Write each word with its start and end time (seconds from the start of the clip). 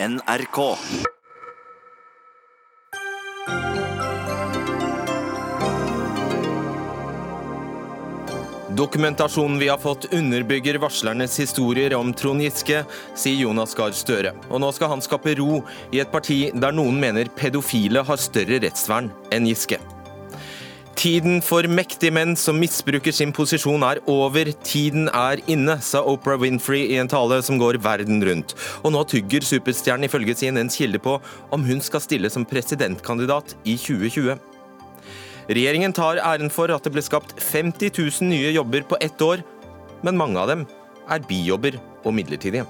NRK. 0.00 0.76
Dokumentasjonen 8.76 9.58
vi 9.58 9.68
har 9.68 9.78
fått 9.78 10.12
underbygger 10.14 10.78
varslernes 10.78 11.38
historier 11.38 11.94
om 11.98 12.12
Trond 12.14 12.42
Giske, 12.42 12.84
sier 13.18 13.42
Jonas 13.42 13.74
Gahr 13.74 13.90
Støre. 13.90 14.36
Og 14.52 14.62
nå 14.62 14.70
skal 14.76 14.94
han 14.94 15.02
skape 15.02 15.34
ro 15.42 15.64
i 15.90 15.98
et 15.98 16.14
parti 16.14 16.44
der 16.54 16.78
noen 16.78 17.02
mener 17.02 17.34
pedofile 17.34 18.06
har 18.06 18.22
større 18.22 18.62
rettsvern 18.62 19.10
enn 19.34 19.50
Giske. 19.50 19.82
Tiden 20.98 21.36
for 21.46 21.62
mektige 21.70 22.10
menn 22.10 22.32
som 22.34 22.56
misbruker 22.58 23.14
sin 23.14 23.30
posisjon 23.30 23.84
er 23.86 24.00
over, 24.10 24.48
tiden 24.66 25.06
er 25.14 25.38
inne, 25.46 25.76
sa 25.78 26.00
Oprah 26.02 26.40
Winfrey 26.42 26.88
i 26.90 26.96
en 26.98 27.06
tale 27.06 27.38
som 27.46 27.60
går 27.60 27.78
verden 27.84 28.18
rundt. 28.26 28.56
Og 28.82 28.90
nå 28.96 29.04
tygger 29.06 29.46
superstjernen 29.46 30.08
ifølge 30.08 30.34
CNNs 30.40 30.80
kilde 30.80 30.98
på 31.04 31.20
om 31.54 31.66
hun 31.68 31.78
skal 31.86 32.02
stille 32.02 32.32
som 32.34 32.42
presidentkandidat 32.42 33.54
i 33.62 33.76
2020. 33.78 34.42
Regjeringen 35.54 35.94
tar 35.94 36.18
æren 36.18 36.50
for 36.50 36.74
at 36.74 36.82
det 36.82 36.96
ble 36.96 37.06
skapt 37.06 37.36
50 37.46 37.94
000 37.94 38.32
nye 38.32 38.50
jobber 38.58 38.82
på 38.90 38.98
ett 38.98 39.22
år, 39.22 39.46
men 40.02 40.18
mange 40.18 40.42
av 40.42 40.50
dem 40.50 40.66
er 41.06 41.22
bijobber 41.30 41.78
og 42.02 42.18
midlertidige. 42.18 42.66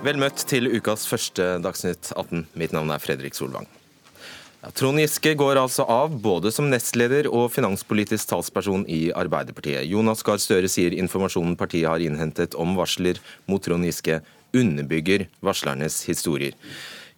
Vel 0.00 0.16
møtt 0.16 0.46
til 0.48 0.64
ukas 0.72 1.02
første 1.04 1.58
Dagsnytt 1.60 2.08
18. 2.14 2.46
Mitt 2.56 2.72
navn 2.72 2.88
er 2.88 3.02
Fredrik 3.02 3.34
Solvang. 3.36 3.66
Ja, 4.62 4.70
Trond 4.72 4.96
Giske 4.96 5.34
går 5.36 5.60
altså 5.60 5.84
av, 5.84 6.14
både 6.24 6.48
som 6.56 6.70
nestleder 6.72 7.28
og 7.28 7.50
finanspolitisk 7.52 8.30
talsperson 8.30 8.86
i 8.88 9.10
Arbeiderpartiet. 9.12 9.84
Jonas 9.90 10.24
Gahr 10.24 10.40
Støre 10.40 10.70
sier 10.72 10.96
informasjonen 10.96 11.52
partiet 11.60 11.90
har 11.90 12.00
innhentet 12.00 12.56
om 12.56 12.72
varsler 12.80 13.20
mot 13.44 13.60
Trond 13.60 13.84
Giske, 13.84 14.22
underbygger 14.56 15.26
varslernes 15.44 16.00
historier. 16.08 16.56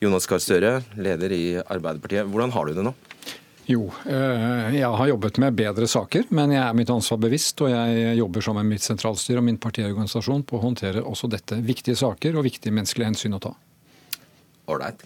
Jonas 0.03 0.27
Gahr 0.27 0.42
Støre, 0.42 0.75
leder 0.98 1.39
i 1.39 1.45
Arbeiderpartiet. 1.62 2.27
Hvordan 2.27 2.51
har 2.57 2.67
du 2.67 2.75
det 2.81 2.89
nå? 2.91 2.97
Jo, 3.73 3.87
eh, 4.05 4.75
jeg 4.77 4.89
har 4.98 5.09
jobbet 5.09 5.39
med 5.41 5.56
bedre 5.56 5.87
saker, 5.89 6.27
men 6.34 6.53
jeg 6.53 6.62
er 6.62 6.77
mitt 6.77 6.91
ansvar 6.92 7.20
bevisst. 7.23 7.61
Og 7.65 7.70
jeg 7.73 8.17
jobber 8.19 8.45
sammen 8.45 8.67
med 8.67 8.77
mitt 8.77 8.84
sentralstyre 8.84 9.41
og 9.41 9.47
min 9.48 9.61
partiorganisasjon 9.62 10.45
på 10.48 10.59
å 10.59 10.64
håndtere 10.67 11.05
også 11.09 11.31
dette. 11.33 11.61
Viktige 11.64 11.97
saker 11.97 12.37
og 12.37 12.45
viktige 12.48 12.75
menneskelige 12.75 13.12
hensyn 13.12 13.39
å 13.39 13.42
ta. 13.42 13.55
Ålreit. 14.70 15.01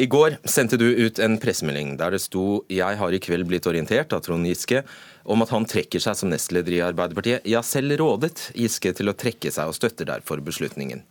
I 0.00 0.06
går 0.08 0.38
sendte 0.48 0.78
du 0.80 0.86
ut 0.86 1.18
en 1.20 1.36
pressemelding 1.40 1.96
der 2.00 2.14
det 2.14 2.22
sto 2.24 2.64
'Jeg 2.68 2.96
har 2.96 3.12
i 3.12 3.20
kveld 3.20 3.46
blitt 3.46 3.66
orientert 3.66 4.12
av 4.12 4.22
Trond 4.22 4.46
Giske 4.46 4.84
om 5.24 5.42
at 5.42 5.50
han 5.50 5.66
trekker 5.66 6.00
seg 6.00 6.16
som 6.16 6.30
nestleder 6.30 6.72
i 6.72 6.80
Arbeiderpartiet'. 6.80 7.44
Jeg 7.44 7.54
har 7.54 7.62
selv 7.62 7.98
rådet 7.98 8.52
Giske 8.54 8.94
til 8.94 9.08
å 9.08 9.16
trekke 9.16 9.52
seg, 9.52 9.68
og 9.68 9.74
støtter 9.74 10.06
derfor 10.06 10.40
beslutningen. 10.40 11.02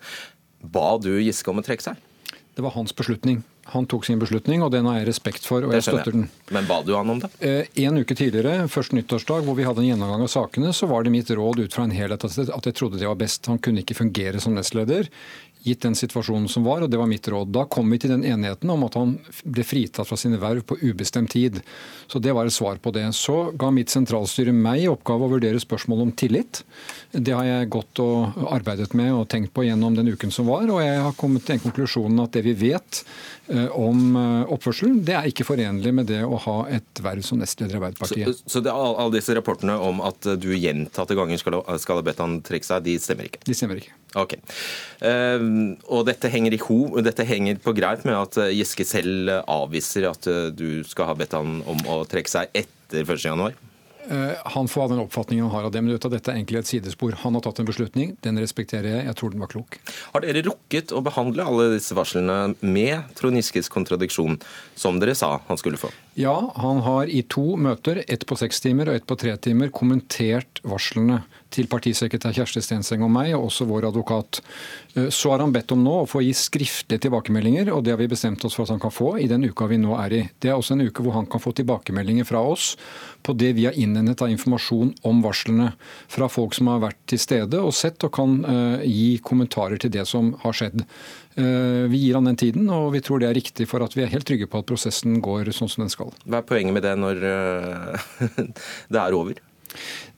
Ba 0.63 0.97
du 0.97 1.19
Giske 1.21 1.49
om 1.49 1.59
å 1.59 1.63
trekke 1.63 1.83
seg? 1.83 1.95
Det 2.55 2.63
var 2.63 2.71
hans 2.71 2.91
beslutning. 2.91 3.43
Han 3.65 3.85
tok 3.85 4.05
sin 4.05 4.19
beslutning, 4.19 4.63
og 4.65 4.71
den 4.73 4.85
har 4.89 4.97
jeg 4.99 5.07
respekt 5.11 5.45
for, 5.47 5.63
og 5.63 5.75
jeg 5.75 5.85
støtter 5.85 6.11
den. 6.15 6.25
Men 6.51 6.65
ba 6.67 6.81
du 6.83 6.95
han 6.97 7.09
om 7.13 7.19
det? 7.21 7.29
Eh, 7.39 7.83
En 7.85 7.97
uke 8.01 8.15
tidligere, 8.17 8.67
første 8.67 8.97
nyttårsdag, 8.97 9.45
hvor 9.45 9.55
vi 9.55 9.63
hadde 9.63 9.83
en 9.83 9.91
gjennomgang 9.91 10.25
av 10.25 10.33
sakene, 10.33 10.73
så 10.73 10.89
var 10.89 11.03
det 11.03 11.13
mitt 11.13 11.29
råd 11.29 11.59
ut 11.63 11.73
fra 11.73 11.85
en 11.85 11.95
helhet 11.95 12.25
at 12.25 12.65
jeg 12.65 12.75
trodde 12.75 12.99
det 12.99 13.07
var 13.07 13.15
best. 13.15 13.45
Han 13.45 13.59
kunne 13.59 13.85
ikke 13.85 13.95
fungere 14.01 14.41
som 14.41 14.57
nestleder, 14.57 15.07
gitt 15.61 15.83
den 15.85 15.93
situasjonen 15.93 16.49
som 16.49 16.63
var, 16.65 16.81
og 16.81 16.89
det 16.89 16.97
var 16.97 17.05
mitt 17.09 17.27
råd. 17.29 17.51
Da 17.53 17.67
kom 17.69 17.91
vi 17.93 17.99
til 18.01 18.09
den 18.09 18.23
enigheten 18.25 18.69
om 18.73 18.81
at 18.87 18.95
han 18.97 19.11
ble 19.45 19.61
fritatt 19.65 20.09
fra 20.09 20.17
sine 20.17 20.39
verv 20.41 20.63
på 20.65 20.77
ubestemt 20.81 21.29
tid. 21.35 21.59
Så 22.09 22.17
det 22.17 22.33
var 22.33 22.49
et 22.49 22.55
svar 22.55 22.79
på 22.81 22.89
det. 22.95 23.03
Så 23.13 23.51
ga 23.53 23.69
mitt 23.69 23.93
sentralstyre 23.93 24.53
meg 24.57 24.81
i 24.81 24.89
oppgave 24.89 25.27
å 25.27 25.33
vurdere 25.35 25.61
spørsmål 25.61 26.01
om 26.07 26.13
tillit. 26.17 26.63
Det 27.13 27.35
har 27.37 27.45
jeg 27.45 27.69
gått 27.77 28.01
og 28.01 28.41
arbeidet 28.49 28.89
med 28.97 29.13
og 29.13 29.27
tenkt 29.29 29.53
på 29.53 29.67
gjennom 29.67 29.93
den 29.97 30.09
uken 30.09 30.33
som 30.33 30.49
var, 30.49 30.65
og 30.65 30.81
jeg 30.81 30.97
har 30.97 31.13
kommet 31.19 31.45
til 31.45 31.59
den 31.59 31.65
konklusjonen 31.67 32.25
at 32.25 32.33
det 32.33 32.45
vi 32.47 32.57
vet 32.57 33.03
om 33.75 34.15
eh, 34.15 34.51
oppførselen, 34.55 34.99
det 35.07 35.15
er 35.17 35.27
ikke 35.31 35.45
forenlig 35.47 35.91
med 35.97 36.07
det 36.11 36.21
å 36.23 36.37
ha 36.45 36.55
et 36.71 37.01
verv 37.03 37.23
som 37.25 37.39
nestleder 37.41 37.75
i 37.75 37.79
Arbeiderpartiet. 37.81 38.41
så 38.49 38.61
det, 38.63 38.71
all- 38.71 38.95
alle 39.01 39.15
disse 39.17 39.35
rapportene 39.37 39.75
om 39.81 39.99
at 40.07 40.27
du 40.39 40.49
gjentatte 40.55 41.15
ganger 41.17 41.37
skal, 41.41 41.59
skal 41.81 41.99
ha 41.99 42.05
bedt 42.07 42.21
han 42.23 42.39
trekke 42.47 42.67
seg, 42.67 42.83
de 42.85 42.97
stemmer 43.01 43.27
ikke? 43.29 43.41
De 43.47 43.55
stemmer 43.57 43.81
ikke. 43.81 43.95
Ok. 44.21 44.37
Eh, 45.01 45.47
og 45.91 46.05
dette 46.09 46.29
henger, 46.31 46.53
i 46.57 46.61
ho, 46.67 46.79
dette 47.03 47.25
henger 47.27 47.59
på 47.63 47.73
greip 47.77 48.05
med 48.07 48.17
at 48.19 48.37
eh, 48.43 48.53
Giske 48.59 48.85
selv 48.87 49.31
avviser 49.45 50.09
at 50.11 50.27
eh, 50.31 50.49
du 50.51 50.81
skal 50.87 51.09
ha 51.11 51.17
bedt 51.17 51.35
han 51.37 51.59
om 51.69 51.83
å 51.91 52.01
trekke 52.09 52.31
seg 52.31 52.49
etter 52.53 53.05
1. 53.07 53.55
Eh, 54.09 54.33
Han 54.55 54.67
får 54.67 54.81
ha 54.81 54.87
den 54.87 54.99
oppfatningen 55.03 55.45
han 55.45 55.53
har 55.53 55.67
av 55.67 55.71
det, 55.71 55.81
men 55.81 55.93
dette 55.93 56.31
er 56.31 56.35
egentlig 56.39 56.59
et 56.59 56.69
sidespor. 56.69 57.13
Han 57.23 57.35
har 57.37 57.43
tatt 57.45 57.59
en 57.61 57.69
beslutning, 57.69 58.15
den 58.25 58.39
respekterer 58.41 58.89
jeg. 58.97 59.05
Jeg 59.05 59.17
tror 59.19 59.33
den 59.33 59.43
var 59.43 59.51
klok. 59.51 59.77
Har 60.13 60.25
dere 60.25 60.43
rukket 60.47 60.91
å 60.95 61.03
behandle 61.05 61.45
alle 61.45 61.69
disse 61.75 61.95
varslene 61.97 62.55
med 62.61 63.13
Trond 63.19 63.37
Giskes 63.39 63.69
kontradiksjon, 63.71 64.39
som 64.75 64.99
dere 64.99 65.15
sa 65.15 65.39
han 65.47 65.59
skulle 65.61 65.79
få? 65.81 65.91
Ja, 66.13 66.51
han 66.55 66.81
har 66.83 67.07
i 67.07 67.21
to 67.23 67.55
møter, 67.55 68.01
ett 68.07 68.25
på 68.27 68.35
seks 68.35 68.59
timer 68.59 68.89
og 68.91 68.97
ett 68.99 69.05
på 69.07 69.15
tre 69.15 69.31
timer, 69.39 69.69
kommentert 69.71 70.59
varslene 70.67 71.21
til 71.51 71.69
partisekretær 71.71 72.35
Kjersti 72.35 72.59
Stenseng 72.63 73.05
og 73.05 73.11
meg, 73.11 73.31
og 73.35 73.45
også 73.47 73.67
vår 73.67 73.87
advokat. 73.87 74.41
Eh, 74.95 75.07
Så 75.07 75.31
har 75.31 75.39
han 75.39 75.53
bedt 75.55 75.71
om 75.71 75.83
nå 75.83 76.01
å 76.01 76.09
få 76.09 76.19
gi 76.23 76.33
skriftlige 76.35 77.07
tilbakemeldinger, 77.07 77.71
og 77.71 77.83
det 77.83 77.93
har 77.95 78.01
vi 78.01 78.09
bestemt 78.11 78.43
oss 78.43 78.55
for 78.55 78.63
at 78.63 78.75
han 78.75 78.83
kan 78.83 78.91
få 78.91 79.13
i 79.23 79.27
den 79.27 79.47
uka 79.47 79.67
vi 79.71 79.77
nå 79.79 79.95
er 80.03 80.13
i. 80.13 80.29
Det 80.39 80.51
er 80.51 80.59
også 80.59 80.75
en 80.75 80.83
uke 80.83 81.03
hvor 81.03 81.15
han 81.15 81.25
kan 81.31 81.39
få 81.39 81.55
tilbakemeldinger 81.55 82.27
fra 82.27 82.43
oss 82.43 82.75
på 83.23 83.35
det 83.37 83.53
vi 83.55 83.65
har 83.65 83.77
innhentet 83.79 84.21
av 84.21 84.31
informasjon 84.31 84.93
om 85.07 85.21
varslene 85.23 85.73
fra 86.11 86.27
folk 86.27 86.55
som 86.57 86.67
har 86.67 86.83
vært 86.83 86.99
til 87.07 87.19
stede 87.19 87.59
og 87.59 87.71
sett, 87.73 88.03
og 88.03 88.11
kan 88.11 88.43
eh, 88.43 88.83
gi 88.83 89.19
kommentarer 89.23 89.79
til 89.79 89.91
det 89.91 90.07
som 90.07 90.35
har 90.43 90.55
skjedd. 90.55 90.83
Eh, 91.39 91.87
Vi 91.91 91.97
gir 91.97 92.17
han 92.17 92.27
den 92.27 92.35
tiden, 92.39 92.69
og 92.69 92.91
vi 92.95 93.01
tror 93.03 93.21
det 93.21 93.29
er 93.29 93.37
riktig 93.37 93.67
for 93.71 93.83
at 93.85 93.95
vi 93.95 94.03
er 94.03 94.11
helt 94.11 94.27
trygge 94.27 94.49
på 94.51 94.59
at 94.59 94.67
prosessen 94.67 95.21
går 95.23 95.51
sånn 95.55 95.71
som 95.71 95.85
den 95.85 95.93
skal. 95.93 96.11
Hva 96.25 96.41
er 96.41 96.47
poenget 96.47 96.75
med 96.75 96.83
det 96.83 96.97
når 96.99 97.23
eh, 97.23 98.11
det 98.91 98.99
er 99.01 99.15
over? 99.17 99.39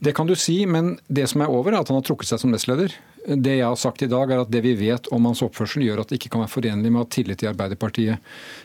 Det 0.01 0.15
kan 0.17 0.25
du 0.25 0.33
si, 0.33 0.63
men 0.65 0.95
det 1.13 1.27
som 1.29 1.43
er 1.45 1.51
over, 1.53 1.71
er 1.75 1.83
at 1.83 1.89
han 1.91 1.99
har 1.99 2.05
trukket 2.07 2.31
seg 2.31 2.39
som 2.41 2.49
nestleder. 2.51 2.95
Det 3.23 3.53
jeg 3.53 3.63
har 3.63 3.77
sagt 3.79 4.01
i 4.03 4.09
dag, 4.09 4.31
er 4.33 4.41
at 4.41 4.49
det 4.51 4.63
vi 4.65 4.73
vet 4.75 5.05
om 5.13 5.29
hans 5.29 5.43
oppførsel, 5.45 5.85
gjør 5.85 6.01
at 6.01 6.09
det 6.09 6.17
ikke 6.17 6.31
kan 6.33 6.41
være 6.41 6.51
forenlig 6.55 6.89
med 6.89 6.99
å 6.99 7.03
ha 7.05 7.09
tillit 7.13 7.39
til 7.39 7.51
Arbeiderpartiet 7.51 8.17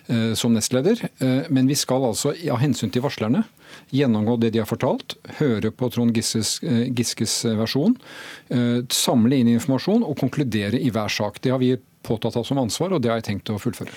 eh, 0.09 0.33
som 0.35 0.57
nestleder. 0.57 1.05
Men 1.53 1.69
vi 1.69 1.77
skal 1.79 2.09
altså, 2.09 2.33
av 2.33 2.63
hensyn 2.65 2.91
til 2.91 3.05
varslerne, 3.05 3.45
gjennomgå 3.93 4.39
det 4.41 4.55
de 4.57 4.63
har 4.65 4.71
fortalt, 4.71 5.19
høre 5.39 5.71
på 5.77 5.91
Trond 5.93 6.17
Giskes, 6.17 6.57
Giskes 6.65 7.37
versjon, 7.61 7.95
samle 8.89 9.37
inn 9.37 9.53
informasjon 9.53 10.07
og 10.09 10.17
konkludere 10.25 10.81
i 10.81 10.89
hver 10.89 11.13
sak. 11.13 11.37
Det 11.45 11.53
har 11.53 11.61
vi 11.61 11.75
påtatt 12.09 12.41
av 12.41 12.49
som 12.49 12.61
ansvar, 12.65 12.97
og 12.97 13.05
det 13.05 13.13
har 13.13 13.21
jeg 13.21 13.31
tenkt 13.33 13.53
å 13.55 13.61
fullføre. 13.63 13.95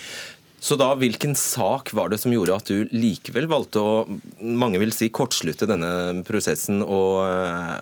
Så 0.61 0.75
da, 0.77 0.91
hvilken 0.93 1.31
sak 1.33 1.89
var 1.97 2.11
det 2.11 2.19
som 2.21 2.29
gjorde 2.29 2.53
at 2.53 2.67
du 2.69 2.91
likevel 2.93 3.47
valgte 3.49 3.81
å, 3.81 3.93
mange 4.45 4.77
vil 4.77 4.91
si, 4.93 5.07
kortslutte 5.09 5.65
denne 5.65 6.21
prosessen, 6.27 6.83
og, 6.85 7.17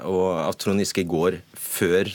og 0.08 0.28
at 0.46 0.62
Trond 0.64 0.80
Giske 0.80 1.04
går 1.04 1.42
før, 1.60 2.08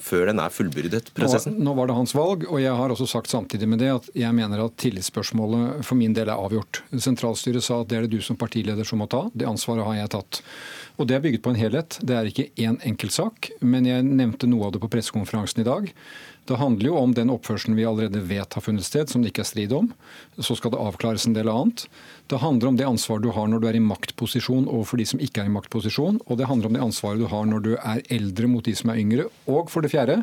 før 0.00 0.30
den 0.30 0.40
er 0.40 0.54
fullbyrdet, 0.56 1.10
prosessen? 1.16 1.58
Nå, 1.58 1.66
nå 1.68 1.74
var 1.76 1.90
det 1.90 1.98
hans 1.98 2.16
valg, 2.16 2.46
og 2.48 2.62
jeg 2.62 2.72
har 2.78 2.94
også 2.94 3.10
sagt 3.12 3.28
samtidig 3.28 3.68
med 3.68 3.84
det 3.84 3.90
at 3.92 4.08
jeg 4.16 4.32
mener 4.38 4.62
at 4.64 4.78
tillitsspørsmålet 4.80 5.84
for 5.84 6.00
min 6.00 6.16
del 6.16 6.32
er 6.32 6.40
avgjort. 6.40 6.80
Sentralstyret 6.96 7.66
sa 7.66 7.82
at 7.82 7.92
det 7.92 7.98
er 8.00 8.08
det 8.08 8.16
du 8.16 8.24
som 8.24 8.40
partileder 8.40 8.88
som 8.88 9.04
må 9.04 9.10
ta. 9.12 9.26
Det 9.36 9.44
ansvaret 9.50 9.84
har 9.84 9.98
jeg 10.00 10.14
tatt. 10.16 10.40
Og 10.96 11.10
det 11.10 11.18
er 11.18 11.26
bygget 11.26 11.44
på 11.44 11.52
en 11.52 11.60
helhet. 11.60 11.98
Det 12.00 12.16
er 12.16 12.30
ikke 12.30 12.48
én 12.56 12.80
enkeltsak, 12.88 13.50
men 13.60 13.84
jeg 13.84 14.08
nevnte 14.08 14.48
noe 14.48 14.70
av 14.70 14.72
det 14.72 14.80
på 14.80 14.88
pressekonferansen 14.96 15.60
i 15.60 15.68
dag. 15.68 15.92
Det 16.46 16.58
handler 16.60 16.86
jo 16.86 16.98
om 17.00 17.14
den 17.14 17.30
oppførselen 17.34 17.74
vi 17.74 17.84
allerede 17.88 18.20
vet 18.22 18.54
har 18.54 18.62
funnet 18.62 18.86
sted, 18.86 19.10
som 19.10 19.22
det 19.22 19.32
ikke 19.32 19.42
er 19.42 19.48
strid 19.48 19.72
om. 19.74 19.88
Så 20.38 20.54
skal 20.58 20.70
det 20.74 20.78
avklares 20.78 21.26
en 21.26 21.34
del 21.34 21.50
annet. 21.50 21.88
Det 22.30 22.38
handler 22.42 22.70
om 22.70 22.78
det 22.78 22.86
ansvaret 22.86 23.24
du 23.24 23.32
har 23.34 23.48
når 23.50 23.62
du 23.62 23.66
er 23.70 23.78
i 23.78 23.82
maktposisjon 23.82 24.68
overfor 24.70 25.02
de 25.02 25.08
som 25.10 25.22
ikke 25.22 25.42
er 25.42 25.50
i 25.50 25.54
maktposisjon. 25.56 26.20
Og 26.26 26.38
det 26.38 26.46
handler 26.46 26.70
om 26.70 26.78
det 26.78 26.84
ansvaret 26.86 27.22
du 27.22 27.26
har 27.32 27.50
når 27.50 27.66
du 27.66 27.72
er 27.74 28.04
eldre 28.14 28.50
mot 28.52 28.66
de 28.66 28.76
som 28.78 28.94
er 28.94 29.02
yngre. 29.02 29.26
Og 29.50 29.72
for 29.72 29.82
det 29.82 29.90
fjerde, 29.94 30.22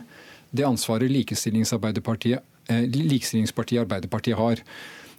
det 0.56 0.68
ansvaret 0.68 1.12
eh, 1.12 2.84
likestillingspartiet 2.88 3.84
Arbeiderpartiet 3.84 4.40
har. 4.40 4.64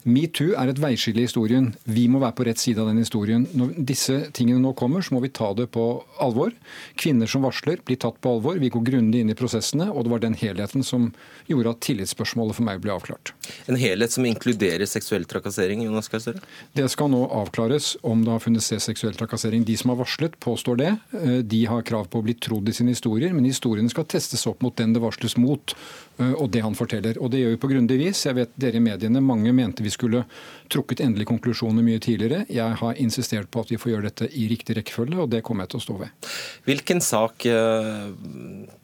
Metoo 0.05 0.53
er 0.61 0.69
et 0.69 0.81
veiskille 0.81 1.23
i 1.23 1.25
historien. 1.25 1.71
Vi 1.89 2.03
må 2.13 2.19
være 2.21 2.37
på 2.37 2.45
rett 2.45 2.61
side 2.61 2.83
av 2.83 2.91
den 2.91 3.01
historien. 3.01 3.47
Når 3.57 3.71
disse 3.89 4.19
tingene 4.37 4.61
nå 4.61 4.75
kommer, 4.77 5.01
så 5.01 5.15
må 5.17 5.23
vi 5.25 5.31
ta 5.33 5.49
det 5.57 5.71
på 5.73 5.85
alvor. 6.21 6.53
Kvinner 7.01 7.31
som 7.31 7.47
varsler, 7.47 7.81
blir 7.89 7.97
tatt 8.03 8.19
på 8.21 8.35
alvor. 8.37 8.59
Vi 8.61 8.69
går 8.75 8.85
grundig 8.85 9.23
inn 9.25 9.33
i 9.33 9.37
prosessene, 9.39 9.87
og 9.89 10.05
det 10.05 10.13
var 10.13 10.21
den 10.21 10.37
helheten 10.37 10.85
som 10.85 11.07
gjorde 11.49 11.73
at 11.73 11.81
tillitsspørsmålet 11.87 12.59
for 12.59 12.69
meg 12.69 12.83
ble 12.85 12.93
avklart. 12.93 13.33
En 13.65 13.81
helhet 13.81 14.13
som 14.13 14.29
inkluderer 14.29 14.85
seksuell 14.89 15.25
trakassering? 15.31 15.87
Jonas 15.87 16.13
Gahr 16.13 16.37
Det 16.77 16.85
skal 16.93 17.09
nå 17.15 17.23
avklares 17.41 17.95
om 18.05 18.27
det 18.27 18.35
har 18.35 18.45
funnet 18.45 18.67
sted 18.67 18.85
seksuell 18.85 19.17
trakassering. 19.17 19.65
De 19.65 19.79
som 19.81 19.95
har 19.95 20.03
varslet, 20.03 20.37
påstår 20.37 20.83
det. 20.83 20.93
Eh, 21.17 21.41
De 21.55 21.65
har 21.65 21.81
krav 21.83 22.11
på 22.13 22.21
å 22.21 22.27
bli 22.29 22.37
trodd 22.37 22.69
i 22.69 22.77
sine 22.77 22.93
historier, 22.93 23.33
men 23.33 23.49
historiene 23.49 23.89
skal 23.89 24.05
testes 24.05 24.45
opp 24.47 24.61
mot 24.61 24.77
den 24.77 24.93
det 24.93 25.01
varsles 25.01 25.39
mot, 25.41 25.75
eh, 26.19 26.33
og 26.37 26.51
det 26.53 26.61
han 26.61 26.77
forteller. 26.77 27.17
Og 27.25 27.33
det 27.33 27.41
gjør 27.41 27.57
vi 27.57 27.63
på 27.65 27.73
grundig 27.73 27.99
vis. 28.05 28.27
Jeg 28.29 28.37
vet 28.37 28.53
dere 28.61 28.77
i 28.77 28.85
mediene, 28.85 29.25
mange 29.25 29.53
mente 29.53 29.83
vi 29.83 29.94
skulle 29.95 30.25
trukket 30.73 31.03
endelige 31.05 31.31
konklusjoner 31.31 31.85
mye 31.87 32.03
tidligere. 32.03 32.45
Jeg 32.53 32.79
har 32.81 33.01
insistert 33.01 33.51
på 33.53 33.65
at 33.65 33.73
vi 33.73 33.79
får 33.81 33.95
gjøre 33.95 34.09
dette 34.09 34.31
i 34.35 34.49
riktig 34.51 34.77
rekkefølge, 34.79 35.21
og 35.25 35.31
det 35.33 35.43
kommer 35.47 35.65
jeg 35.65 35.75
til 35.75 35.83
å 35.83 35.87
stå 35.87 35.99
ved. 36.03 36.31
Hvilken 36.69 37.03
sak 37.05 37.47
øh, 37.51 38.13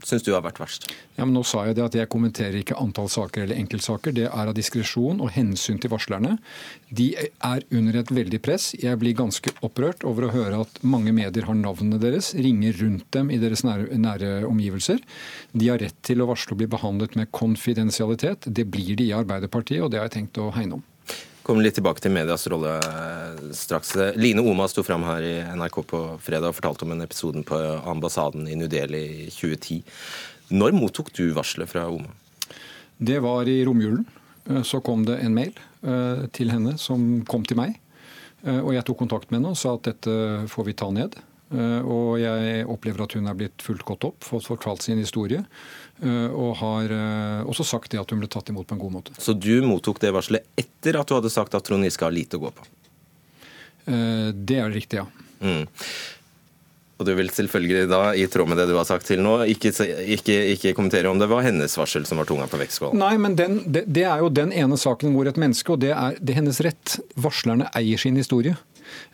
syns 0.06 0.26
du 0.26 0.32
har 0.34 0.44
vært 0.46 0.62
verst? 0.62 0.90
Ja, 1.20 1.26
men 1.28 1.34
nå 1.36 1.42
sa 1.44 1.66
Jeg 1.68 1.76
det 1.76 1.82
at 1.84 1.96
jeg 1.98 2.08
kommenterer 2.08 2.54
ikke 2.62 2.78
antall 2.80 3.10
saker 3.12 3.42
eller 3.42 3.58
enkeltsaker. 3.60 4.14
Det 4.16 4.24
er 4.24 4.48
av 4.48 4.54
diskresjon 4.56 5.18
og 5.20 5.28
hensyn 5.34 5.76
til 5.76 5.92
varslerne. 5.92 6.38
De 6.88 7.10
er 7.12 7.66
under 7.76 7.98
et 8.00 8.12
veldig 8.16 8.40
press. 8.40 8.70
Jeg 8.72 8.96
blir 9.02 9.18
ganske 9.18 9.52
opprørt 9.60 10.06
over 10.08 10.24
å 10.26 10.32
høre 10.32 10.62
at 10.64 10.80
mange 10.80 11.12
medier 11.12 11.44
har 11.44 11.58
navnene 11.58 12.00
deres, 12.00 12.32
ringer 12.32 12.80
rundt 12.80 13.04
dem 13.12 13.28
i 13.28 13.36
deres 13.42 13.66
nære, 13.68 13.90
nære 14.00 14.30
omgivelser. 14.48 15.04
De 15.52 15.68
har 15.68 15.84
rett 15.84 15.98
til 16.08 16.24
å 16.24 16.30
varsle 16.30 16.56
og 16.56 16.62
bli 16.62 16.70
behandlet 16.72 17.20
med 17.20 17.28
konfidensialitet. 17.36 18.48
Det 18.48 18.64
blir 18.72 18.96
de 18.96 19.10
i 19.10 19.16
Arbeiderpartiet, 19.20 19.84
og 19.84 19.92
det 19.92 20.00
har 20.00 20.08
jeg 20.08 20.22
tenkt 20.22 20.40
å 20.40 20.48
hegne 20.56 20.80
om 20.80 20.86
kommer 21.50 21.64
litt 21.64 21.74
tilbake 21.74 21.98
til 21.98 22.12
medias 22.14 22.44
rolle 22.52 22.76
straks. 23.56 23.96
Line 24.14 24.42
Oma 24.46 24.68
sto 24.70 24.84
fram 24.86 25.02
her 25.08 25.24
i 25.26 25.32
NRK 25.58 25.80
på 25.90 26.02
fredag 26.22 26.52
og 26.52 26.58
fortalte 26.60 26.86
om 26.86 26.92
en 26.94 27.02
episode 27.02 27.42
på 27.48 27.58
ambassaden 27.90 28.46
i 28.46 28.54
New 28.54 28.68
Delhi 28.70 29.00
i 29.24 29.30
2010. 29.34 29.80
Når 30.50 30.74
mottok 30.76 31.12
du 31.16 31.30
varselet 31.36 31.70
fra 31.70 31.86
Oma? 31.90 32.10
Det 32.98 33.20
var 33.22 33.48
i 33.48 33.60
romjulen. 33.64 34.04
Så 34.66 34.80
kom 34.82 35.04
det 35.06 35.20
en 35.22 35.34
mail 35.36 35.52
eh, 35.86 36.26
til 36.34 36.50
henne 36.50 36.74
som 36.80 37.20
kom 37.28 37.44
til 37.46 37.60
meg. 37.60 37.76
Eh, 38.42 38.58
og 38.58 38.72
jeg 38.74 38.86
tok 38.88 38.98
kontakt 39.04 39.30
med 39.30 39.40
henne 39.40 39.52
og 39.52 39.60
sa 39.60 39.76
at 39.76 39.86
dette 39.86 40.14
får 40.50 40.66
vi 40.66 40.74
ta 40.80 40.88
ned. 40.94 41.18
Eh, 41.50 41.82
og 41.82 42.20
jeg 42.22 42.66
opplever 42.70 43.02
at 43.04 43.16
hun 43.18 43.26
er 43.26 43.38
blitt 43.38 43.62
fulgt 43.64 43.86
godt 43.88 44.06
opp, 44.06 44.26
fått 44.26 44.46
fortalt 44.46 44.84
sin 44.86 45.00
historie. 45.02 45.42
Eh, 46.02 46.28
og 46.30 46.54
har 46.62 46.94
eh, 46.94 47.48
også 47.50 47.66
sagt 47.66 47.90
det 47.94 48.00
at 48.02 48.14
hun 48.14 48.22
ble 48.22 48.30
tatt 48.30 48.52
imot 48.52 48.68
på 48.70 48.76
en 48.76 48.82
god 48.82 48.96
måte. 49.00 49.16
Så 49.18 49.34
du 49.34 49.52
mottok 49.66 50.00
det 50.02 50.12
varselet 50.14 50.46
etter 50.60 51.00
at 51.00 51.10
du 51.10 51.16
hadde 51.18 51.32
sagt 51.32 51.56
at 51.58 51.66
Trond 51.66 51.86
Giske 51.86 52.06
har 52.06 52.14
lite 52.14 52.38
å 52.38 52.44
gå 52.46 52.54
på? 52.54 52.70
Det 53.90 54.54
er 54.60 54.68
det 54.68 54.76
riktige, 54.76 55.02
ja. 55.02 55.26
Mm. 55.40 55.64
Og 57.00 57.06
du 57.08 57.14
vil 57.16 57.30
selvfølgelig 57.32 57.86
da, 57.88 58.00
i 58.12 58.26
tråd 58.28 58.50
med 58.50 58.58
det 58.60 58.66
du 58.68 58.74
har 58.76 58.84
sagt 58.84 59.06
til 59.08 59.22
nå, 59.24 59.38
ikke, 59.48 59.72
ikke, 60.18 60.34
ikke 60.52 60.74
kommentere 60.76 61.08
om 61.08 61.20
det 61.20 61.30
var 61.30 61.46
hennes 61.46 61.72
varsel 61.80 62.04
som 62.04 62.20
var 62.20 62.28
tunga 62.28 62.44
på 62.50 62.60
vektskålen? 62.60 63.00
Nei, 63.00 63.14
men 63.16 63.38
den, 63.38 63.62
det, 63.64 63.86
det, 63.88 64.04
er 64.04 64.20
jo 64.20 64.28
den 64.28 64.52
ene 64.52 64.76
saken 64.80 65.16
hvor 65.16 65.30
et 65.30 65.40
menneske, 65.40 65.72
og 65.72 65.80
det 65.80 65.94
er, 65.96 66.18
det 66.20 66.34
er 66.34 66.42
hennes 66.42 66.60
rett, 66.66 66.98
varslerne 67.16 67.70
eier 67.72 68.00
sin 68.00 68.20
historie. 68.20 68.58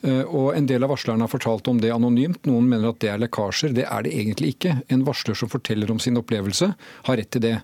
Eh, 0.02 0.23
og 0.23 0.55
En 0.56 0.67
del 0.67 0.84
av 0.84 0.93
varslerne 0.93 1.25
har 1.25 1.32
fortalt 1.32 1.69
om 1.69 1.81
det 1.81 1.93
anonymt. 1.94 2.44
Noen 2.49 2.69
mener 2.69 2.90
at 2.90 3.00
det 3.02 3.11
er 3.12 3.23
lekkasjer. 3.23 3.75
Det 3.76 3.87
er 3.87 4.06
det 4.06 4.14
egentlig 4.14 4.55
ikke. 4.55 4.75
En 4.93 5.05
varsler 5.06 5.38
som 5.38 5.50
forteller 5.52 5.90
om 5.93 6.00
sin 6.02 6.19
opplevelse, 6.20 6.73
har 7.08 7.19
rett 7.20 7.31
til 7.34 7.44
det. 7.44 7.55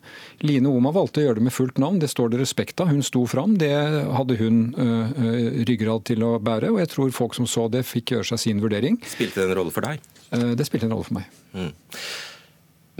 Line 0.44 0.70
Oma 0.70 0.92
valgte 0.94 1.22
å 1.22 1.26
gjøre 1.26 1.40
det 1.40 1.46
med 1.48 1.56
fullt 1.56 1.80
navn. 1.82 2.00
Det 2.02 2.10
står 2.12 2.32
det 2.32 2.42
respekt 2.42 2.82
av. 2.82 2.92
Hun 2.92 3.02
sto 3.06 3.24
fram. 3.30 3.56
Det 3.60 3.72
hadde 3.72 4.38
hun 4.40 4.64
uh, 4.76 5.62
ryggrad 5.68 6.06
til 6.10 6.24
å 6.26 6.34
bære. 6.42 6.72
Og 6.72 6.82
jeg 6.82 6.92
tror 6.92 7.14
folk 7.14 7.38
som 7.38 7.48
så 7.48 7.68
det, 7.72 7.84
fikk 7.88 8.16
gjøre 8.16 8.32
seg 8.32 8.42
sin 8.42 8.62
vurdering. 8.62 8.98
Spilte 9.06 9.42
det 9.42 9.50
en 9.50 9.58
rolle 9.62 9.74
for 9.74 9.86
deg? 9.86 10.02
Det 10.32 10.64
spilte 10.64 10.88
en 10.88 10.94
rolle 10.94 11.04
for 11.04 11.18
meg. 11.18 11.40
Mm. 11.52 11.72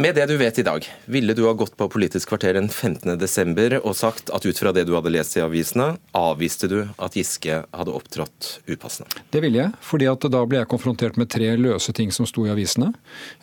Med 0.00 0.14
det 0.16 0.24
du 0.26 0.38
vet 0.40 0.56
i 0.56 0.62
dag, 0.64 0.86
ville 1.04 1.34
du 1.36 1.42
ha 1.44 1.50
gått 1.52 1.74
på 1.76 1.84
Politisk 1.92 2.30
kvarter 2.30 2.56
den 2.56 2.70
15.12. 2.70 3.74
og 3.82 3.92
sagt 3.92 4.30
at 4.32 4.46
ut 4.48 4.56
fra 4.56 4.70
det 4.72 4.86
du 4.88 4.94
hadde 4.96 5.10
lest 5.12 5.36
i 5.36 5.42
avisene, 5.44 5.98
avviste 6.16 6.70
du 6.72 6.78
at 6.96 7.18
Giske 7.18 7.58
hadde 7.68 7.92
opptrådt 7.92 8.62
upassende? 8.72 9.20
Det 9.28 9.42
ville 9.44 9.60
jeg, 9.60 9.74
fordi 9.84 10.08
da 10.08 10.40
ble 10.48 10.62
jeg 10.62 10.70
konfrontert 10.72 11.20
med 11.20 11.28
tre 11.28 11.50
løse 11.60 11.92
ting 11.92 12.08
som 12.08 12.24
sto 12.24 12.46
i 12.48 12.54
avisene. 12.54 12.88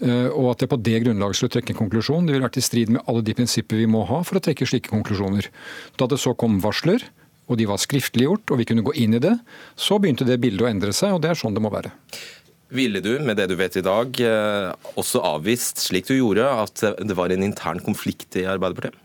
Eh, 0.01 0.25
og 0.33 0.55
at 0.55 0.65
jeg 0.65 0.73
på 0.73 0.81
det 0.89 1.03
grunnlaget 1.05 1.37
skulle 1.37 1.53
trekke 1.53 1.75
en 1.75 1.81
konklusjon. 1.83 2.25
Det 2.25 2.33
ville 2.33 2.47
vært 2.47 2.57
i 2.57 2.65
strid 2.65 2.97
med 2.97 3.05
alle 3.05 3.21
de 3.21 3.37
prinsipper 3.37 3.77
vi 3.77 3.85
må 3.85 4.01
ha 4.09 4.23
for 4.25 4.41
å 4.41 4.43
trekke 4.49 4.65
slike 4.73 4.89
konklusjoner. 4.89 5.51
Da 6.01 6.09
det 6.09 6.17
så 6.17 6.33
kom 6.33 6.57
varsler, 6.65 7.05
og 7.49 7.61
de 7.61 7.69
var 7.69 7.81
skriftliggjort, 7.81 8.49
og 8.49 8.61
vi 8.61 8.65
kunne 8.69 8.85
gå 8.85 8.93
inn 9.01 9.17
i 9.17 9.21
det, 9.21 9.35
så 9.77 10.01
begynte 10.01 10.25
det 10.25 10.41
bildet 10.41 10.65
å 10.65 10.69
endre 10.69 10.93
seg, 10.97 11.13
og 11.13 11.21
det 11.21 11.31
er 11.33 11.39
sånn 11.39 11.53
det 11.53 11.61
må 11.65 11.69
være. 11.73 11.93
Ville 12.69 13.01
du, 13.01 13.15
med 13.25 13.39
det 13.39 13.47
du 13.49 13.55
vet 13.57 13.79
i 13.79 13.85
dag, 13.85 14.19
eh, 14.21 14.89
også 14.99 15.23
avvist, 15.25 15.81
slik 15.81 16.09
du 16.09 16.15
gjorde, 16.19 16.45
at 16.45 16.83
det 17.01 17.17
var 17.17 17.33
en 17.33 17.45
intern 17.45 17.81
konflikt 17.81 18.37
i 18.37 18.45
Arbeiderpartiet? 18.45 18.97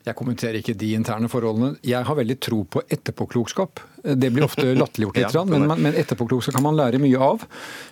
Jeg 0.00 0.16
kommenterer 0.16 0.56
ikke 0.58 0.74
de 0.80 0.94
interne 0.96 1.28
forholdene. 1.28 1.74
Jeg 1.84 2.06
har 2.08 2.16
veldig 2.16 2.36
tro 2.40 2.62
på 2.64 2.80
etterpåklokskap. 2.88 3.82
Det 4.00 4.30
blir 4.32 4.46
ofte 4.46 4.72
latterliggjort 4.82 5.18
litt, 5.20 5.36
ja, 5.36 5.44
men, 5.44 5.66
men 5.68 5.98
etterpåklokskap 6.00 6.56
kan 6.56 6.64
man 6.64 6.78
lære 6.78 7.00
mye 7.02 7.20
av. 7.20 7.44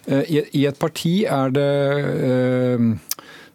Eh, 0.08 0.40
I 0.56 0.64
et 0.70 0.80
parti 0.80 1.20
er 1.28 1.52
det 1.54 1.68
eh, 2.24 2.88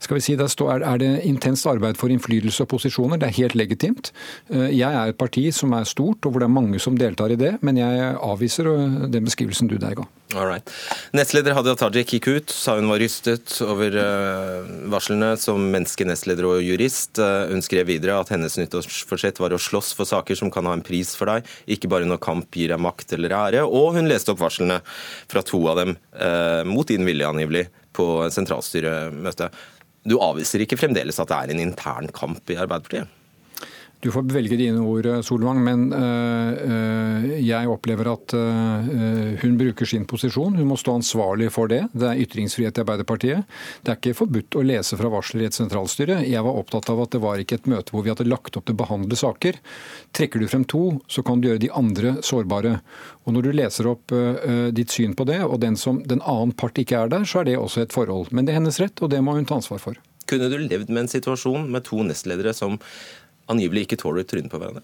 skal 0.05 0.17
vi 0.19 0.23
si, 0.23 0.33
er 0.35 0.97
det 1.01 1.11
intenst 1.27 1.67
arbeid 1.69 1.97
for 1.99 2.11
innflytelse 2.13 2.65
og 2.65 2.71
posisjoner. 2.73 3.19
Det 3.19 3.29
er 3.29 3.37
helt 3.41 3.55
legitimt. 3.57 4.11
Eh, 4.49 4.69
jeg 4.75 4.89
er 4.89 5.11
et 5.11 5.19
parti 5.19 5.45
som 5.55 5.73
er 5.77 5.87
stort, 5.89 6.25
og 6.25 6.33
hvor 6.33 6.43
det 6.43 6.49
er 6.49 6.57
mange 6.57 6.81
som 6.83 6.97
deltar 6.99 7.33
i 7.33 7.39
det. 7.39 7.55
Men 7.61 7.79
jeg 7.79 8.13
avviser 8.17 8.69
eh, 8.71 8.99
den 9.13 9.27
beskrivelsen 9.27 9.71
du 9.71 9.77
der 9.81 9.95
ga. 9.99 10.07
Alright. 10.33 10.71
Nestleder 11.13 11.53
Hadia 11.53 11.75
Tajik 11.77 12.15
gikk 12.15 12.29
ut, 12.31 12.53
sa 12.53 12.77
hun 12.79 12.89
var 12.89 13.01
rystet 13.03 13.53
over 13.65 13.97
eh, 14.01 14.71
varslene 14.91 15.33
som 15.41 15.61
menneskenestleder 15.75 16.47
og 16.49 16.63
jurist. 16.65 17.21
Hun 17.51 17.63
skrev 17.65 17.87
videre 17.91 18.17
at 18.19 18.33
hennes 18.33 18.57
nyttårsforsett 18.59 19.39
var 19.43 19.53
å 19.53 19.61
slåss 19.61 19.93
for 19.97 20.09
saker 20.09 20.39
som 20.39 20.51
kan 20.53 20.67
ha 20.69 20.73
en 20.77 20.85
pris 20.85 21.13
for 21.17 21.29
deg, 21.29 21.47
ikke 21.69 21.91
bare 21.91 22.09
når 22.09 22.21
kamp 22.23 22.57
gir 22.57 22.73
deg 22.73 22.81
makt 22.81 23.15
eller 23.17 23.37
ære. 23.37 23.63
Og 23.67 23.99
hun 23.99 24.09
leste 24.09 24.33
opp 24.33 24.41
varslene 24.41 24.81
fra 25.31 25.45
to 25.45 25.61
av 25.69 25.79
dem, 25.83 25.95
mot 26.69 26.87
din 26.89 27.05
vilje 27.05 27.29
angivelig, 27.29 27.67
på 27.93 28.05
sentralstyremøtet. 28.33 29.53
Du 30.03 30.17
avviser 30.19 30.63
ikke 30.63 30.79
fremdeles 30.79 31.19
at 31.21 31.29
det 31.31 31.37
er 31.37 31.53
en 31.53 31.63
intern 31.63 32.09
kamp 32.15 32.49
i 32.51 32.57
Arbeiderpartiet? 32.59 33.11
Du 34.03 34.09
får 34.11 34.25
velge 34.33 34.57
dine 34.59 34.81
ord, 34.83 35.07
Solvang, 35.23 35.61
men 35.63 35.85
uh, 35.95 37.23
jeg 37.39 37.69
opplever 37.71 38.09
at 38.11 38.33
hun 38.33 39.55
bruker 39.59 39.87
sin 39.87 40.03
posisjon. 40.09 40.57
Hun 40.59 40.67
må 40.67 40.77
stå 40.79 40.97
ansvarlig 40.99 41.47
for 41.55 41.71
det. 41.71 41.85
Det 41.95 42.09
er 42.09 42.19
ytringsfrihet 42.25 42.77
i 42.77 42.83
Arbeiderpartiet. 42.83 43.47
Det 43.81 43.93
er 43.93 43.99
ikke 43.99 44.17
forbudt 44.17 44.57
å 44.59 44.65
lese 44.65 44.99
fra 44.99 45.11
varsler 45.13 45.45
i 45.45 45.47
et 45.47 45.55
sentralstyre. 45.55 46.19
Jeg 46.27 46.43
var 46.43 46.59
opptatt 46.59 46.91
av 46.91 46.99
at 47.05 47.15
det 47.15 47.23
var 47.23 47.39
ikke 47.39 47.61
et 47.61 47.69
møte 47.71 47.95
hvor 47.95 48.03
vi 48.03 48.11
hadde 48.11 48.27
lagt 48.27 48.59
opp 48.59 48.67
til 48.67 48.75
å 48.75 48.81
behandle 48.83 49.19
saker. 49.19 49.59
Trekker 50.15 50.43
du 50.43 50.49
frem 50.51 50.67
to, 50.67 50.83
så 51.07 51.23
kan 51.23 51.39
du 51.39 51.49
gjøre 51.49 51.63
de 51.63 51.71
andre 51.71 52.17
sårbare. 52.25 52.77
Og 53.23 53.37
Når 53.37 53.47
du 53.47 53.51
leser 53.55 53.91
opp 53.91 54.13
ditt 54.75 54.91
syn 54.91 55.15
på 55.15 55.27
det, 55.29 55.39
og 55.47 55.61
den, 55.63 55.79
som, 55.79 56.03
den 56.03 56.23
annen 56.27 56.55
part 56.59 56.79
ikke 56.81 57.05
er 57.05 57.13
der, 57.13 57.27
så 57.27 57.41
er 57.41 57.51
det 57.51 57.59
også 57.59 57.85
et 57.85 57.95
forhold. 57.95 58.33
Men 58.35 58.47
det 58.47 58.53
er 58.55 58.61
hennes 58.61 58.81
rett, 58.83 58.99
og 58.99 59.13
det 59.15 59.23
må 59.23 59.37
hun 59.37 59.47
ta 59.47 59.61
ansvar 59.61 59.79
for. 59.83 59.99
Kunne 60.29 60.47
du 60.49 60.57
levd 60.57 60.89
med 60.89 61.03
en 61.03 61.11
situasjon 61.11 61.67
med 61.71 61.83
to 61.87 61.99
nestledere 62.07 62.53
som 62.55 62.77
angivelig 63.51 63.87
ikke 63.87 63.99
tåler 64.03 64.27
trynet 64.27 64.51
på 64.51 64.61
hverandre. 64.61 64.83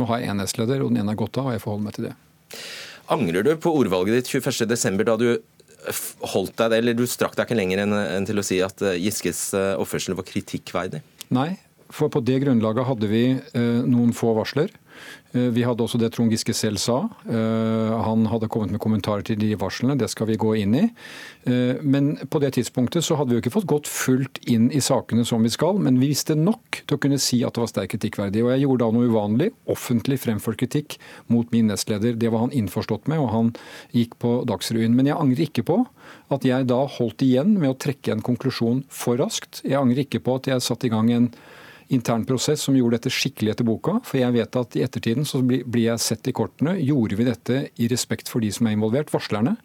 Nå 0.00 0.08
har 0.08 0.22
jeg 0.22 0.32
én 0.32 0.40
nestleder, 0.40 0.82
og 0.82 0.92
den 0.92 1.02
ene 1.02 1.14
er 1.14 1.20
gått 1.20 1.38
av, 1.38 1.50
og 1.50 1.56
jeg 1.56 1.62
forholder 1.62 1.86
meg 1.86 1.96
til 1.96 2.08
det. 2.08 2.14
Angrer 3.12 3.44
du 3.44 3.52
på 3.60 3.72
ordvalget 3.76 4.22
ditt 4.22 4.30
21.12., 4.32 5.02
da 5.08 5.16
du 5.20 5.28
holdt 6.32 6.54
deg, 6.60 6.76
eller 6.78 6.96
du 6.96 7.04
strakk 7.10 7.34
deg 7.36 7.48
ikke 7.48 7.58
lenger 7.58 7.82
enn 7.84 8.28
til 8.28 8.38
å 8.38 8.46
si 8.46 8.60
at 8.62 8.82
eh, 8.86 8.98
Giskes 9.02 9.48
eh, 9.58 9.74
oppførsel 9.80 10.14
var 10.18 10.26
kritikkverdig? 10.28 11.02
Nei, 11.34 11.56
for 11.92 12.12
på 12.12 12.22
det 12.24 12.38
grunnlaget 12.44 12.88
hadde 12.88 13.10
vi 13.10 13.24
eh, 13.34 13.80
noen 13.82 14.14
få 14.16 14.32
varsler. 14.38 14.70
Eh, 15.32 15.48
vi 15.54 15.64
hadde 15.64 15.84
også 15.84 16.00
det 16.00 16.12
Trond 16.12 16.32
Giske 16.32 16.54
selv 16.56 16.80
sa. 16.82 16.98
Eh, 17.24 17.92
han 18.06 18.26
hadde 18.28 18.50
kommet 18.52 18.74
med 18.74 18.82
kommentarer 18.82 19.24
til 19.26 19.38
de 19.40 19.52
varslene, 19.58 19.96
det 19.98 20.10
skal 20.12 20.28
vi 20.28 20.38
gå 20.40 20.54
inn 20.60 20.76
i. 20.76 20.84
Eh, 21.48 21.80
men 21.82 22.14
på 22.28 22.40
det 22.42 22.52
tidspunktet 22.58 23.04
så 23.06 23.16
hadde 23.16 23.32
vi 23.32 23.38
jo 23.38 23.44
ikke 23.44 23.54
fått 23.56 23.70
gått 23.70 23.88
fullt 23.90 24.42
inn 24.52 24.68
i 24.74 24.82
sakene 24.84 25.24
som 25.28 25.44
vi 25.44 25.52
skal, 25.52 25.80
men 25.80 26.00
vi 26.00 26.10
visste 26.12 26.36
nok 26.36 26.82
til 26.84 26.98
å 26.98 27.02
kunne 27.02 27.20
si 27.22 27.40
at 27.46 27.56
det 27.56 27.64
var 27.64 27.72
sterkt 27.72 27.94
kritikkverdig. 27.96 28.44
Og 28.44 28.52
jeg 28.52 28.64
gjorde 28.66 28.84
da 28.84 28.96
noe 28.96 29.08
uvanlig, 29.08 29.50
offentlig 29.72 30.20
fremført 30.22 30.60
kritikk 30.60 30.98
mot 31.32 31.48
min 31.54 31.72
nestleder. 31.72 32.18
Det 32.18 32.32
var 32.32 32.46
han 32.46 32.56
innforstått 32.56 33.08
med, 33.10 33.22
og 33.22 33.32
han 33.32 33.54
gikk 33.96 34.18
på 34.22 34.42
Dagsrevyen. 34.48 34.96
Men 34.96 35.08
jeg 35.08 35.18
angrer 35.18 35.48
ikke 35.48 35.66
på 35.68 35.80
at 36.32 36.44
jeg 36.44 36.68
da 36.68 36.82
holdt 36.98 37.24
igjen 37.24 37.56
med 37.60 37.72
å 37.72 37.78
trekke 37.78 38.12
en 38.12 38.24
konklusjon 38.24 38.84
for 38.92 39.20
raskt. 39.20 39.62
Jeg 39.64 39.80
angrer 39.80 40.04
ikke 40.04 40.22
på 40.24 40.36
at 40.40 40.50
jeg 40.50 40.64
satte 40.64 40.88
i 40.88 40.92
gang 40.92 41.10
en 41.12 41.32
intern 41.92 42.24
prosess 42.28 42.64
som 42.66 42.76
gjorde 42.76 42.98
dette 42.98 43.12
skikkelig 43.12 43.54
etter 43.54 43.68
boka. 43.68 43.98
For 44.06 44.20
jeg 44.20 44.34
vet 44.36 44.58
at 44.58 44.78
i 44.78 44.84
ettertiden 44.86 45.28
så 45.28 45.42
blir 45.44 45.84
jeg 45.84 46.02
sett 46.02 46.30
i 46.30 46.34
kortene. 46.36 46.78
Gjorde 46.80 47.18
vi 47.18 47.28
dette 47.28 47.60
i 47.76 47.90
respekt 47.92 48.32
for 48.32 48.44
de 48.44 48.52
som 48.54 48.68
er 48.68 48.76
involvert, 48.76 49.12
varslerne? 49.12 49.58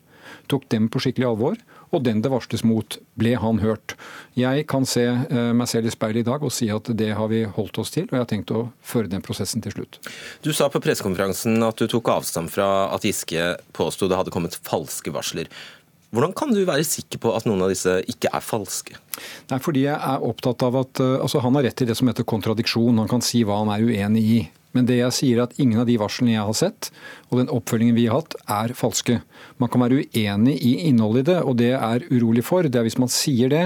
Tok 0.51 0.67
dem 0.71 0.87
på 0.91 1.01
skikkelig 1.03 1.27
alvor? 1.29 1.59
Og 1.95 2.03
den 2.03 2.19
det 2.23 2.31
varsles 2.31 2.65
mot, 2.67 2.97
ble 3.19 3.33
han 3.39 3.61
hørt? 3.63 3.95
Jeg 4.35 4.65
kan 4.67 4.83
se 4.87 5.05
eh, 5.07 5.51
meg 5.55 5.69
selv 5.71 5.87
i 5.87 5.93
speilet 5.93 6.25
i 6.25 6.27
dag 6.27 6.43
og 6.43 6.51
si 6.51 6.67
at 6.73 6.91
det 6.99 7.13
har 7.15 7.31
vi 7.31 7.45
holdt 7.47 7.79
oss 7.79 7.93
til, 7.95 8.09
og 8.09 8.17
jeg 8.17 8.23
har 8.25 8.29
tenkt 8.31 8.51
å 8.51 8.65
føre 8.83 9.11
den 9.11 9.23
prosessen 9.23 9.63
til 9.63 9.77
slutt. 9.77 9.99
Du 10.43 10.51
sa 10.55 10.67
på 10.71 10.81
pressekonferansen 10.83 11.63
at 11.63 11.79
du 11.79 11.87
tok 11.91 12.11
avstand 12.11 12.51
fra 12.51 12.89
at 12.95 13.07
Giske 13.07 13.53
påsto 13.77 14.11
det 14.11 14.19
hadde 14.19 14.35
kommet 14.35 14.59
falske 14.67 15.15
varsler. 15.15 15.47
Hvordan 16.15 16.33
kan 16.37 16.53
du 16.55 16.61
være 16.63 16.85
sikker 16.87 17.19
på 17.19 17.33
at 17.35 17.47
noen 17.47 17.65
av 17.65 17.71
disse 17.73 17.97
ikke 18.07 18.31
er 18.31 18.43
falske? 18.43 18.95
Nei, 19.51 19.59
fordi 19.63 19.83
jeg 19.87 19.97
er 19.97 20.23
opptatt 20.23 20.63
av 20.63 20.77
at 20.79 21.01
uh, 21.03 21.17
altså 21.19 21.41
Han 21.43 21.57
har 21.57 21.67
rett 21.67 21.77
til 21.79 21.89
det 21.89 21.97
som 21.99 22.07
heter 22.07 22.27
kontradiksjon. 22.27 23.01
Han 23.01 23.11
kan 23.11 23.23
si 23.25 23.43
hva 23.47 23.59
han 23.59 23.73
er 23.73 23.83
uenig 23.83 24.23
i. 24.23 24.39
Men 24.75 24.87
det 24.89 24.99
jeg 24.99 25.15
sier 25.15 25.39
er 25.39 25.47
at 25.47 25.55
ingen 25.61 25.79
av 25.81 25.87
de 25.87 25.95
varslene 25.99 26.33
jeg 26.35 26.45
har 26.47 26.57
sett, 26.57 26.89
og 27.31 27.39
den 27.39 27.51
oppfølgingen 27.51 27.95
vi 27.97 28.05
har 28.07 28.21
hatt, 28.21 28.35
er 28.51 28.73
falske. 28.77 29.19
Man 29.61 29.71
kan 29.71 29.83
være 29.83 30.03
uenig 30.03 30.55
i 30.63 30.73
innholdet 30.89 31.23
i 31.23 31.27
det, 31.31 31.37
og 31.41 31.57
det 31.61 31.71
er 31.75 32.05
urolig 32.11 32.43
for, 32.45 32.67
det 32.67 32.79
er 32.79 32.85
hvis 32.87 32.99
man 33.01 33.11
sier 33.11 33.51
det, 33.51 33.63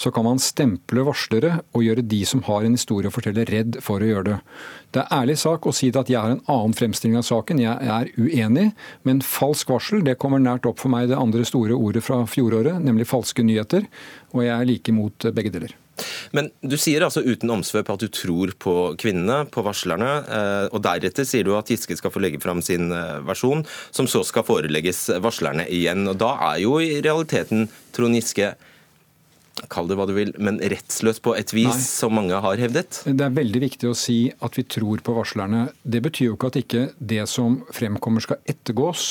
så 0.00 0.12
kan 0.14 0.26
man 0.26 0.42
stemple 0.42 1.06
varslere 1.06 1.60
og 1.72 1.86
gjøre 1.86 2.06
de 2.12 2.20
som 2.28 2.44
har 2.46 2.66
en 2.66 2.76
historie 2.76 3.10
å 3.10 3.14
fortelle, 3.14 3.46
redd 3.50 3.80
for 3.84 4.02
å 4.02 4.10
gjøre 4.10 4.28
det. 4.30 4.38
Det 4.90 5.04
er 5.04 5.20
ærlig 5.20 5.38
sak 5.40 5.66
å 5.70 5.74
si 5.74 5.92
det 5.94 6.02
at 6.02 6.10
jeg 6.12 6.20
har 6.20 6.34
en 6.34 6.44
annen 6.50 6.76
fremstilling 6.76 7.20
av 7.20 7.26
saken. 7.28 7.62
Jeg 7.62 7.92
er 7.98 8.10
uenig, 8.18 8.70
men 9.06 9.22
falsk 9.24 9.70
varsel 9.70 10.04
det 10.06 10.18
kommer 10.20 10.42
nært 10.42 10.66
opp 10.68 10.82
for 10.82 10.92
meg 10.92 11.08
det 11.10 11.18
andre 11.18 11.46
store 11.46 11.78
ordet 11.78 12.02
fra 12.04 12.24
fjoråret, 12.28 12.82
nemlig 12.82 13.08
falske 13.10 13.46
nyheter. 13.46 13.86
Og 14.34 14.44
jeg 14.44 14.56
er 14.56 14.68
like 14.68 14.92
imot 14.92 15.30
begge 15.34 15.54
deler. 15.54 15.79
Men 16.36 16.48
du 16.62 16.76
sier 16.80 17.04
altså 17.04 17.22
uten 17.24 17.52
omsvøp 17.52 17.90
at 17.92 18.04
du 18.04 18.08
tror 18.12 18.54
på 18.62 18.74
kvinnene, 19.00 19.42
på 19.52 19.64
varslerne. 19.66 20.10
Eh, 20.24 20.66
og 20.70 20.82
deretter 20.86 21.26
sier 21.28 21.46
du 21.46 21.54
at 21.58 21.70
Giske 21.70 21.98
skal 21.98 22.14
få 22.14 22.22
legge 22.22 22.40
fram 22.42 22.62
sin 22.64 22.90
eh, 22.94 23.20
versjon, 23.26 23.64
som 23.94 24.08
så 24.10 24.22
skal 24.26 24.46
forelegges 24.46 25.08
varslerne 25.22 25.68
igjen. 25.68 26.06
Og 26.10 26.18
da 26.20 26.34
er 26.52 26.64
jo 26.64 26.78
i 26.82 26.98
realiteten 27.04 27.68
Trond 27.96 28.18
Giske 28.18 28.54
kall 29.68 29.88
det 29.90 29.96
hva 29.98 30.06
du 30.08 30.14
vil, 30.16 30.30
men 30.40 30.60
rettsløs 30.72 31.20
på 31.22 31.34
et 31.36 31.52
vis, 31.52 31.68
Nei. 31.68 31.84
som 31.84 32.14
mange 32.16 32.38
har 32.42 32.60
hevdet? 32.62 33.02
Det 33.04 33.24
er 33.26 33.34
veldig 33.34 33.62
viktig 33.64 33.90
å 33.90 33.96
si 33.98 34.18
at 34.32 34.56
vi 34.56 34.64
tror 34.70 35.02
på 35.04 35.14
varslerne. 35.16 35.66
Det 35.82 36.00
betyr 36.04 36.30
jo 36.30 36.36
ikke 36.38 36.52
at 36.52 36.60
ikke 36.60 36.84
det 37.12 37.24
som 37.30 37.60
fremkommer 37.76 38.24
skal 38.24 38.40
ettergås. 38.48 39.08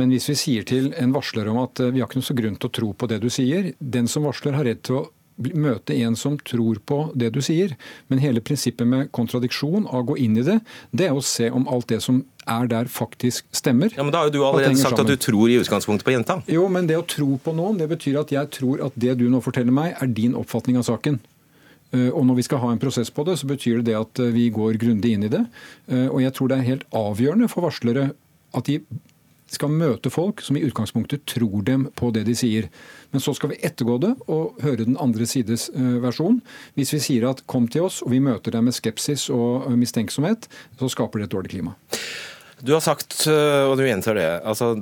Men 0.00 0.14
hvis 0.14 0.30
vi 0.32 0.38
sier 0.40 0.66
til 0.68 0.90
en 0.98 1.14
varsler 1.14 1.50
om 1.52 1.60
at 1.62 1.82
eh, 1.84 1.92
vi 1.94 2.02
har 2.02 2.10
ikke 2.10 2.22
noe 2.22 2.30
så 2.30 2.38
grunn 2.38 2.58
til 2.58 2.70
å 2.70 2.76
tro 2.80 2.90
på 2.96 3.10
det 3.12 3.20
du 3.22 3.28
sier, 3.32 3.72
den 3.78 4.10
som 4.10 4.26
varsler 4.26 4.58
har 4.58 4.66
redd 4.68 4.82
til 4.86 5.00
å 5.02 5.04
møte 5.36 5.94
en 5.94 6.16
som 6.16 6.38
tror 6.38 6.80
på 6.88 7.00
det 7.14 7.32
du 7.34 7.42
sier. 7.44 7.74
Men 8.08 8.22
hele 8.22 8.40
prinsippet 8.40 8.88
med 8.88 9.12
kontradiksjon, 9.16 9.86
av 9.86 10.04
å 10.04 10.08
gå 10.12 10.18
inn 10.24 10.38
i 10.40 10.44
det, 10.46 10.58
det 10.96 11.10
er 11.10 11.16
å 11.16 11.24
se 11.24 11.50
om 11.50 11.68
alt 11.68 11.88
det 11.92 12.00
som 12.04 12.24
er 12.46 12.68
der, 12.70 12.90
faktisk 12.90 13.46
stemmer. 13.54 13.90
Ja, 13.96 14.04
men 14.06 14.12
Da 14.14 14.22
har 14.22 14.30
jo 14.30 14.36
du 14.38 14.44
allerede 14.44 14.76
sagt 14.76 14.96
sammen. 14.96 15.06
at 15.06 15.12
du 15.12 15.16
tror 15.16 15.50
i 15.50 15.58
utgangspunktet 15.60 16.06
på 16.06 16.14
jenta. 16.14 16.42
Jo, 16.46 16.68
men 16.68 16.86
det 16.86 16.96
å 16.96 17.06
tro 17.06 17.38
på 17.42 17.54
noen, 17.54 17.78
det 17.78 17.88
betyr 17.90 18.20
at 18.20 18.30
jeg 18.30 18.50
tror 18.50 18.84
at 18.86 18.92
det 18.94 19.18
du 19.18 19.28
nå 19.28 19.42
forteller 19.42 19.72
meg, 19.72 19.96
er 20.00 20.06
din 20.06 20.34
oppfatning 20.34 20.78
av 20.78 20.86
saken. 20.86 21.20
Eh, 21.92 22.10
og 22.10 22.24
når 22.26 22.40
vi 22.40 22.46
skal 22.46 22.62
ha 22.62 22.70
en 22.72 22.82
prosess 22.82 23.10
på 23.10 23.24
det, 23.26 23.36
så 23.38 23.46
betyr 23.46 23.82
det 23.82 23.96
at 23.98 24.18
eh, 24.22 24.32
vi 24.34 24.48
går 24.50 24.78
grundig 24.82 25.12
inn 25.14 25.26
i 25.26 25.32
det. 25.32 25.44
Eh, 25.88 26.06
og 26.08 26.22
jeg 26.22 26.34
tror 26.34 26.48
det 26.48 26.58
er 26.58 26.70
helt 26.70 26.86
avgjørende 26.92 27.48
for 27.48 27.66
varslere 27.66 28.12
at 28.56 28.70
de 28.70 28.80
skal 29.52 29.70
møte 29.70 30.10
folk 30.10 30.42
som 30.42 30.56
i 30.58 30.64
utgangspunktet 30.66 31.26
tror 31.30 31.62
dem 31.66 31.86
på 31.94 32.10
det 32.14 32.24
de 32.26 32.34
sier. 32.34 32.70
Men 33.12 33.22
så 33.22 33.34
skal 33.36 33.52
vi 33.52 33.60
ettergå 33.66 33.98
det 34.02 34.12
og 34.26 34.60
høre 34.64 34.84
den 34.84 34.98
andre 35.02 35.28
sides 35.28 35.68
eh, 35.74 35.98
versjon. 36.04 36.40
Hvis 36.78 36.94
vi 36.96 37.02
sier 37.02 37.28
at 37.30 37.44
kom 37.50 37.68
til 37.72 37.88
oss, 37.88 38.02
og 38.04 38.12
vi 38.14 38.22
møter 38.22 38.54
deg 38.56 38.66
med 38.66 38.76
skepsis 38.76 39.28
og 39.34 39.68
mistenksomhet, 39.78 40.48
så 40.80 40.90
skaper 40.92 41.22
det 41.22 41.30
et 41.30 41.36
dårlig 41.36 41.54
klima. 41.56 41.76
Du 42.64 42.72
har 42.72 42.84
sagt, 42.84 43.26
eh, 43.28 43.66
og 43.66 43.76
du 43.78 43.84
gjentar 43.86 44.16
det, 44.18 44.30
altså 44.44 44.74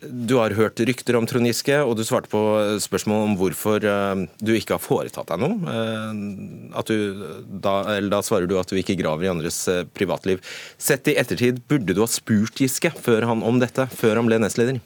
du 0.00 0.38
har 0.38 0.54
hørt 0.56 0.80
rykter 0.80 1.16
om 1.18 1.26
Trond 1.28 1.44
Giske, 1.44 1.76
og 1.84 1.92
du 1.98 2.02
svarte 2.08 2.30
på 2.32 2.40
spørsmål 2.80 3.26
om 3.26 3.34
hvorfor 3.36 3.84
eh, 3.84 4.22
du 4.40 4.52
ikke 4.56 4.78
har 4.78 4.82
foretatt 4.82 5.28
deg 5.28 5.42
noe. 5.42 5.74
Eh, 5.74 6.84
du, 6.88 6.94
da, 7.60 7.74
da, 8.08 8.22
svarer 8.24 8.48
du 8.48 8.56
at 8.60 8.72
du 8.72 8.78
ikke 8.80 8.96
graver 9.00 9.28
i 9.28 9.32
andres 9.32 9.60
eh, 9.68 9.84
privatliv. 9.84 10.40
Sett 10.80 11.10
i 11.10 11.18
ettertid, 11.20 11.60
burde 11.68 11.92
du 11.92 12.00
ha 12.00 12.08
spurt 12.08 12.62
Giske 12.62 12.92
før 12.96 13.28
han 13.28 13.44
om 13.44 13.60
dette, 13.60 13.90
før 13.92 14.22
han 14.22 14.30
ble 14.30 14.40
nestleder? 14.40 14.80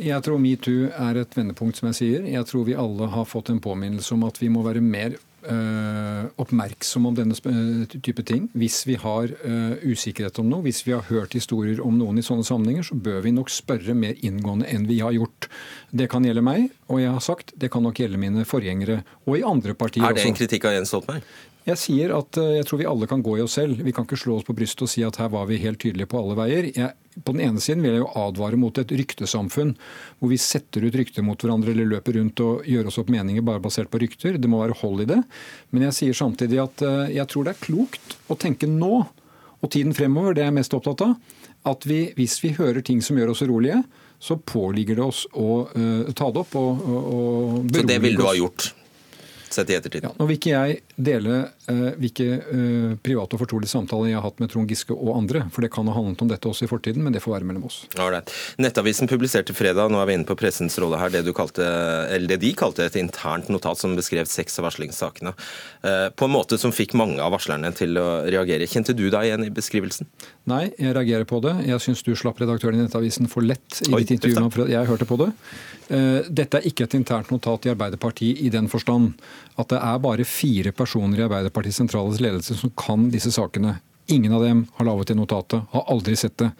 Jeg 0.00 0.24
tror 0.26 0.40
metoo 0.42 0.88
er 0.90 1.20
et 1.20 1.36
vendepunkt, 1.36 1.78
som 1.78 1.90
jeg 1.90 2.00
sier. 2.00 2.26
Jeg 2.26 2.48
tror 2.50 2.66
vi 2.66 2.74
alle 2.78 3.06
har 3.12 3.28
fått 3.30 3.52
en 3.52 3.62
påminnelse 3.62 4.16
om 4.16 4.26
at 4.26 4.40
vi 4.42 4.50
må 4.50 4.64
være 4.66 4.82
mer 4.82 5.14
uh, 5.46 6.26
oppmerksom 6.40 7.06
om 7.10 7.14
denne 7.16 7.36
type 7.94 8.24
ting. 8.26 8.48
Hvis 8.58 8.80
vi 8.88 8.96
har 9.00 9.30
uh, 9.44 9.76
usikkerhet 9.84 10.40
om 10.42 10.50
noe, 10.50 10.64
hvis 10.66 10.82
vi 10.86 10.96
har 10.96 11.06
hørt 11.10 11.36
historier 11.38 11.82
om 11.84 11.98
noen 12.00 12.18
i 12.18 12.26
sånne 12.26 12.46
sammenhenger, 12.46 12.88
så 12.90 12.98
bør 12.98 13.22
vi 13.26 13.34
nok 13.36 13.52
spørre 13.52 13.96
mer 13.98 14.18
inngående 14.24 14.68
enn 14.72 14.88
vi 14.90 14.98
har 15.04 15.14
gjort. 15.14 15.48
Det 15.94 16.10
kan 16.12 16.26
gjelde 16.26 16.44
meg, 16.44 16.68
og 16.90 17.02
jeg 17.04 17.14
har 17.14 17.24
sagt 17.24 17.54
det 17.60 17.70
kan 17.72 17.86
nok 17.86 18.02
gjelde 18.02 18.20
mine 18.20 18.46
forgjengere. 18.48 19.02
Og 19.28 19.38
i 19.38 19.46
andre 19.46 19.76
partier 19.78 20.06
også. 20.06 20.16
Er 20.16 20.22
det 20.22 20.30
en 20.32 20.40
kritikk 20.42 20.70
av 20.70 20.78
Jens 20.78 20.94
Stoltenberg? 20.94 21.34
Jeg 21.64 21.80
sier 21.80 22.12
at 22.12 22.36
eh, 22.40 22.58
jeg 22.58 22.66
tror 22.68 22.80
vi 22.82 22.88
alle 22.88 23.08
kan 23.08 23.22
gå 23.24 23.38
i 23.38 23.42
oss 23.44 23.56
selv. 23.56 23.80
Vi 23.80 23.92
kan 23.96 24.04
ikke 24.04 24.20
slå 24.20 24.36
oss 24.38 24.44
på 24.44 24.56
brystet 24.56 24.84
og 24.84 24.90
si 24.92 25.04
at 25.06 25.16
her 25.20 25.30
var 25.32 25.48
vi 25.48 25.62
helt 25.62 25.80
tydelige 25.80 26.10
på 26.12 26.20
alle 26.20 26.36
veier. 26.36 26.68
Jeg, 26.76 26.92
på 27.24 27.32
den 27.32 27.44
ene 27.46 27.62
siden 27.62 27.80
vil 27.84 27.94
jeg 27.94 28.02
jo 28.02 28.10
advare 28.20 28.58
mot 28.60 28.80
et 28.80 28.92
ryktesamfunn 28.92 29.72
hvor 30.18 30.32
vi 30.32 30.40
setter 30.40 30.84
ut 30.84 30.98
rykter 30.98 31.24
mot 31.24 31.40
hverandre 31.40 31.72
eller 31.72 31.88
løper 31.88 32.18
rundt 32.18 32.42
og 32.44 32.68
gjør 32.68 32.90
oss 32.90 33.00
opp 33.00 33.12
meninger 33.14 33.46
bare 33.46 33.64
basert 33.64 33.88
på 33.92 34.02
rykter. 34.02 34.36
Det 34.36 34.50
må 34.50 34.60
være 34.60 34.76
hold 34.82 35.06
i 35.06 35.08
det. 35.14 35.22
Men 35.72 35.88
jeg 35.88 35.98
sier 36.00 36.20
samtidig 36.20 36.60
at 36.66 36.84
eh, 36.84 37.16
jeg 37.16 37.30
tror 37.32 37.48
det 37.48 37.56
er 37.56 37.64
klokt 37.64 38.18
å 38.28 38.36
tenke 38.36 38.68
nå, 38.68 39.00
og 39.64 39.72
tiden 39.72 39.96
fremover, 39.96 40.36
det 40.36 40.44
er 40.44 40.50
jeg 40.50 40.58
mest 40.58 40.76
opptatt 40.76 41.06
av, 41.06 41.16
at 41.64 41.86
vi, 41.88 42.02
hvis 42.18 42.36
vi 42.44 42.52
hører 42.58 42.84
ting 42.84 43.00
som 43.00 43.16
gjør 43.16 43.32
oss 43.32 43.40
urolige, 43.40 43.80
så 44.20 44.36
påligger 44.36 45.00
det 45.00 45.04
oss 45.04 45.24
å 45.32 45.64
uh, 45.72 46.12
ta 46.12 46.28
det 46.28 46.42
opp 46.44 46.52
og, 46.60 46.84
og, 46.84 47.06
og 47.14 47.72
Så 47.72 47.84
det 47.88 47.96
ville 48.04 48.20
du 48.20 48.26
ha 48.28 48.34
gjort? 48.36 48.74
Sett 49.54 49.70
i 49.70 49.76
ettertid. 49.76 50.06
Ja, 50.06 50.12
nå 50.18 50.26
vil 50.28 50.38
ikke 50.38 50.52
jeg 50.52 50.80
dele 51.08 51.38
uh, 51.68 51.90
hvilke 52.00 52.26
uh, 52.44 52.94
private 53.04 53.36
og 53.36 53.42
fortrolige 53.44 53.72
samtaler 53.72 54.10
jeg 54.10 54.18
har 54.18 54.26
hatt 54.26 54.42
med 54.42 54.52
Trond 54.52 54.70
Giske 54.70 54.94
og 54.94 55.14
andre, 55.16 55.44
for 55.54 55.64
det 55.64 55.70
kan 55.74 55.88
ha 55.90 55.96
handlet 55.96 56.24
om 56.24 56.30
dette 56.30 56.50
også 56.50 56.66
i 56.66 56.70
fortiden, 56.70 57.04
men 57.06 57.14
det 57.14 57.22
får 57.24 57.36
være 57.36 57.48
mellom 57.48 57.66
oss. 57.70 57.82
Alright. 58.00 58.32
Nettavisen 58.60 59.10
publiserte 59.10 59.56
fredag, 59.56 59.92
nå 59.92 60.00
er 60.02 60.10
vi 60.10 60.18
inne 60.18 60.28
på 60.28 60.36
pressens 60.38 60.78
rolle 60.82 61.00
her, 61.00 61.12
det, 61.14 61.24
kalte, 61.36 61.66
det 62.28 62.40
de 62.42 62.52
kalte 62.58 62.86
et 62.86 62.98
internt 63.00 63.50
notat 63.52 63.80
som 63.80 63.96
beskrev 63.98 64.28
seks 64.30 64.60
av 64.60 64.68
varslingssakene, 64.68 65.34
uh, 65.86 66.08
på 66.14 66.28
en 66.28 66.34
måte 66.34 66.60
som 66.60 66.74
fikk 66.74 66.96
mange 66.98 67.22
av 67.22 67.34
varslerne 67.36 67.72
til 67.76 67.98
å 68.00 68.08
reagere. 68.28 68.68
Kjente 68.70 68.96
du 68.96 69.06
deg 69.08 69.30
igjen 69.30 69.46
i 69.46 69.52
beskrivelsen? 69.54 70.10
Nei, 70.50 70.66
jeg 70.76 70.92
reagerer 70.92 71.24
på 71.24 71.38
det. 71.40 71.54
Jeg 71.64 71.80
syns 71.80 72.02
du 72.04 72.10
slapp 72.18 72.42
redaktøren 72.42 72.76
i 72.76 72.82
Nettavisen 72.82 73.30
for 73.32 73.46
lett 73.46 73.80
i 73.86 73.94
Oi, 73.94 74.02
ditt 74.02 74.12
intervju. 74.18 74.66
Jeg 74.68 74.90
hørte 74.90 75.08
på 75.08 75.16
det. 75.22 75.30
Dette 76.28 76.60
er 76.60 76.68
ikke 76.68 76.84
et 76.84 76.96
internt 76.98 77.32
notat 77.32 77.64
i 77.64 77.72
Arbeiderpartiet 77.72 78.42
i 78.44 78.50
den 78.52 78.68
forstand 78.72 79.14
at 79.56 79.72
det 79.72 79.80
er 79.80 80.04
bare 80.04 80.26
fire 80.28 80.74
personer 80.76 81.22
i 81.22 81.24
Arbeiderpartiets 81.24 81.80
sentrales 81.80 82.20
ledelse 82.20 82.58
som 82.60 82.72
kan 82.76 83.08
disse 83.12 83.32
sakene. 83.32 83.78
Ingen 84.06 84.32
av 84.36 84.42
dem 84.44 84.66
har 84.76 84.84
laget 84.84 85.08
det 85.08 85.16
notatet, 85.16 85.62
har 85.70 85.84
aldri 85.88 86.16
sett 86.16 86.36
det. 86.36 86.50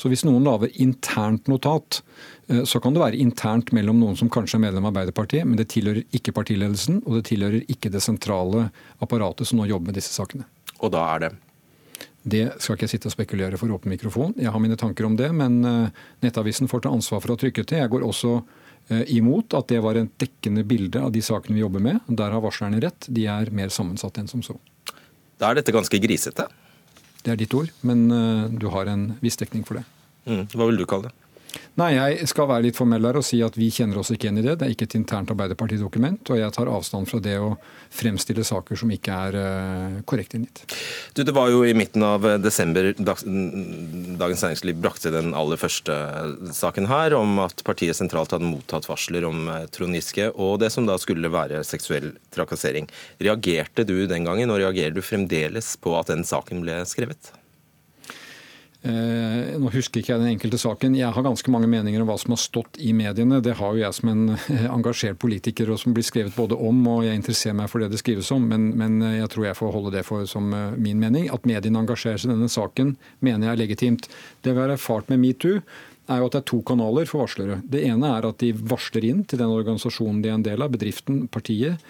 Så 0.00 0.08
hvis 0.08 0.24
noen 0.24 0.46
lager 0.46 0.72
internt 0.80 1.48
notat, 1.52 2.00
eh, 2.48 2.62
så 2.64 2.80
kan 2.80 2.96
det 2.96 3.02
være 3.02 3.20
internt 3.20 3.72
mellom 3.76 4.00
noen 4.00 4.16
som 4.16 4.30
kanskje 4.32 4.56
er 4.56 4.64
medlem 4.64 4.86
av 4.86 4.94
Arbeiderpartiet, 4.94 5.44
men 5.44 5.60
det 5.60 5.68
tilhører 5.74 6.06
ikke 6.16 6.32
partiledelsen, 6.36 7.02
og 7.04 7.18
det 7.18 7.26
tilhører 7.28 7.68
ikke 7.68 7.92
det 7.92 8.00
sentrale 8.00 8.70
apparatet 9.04 9.48
som 9.48 9.60
nå 9.60 9.68
jobber 9.68 9.92
med 9.92 10.00
disse 10.00 10.16
sakene. 10.16 10.48
Og 10.80 10.92
da 10.96 11.04
er 11.12 11.26
det? 11.26 11.32
Det 12.26 12.44
skal 12.58 12.74
ikke 12.74 12.88
jeg 12.88 12.96
sitte 12.96 13.10
og 13.10 13.14
spekulere 13.14 13.58
for 13.60 13.70
åpen 13.70 13.92
mikrofon. 13.92 14.32
Jeg 14.40 14.50
har 14.50 14.62
mine 14.62 14.78
tanker 14.78 15.06
om 15.06 15.14
det, 15.18 15.30
men 15.34 15.60
eh, 15.64 16.06
Nettavisen 16.26 16.70
får 16.70 16.86
ta 16.86 16.94
ansvar 16.94 17.22
for 17.22 17.32
å 17.32 17.36
ha 17.36 17.42
trykket 17.44 17.70
det. 17.70 17.84
Jeg 17.84 17.92
går 17.92 18.06
også 18.06 18.40
Eh, 18.88 19.02
imot 19.18 19.54
at 19.58 19.66
det 19.72 19.80
var 19.82 19.98
et 19.98 20.12
dekkende 20.20 20.62
bilde 20.66 21.00
av 21.02 21.10
de 21.14 21.22
sakene 21.24 21.56
vi 21.56 21.64
jobber 21.64 21.82
med. 21.82 21.98
Der 22.06 22.30
har 22.30 22.42
varslerne 22.42 22.78
rett. 22.82 23.08
De 23.10 23.24
er 23.26 23.50
mer 23.50 23.72
sammensatt 23.74 24.20
enn 24.20 24.30
som 24.30 24.44
så. 24.46 24.54
Da 25.40 25.50
er 25.50 25.58
dette 25.58 25.74
ganske 25.74 25.98
grisete? 26.00 26.46
Det 27.24 27.32
er 27.32 27.40
ditt 27.40 27.54
ord, 27.58 27.72
men 27.82 28.06
eh, 28.14 28.44
du 28.54 28.68
har 28.70 28.86
en 28.92 29.08
viss 29.24 29.38
dekning 29.40 29.66
for 29.66 29.80
det. 29.80 29.86
Mm. 30.30 30.44
Hva 30.54 30.68
vil 30.70 30.78
du 30.78 30.86
kalle 30.86 31.10
det? 31.10 31.25
Nei, 31.76 31.90
Jeg 31.92 32.30
skal 32.30 32.46
være 32.48 32.64
litt 32.64 32.78
formell 32.78 33.04
her 33.04 33.18
og 33.20 33.24
si 33.26 33.42
at 33.44 33.56
vi 33.58 33.66
kjenner 33.68 33.98
oss 34.00 34.08
ikke 34.14 34.30
igjen 34.30 34.40
i 34.40 34.44
det. 34.46 34.54
Det 34.56 34.64
er 34.64 34.72
ikke 34.72 34.86
et 34.88 34.96
internt 34.96 35.28
Arbeiderpartidokument, 35.34 36.30
og 36.32 36.38
jeg 36.40 36.54
tar 36.56 36.70
avstand 36.72 37.08
fra 37.10 37.20
det 37.20 37.34
å 37.36 37.50
fremstille 37.92 38.44
saker 38.48 38.80
som 38.80 38.92
ikke 38.94 39.18
er 39.26 39.36
uh, 39.36 39.98
korrekt 40.08 40.38
inngitt. 40.38 40.64
Du, 41.12 41.20
Det 41.20 41.34
var 41.36 41.52
jo 41.52 41.60
i 41.68 41.76
midten 41.76 42.00
av 42.06 42.24
desember 42.40 42.94
Dagens 42.96 44.46
Næringsliv 44.46 44.80
brakte 44.80 45.12
den 45.12 45.34
aller 45.36 45.60
første 45.60 46.00
saken 46.56 46.88
her, 46.88 47.18
om 47.18 47.44
at 47.44 47.60
partiet 47.66 48.00
sentralt 48.00 48.32
hadde 48.32 48.48
mottatt 48.48 48.88
varsler 48.88 49.28
om 49.28 49.44
eh, 49.52 49.68
Trond 49.68 49.96
Giske 49.96 50.30
og 50.32 50.62
det 50.64 50.72
som 50.72 50.88
da 50.88 50.96
skulle 51.00 51.28
være 51.32 51.60
seksuell 51.66 52.14
trakassering. 52.32 52.88
Reagerte 53.20 53.84
du 53.84 53.98
den 54.08 54.24
gangen, 54.24 54.48
og 54.48 54.62
reagerer 54.64 54.96
du 54.96 55.04
fremdeles 55.04 55.74
på 55.76 55.92
at 56.00 56.08
den 56.08 56.24
saken 56.24 56.64
ble 56.64 56.86
skrevet? 56.88 57.35
Eh, 58.86 59.56
nå 59.58 59.70
husker 59.74 59.98
ikke 59.98 60.12
jeg 60.12 60.22
den 60.22 60.34
enkelte 60.36 60.58
saken. 60.60 60.94
Jeg 60.94 61.10
har 61.10 61.24
ganske 61.24 61.50
mange 61.50 61.66
meninger 61.70 62.02
om 62.02 62.10
hva 62.10 62.18
som 62.20 62.34
har 62.36 62.38
stått 62.38 62.78
i 62.78 62.92
mediene. 62.94 63.40
Det 63.42 63.56
har 63.58 63.74
jo 63.74 63.82
jeg 63.82 63.96
som 63.96 64.12
en 64.12 64.36
eh, 64.36 64.68
engasjert 64.76 65.18
politiker, 65.22 65.72
og 65.72 65.80
som 65.82 65.96
blir 65.96 66.06
skrevet 66.06 66.36
både 66.36 66.58
om, 66.58 66.78
og 66.92 67.02
jeg 67.06 67.18
interesserer 67.18 67.56
meg 67.58 67.72
for 67.72 67.82
det 67.82 67.90
det 67.94 68.02
skrives 68.02 68.30
om. 68.36 68.46
Men, 68.52 68.68
men 68.78 69.00
eh, 69.02 69.18
jeg 69.18 69.32
tror 69.32 69.48
jeg 69.48 69.58
får 69.58 69.74
holde 69.74 69.94
det 69.96 70.04
for 70.06 70.28
som 70.30 70.54
min 70.78 71.02
mening. 71.02 71.26
At 71.34 71.48
mediene 71.48 71.82
engasjerer 71.82 72.22
seg 72.22 72.30
i 72.30 72.36
denne 72.36 72.52
saken, 72.52 72.94
mener 73.26 73.48
jeg 73.48 73.56
er 73.56 73.62
legitimt. 73.64 74.10
Det 74.46 74.54
vi 74.54 74.62
har 74.62 74.76
erfart 74.76 75.10
med 75.10 75.24
metoo, 75.24 75.60
er 76.06 76.20
jo 76.22 76.28
at 76.28 76.36
det 76.36 76.44
er 76.44 76.50
to 76.52 76.60
kanaler 76.62 77.08
for 77.10 77.24
varslere. 77.24 77.58
Det 77.66 77.82
ene 77.88 78.12
er 78.14 78.28
at 78.28 78.38
de 78.38 78.52
varsler 78.54 79.08
inn 79.08 79.24
til 79.26 79.40
den 79.40 79.50
organisasjonen 79.50 80.20
de 80.22 80.30
er 80.30 80.36
en 80.38 80.46
del 80.46 80.62
av, 80.62 80.70
bedriften, 80.76 81.24
partiet 81.32 81.82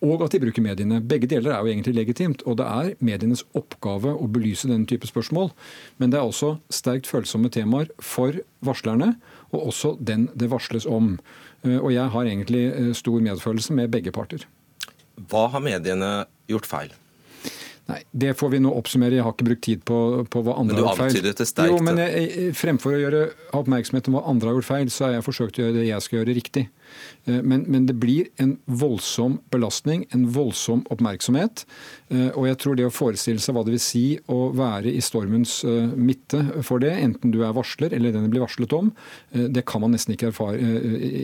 og 0.00 0.22
at 0.24 0.32
de 0.32 0.40
bruker 0.40 0.64
mediene. 0.64 1.00
Begge 1.04 1.28
deler 1.28 1.52
er 1.52 1.60
jo 1.60 1.72
egentlig 1.72 1.94
legitimt. 1.98 2.44
Og 2.48 2.56
det 2.60 2.66
er 2.66 2.94
medienes 3.04 3.44
oppgave 3.56 4.14
å 4.16 4.28
belyse 4.32 4.70
denne 4.70 4.88
type 4.88 5.08
spørsmål. 5.08 5.52
Men 6.00 6.12
det 6.12 6.20
er 6.20 6.28
også 6.28 6.54
sterkt 6.72 7.10
følsomme 7.10 7.52
temaer 7.52 7.90
for 8.00 8.40
varslerne, 8.64 9.14
og 9.52 9.68
også 9.72 9.96
den 10.00 10.28
det 10.38 10.48
varsles 10.52 10.88
om. 10.88 11.18
Eh, 11.66 11.76
og 11.76 11.92
jeg 11.92 12.08
har 12.14 12.32
egentlig 12.32 12.64
eh, 12.70 12.90
stor 12.96 13.20
medfølelse 13.24 13.76
med 13.76 13.92
begge 13.92 14.14
parter. 14.16 14.48
Hva 15.28 15.50
har 15.52 15.64
mediene 15.64 16.10
gjort 16.48 16.68
feil? 16.68 16.96
Nei, 17.90 18.00
Det 18.12 18.34
får 18.38 18.52
vi 18.54 18.60
nå 18.62 18.72
oppsummere. 18.76 19.18
Jeg 19.18 19.26
har 19.26 19.34
ikke 19.34 19.48
brukt 19.50 19.64
tid 19.66 19.84
på, 19.84 19.98
på 20.30 20.42
hva 20.46 20.56
andre 20.62 20.78
har 20.78 20.84
gjort 20.84 21.00
feil. 21.00 21.10
Men 21.10 21.12
du 21.12 21.18
antydet 21.18 21.42
det 21.42 21.48
sterkt. 21.50 21.72
Jo, 21.72 21.80
men 21.84 22.00
jeg, 22.00 22.52
Fremfor 22.56 22.96
å 22.96 23.00
gjøre 23.02 23.22
oppmerksomhet 23.58 24.10
om 24.10 24.16
hva 24.16 24.24
andre 24.30 24.50
har 24.50 24.60
gjort 24.60 24.70
feil, 24.70 24.92
så 24.94 25.08
har 25.08 25.16
jeg 25.18 25.26
forsøkt 25.26 25.58
å 25.58 25.64
gjøre 25.64 25.76
det 25.80 25.88
jeg 25.88 26.06
skal 26.06 26.20
gjøre 26.20 26.36
riktig. 26.38 26.66
Eh, 27.24 27.40
men, 27.42 27.64
men, 27.68 27.86
det 27.86 27.96
blir 28.00 28.28
en 28.42 28.56
voldsom 28.66 29.38
belastning, 29.52 30.06
en 30.14 30.26
voldsom 30.34 30.84
oppmerksomhet. 30.92 31.64
Eh, 32.08 32.28
og 32.30 32.46
jeg 32.48 32.60
tror 32.62 32.78
det 32.78 32.86
å 32.88 32.94
forestille 32.94 33.42
seg 33.42 33.56
hva 33.56 33.64
det 33.66 33.76
vil 33.76 33.84
si 33.84 34.04
å 34.32 34.40
være 34.56 34.92
i 34.92 35.02
stormens 35.04 35.60
eh, 35.68 35.90
midte 35.96 36.42
for 36.66 36.82
det, 36.82 36.94
enten 36.98 37.34
du 37.34 37.42
er 37.44 37.56
varsler 37.56 37.94
eller 37.96 38.14
den 38.14 38.28
det 38.28 38.34
blir 38.34 38.44
varslet 38.44 38.72
om, 38.76 38.90
det 39.32 39.62
kan 39.68 39.82
man 39.82 39.92
nesten 39.94 40.14
ikke 40.14 40.30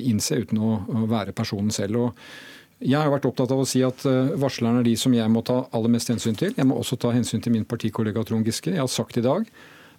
innse 0.08 0.38
uten 0.42 0.58
å 0.62 0.70
være 1.10 1.34
personen 1.36 1.72
selv. 1.74 1.98
og 2.00 2.80
jeg 2.80 2.98
har 3.00 3.08
vært 3.08 3.28
opptatt 3.28 3.52
av 3.54 3.62
å 3.62 3.68
si 3.68 3.80
at 3.86 4.02
varslerne 4.36 4.82
er 4.82 4.84
de 4.84 4.92
som 5.00 5.14
jeg 5.16 5.32
må 5.32 5.40
ta 5.46 5.62
aller 5.72 5.92
mest 5.94 6.10
hensyn 6.12 6.36
til. 6.36 6.52
Jeg 6.56 6.68
må 6.68 6.76
også 6.76 6.98
ta 7.00 7.12
hensyn 7.14 7.40
til 7.40 7.54
min 7.54 7.64
partikollega 7.64 8.24
Trond 8.28 8.44
Giske. 8.44 8.74
Jeg 8.74 8.82
har 8.82 8.90
sagt 8.92 9.16
i 9.16 9.24
dag 9.24 9.46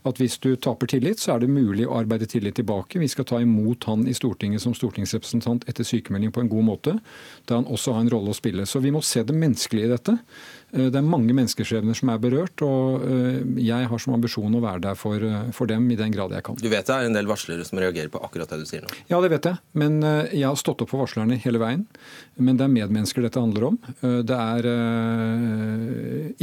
at 0.08 0.22
hvis 0.22 0.38
du 0.44 0.52
taper 0.56 0.90
tillit, 0.92 1.22
så 1.22 1.36
er 1.36 1.44
det 1.44 1.52
mulig 1.52 1.88
å 1.88 1.98
arbeide 2.00 2.28
tillit 2.30 2.58
tilbake. 2.60 3.00
Vi 3.02 3.10
skal 3.12 3.28
ta 3.30 3.42
imot 3.44 3.88
han 3.90 4.06
i 4.10 4.16
Stortinget 4.18 4.64
som 4.64 4.76
stortingsrepresentant 4.78 5.68
etter 5.70 5.88
sykemelding 5.88 6.34
på 6.36 6.44
en 6.44 6.52
god 6.52 6.68
måte, 6.68 6.98
der 7.48 7.62
han 7.62 7.68
også 7.70 7.96
har 7.96 8.06
en 8.06 8.14
rolle 8.14 8.34
å 8.34 8.38
spille. 8.38 8.68
Så 8.70 8.82
vi 8.84 8.94
må 8.94 9.02
se 9.06 9.24
det 9.28 9.36
menneskelige 9.36 9.90
i 9.90 9.94
dette. 9.96 10.18
Eh, 10.76 10.90
det 10.92 11.00
er 11.00 11.06
mange 11.06 11.36
menneskeskjebner 11.36 11.96
som 11.98 12.12
er 12.12 12.20
berørt, 12.22 12.64
og 12.66 13.06
eh, 13.08 13.40
jeg 13.64 13.88
har 13.92 14.04
som 14.04 14.18
ambisjon 14.18 14.58
å 14.58 14.64
være 14.64 14.84
der 14.90 15.00
for, 15.00 15.24
eh, 15.24 15.50
for, 15.56 15.70
dem 15.70 15.88
i 15.94 16.00
den 16.00 16.14
grad 16.16 16.36
jeg 16.36 16.44
kan. 16.48 16.60
Du 16.60 16.68
vet 16.72 16.88
det 16.88 16.96
er 16.96 17.08
en 17.08 17.16
del 17.16 17.30
varslere 17.30 17.66
som 17.68 17.80
reagerer 17.82 18.12
på 18.14 18.22
akkurat 18.24 18.52
det 18.52 18.62
du 18.64 18.68
sier 18.70 18.84
nå? 18.84 18.92
Ja, 19.12 19.22
det 19.24 19.32
vet 19.34 19.48
jeg. 19.48 19.62
Men 19.78 20.00
jeg 20.04 20.46
har 20.46 20.60
stått 20.60 20.84
opp 20.84 20.92
for 20.92 21.06
varslerne 21.06 21.40
hele 21.44 21.62
veien. 21.62 21.86
Men 22.40 22.60
det 22.60 22.68
er 22.68 22.74
medmennesker 22.74 23.24
dette 23.26 23.42
handler 23.42 23.70
om. 23.72 23.78
Det 24.02 24.38
er 24.38 24.68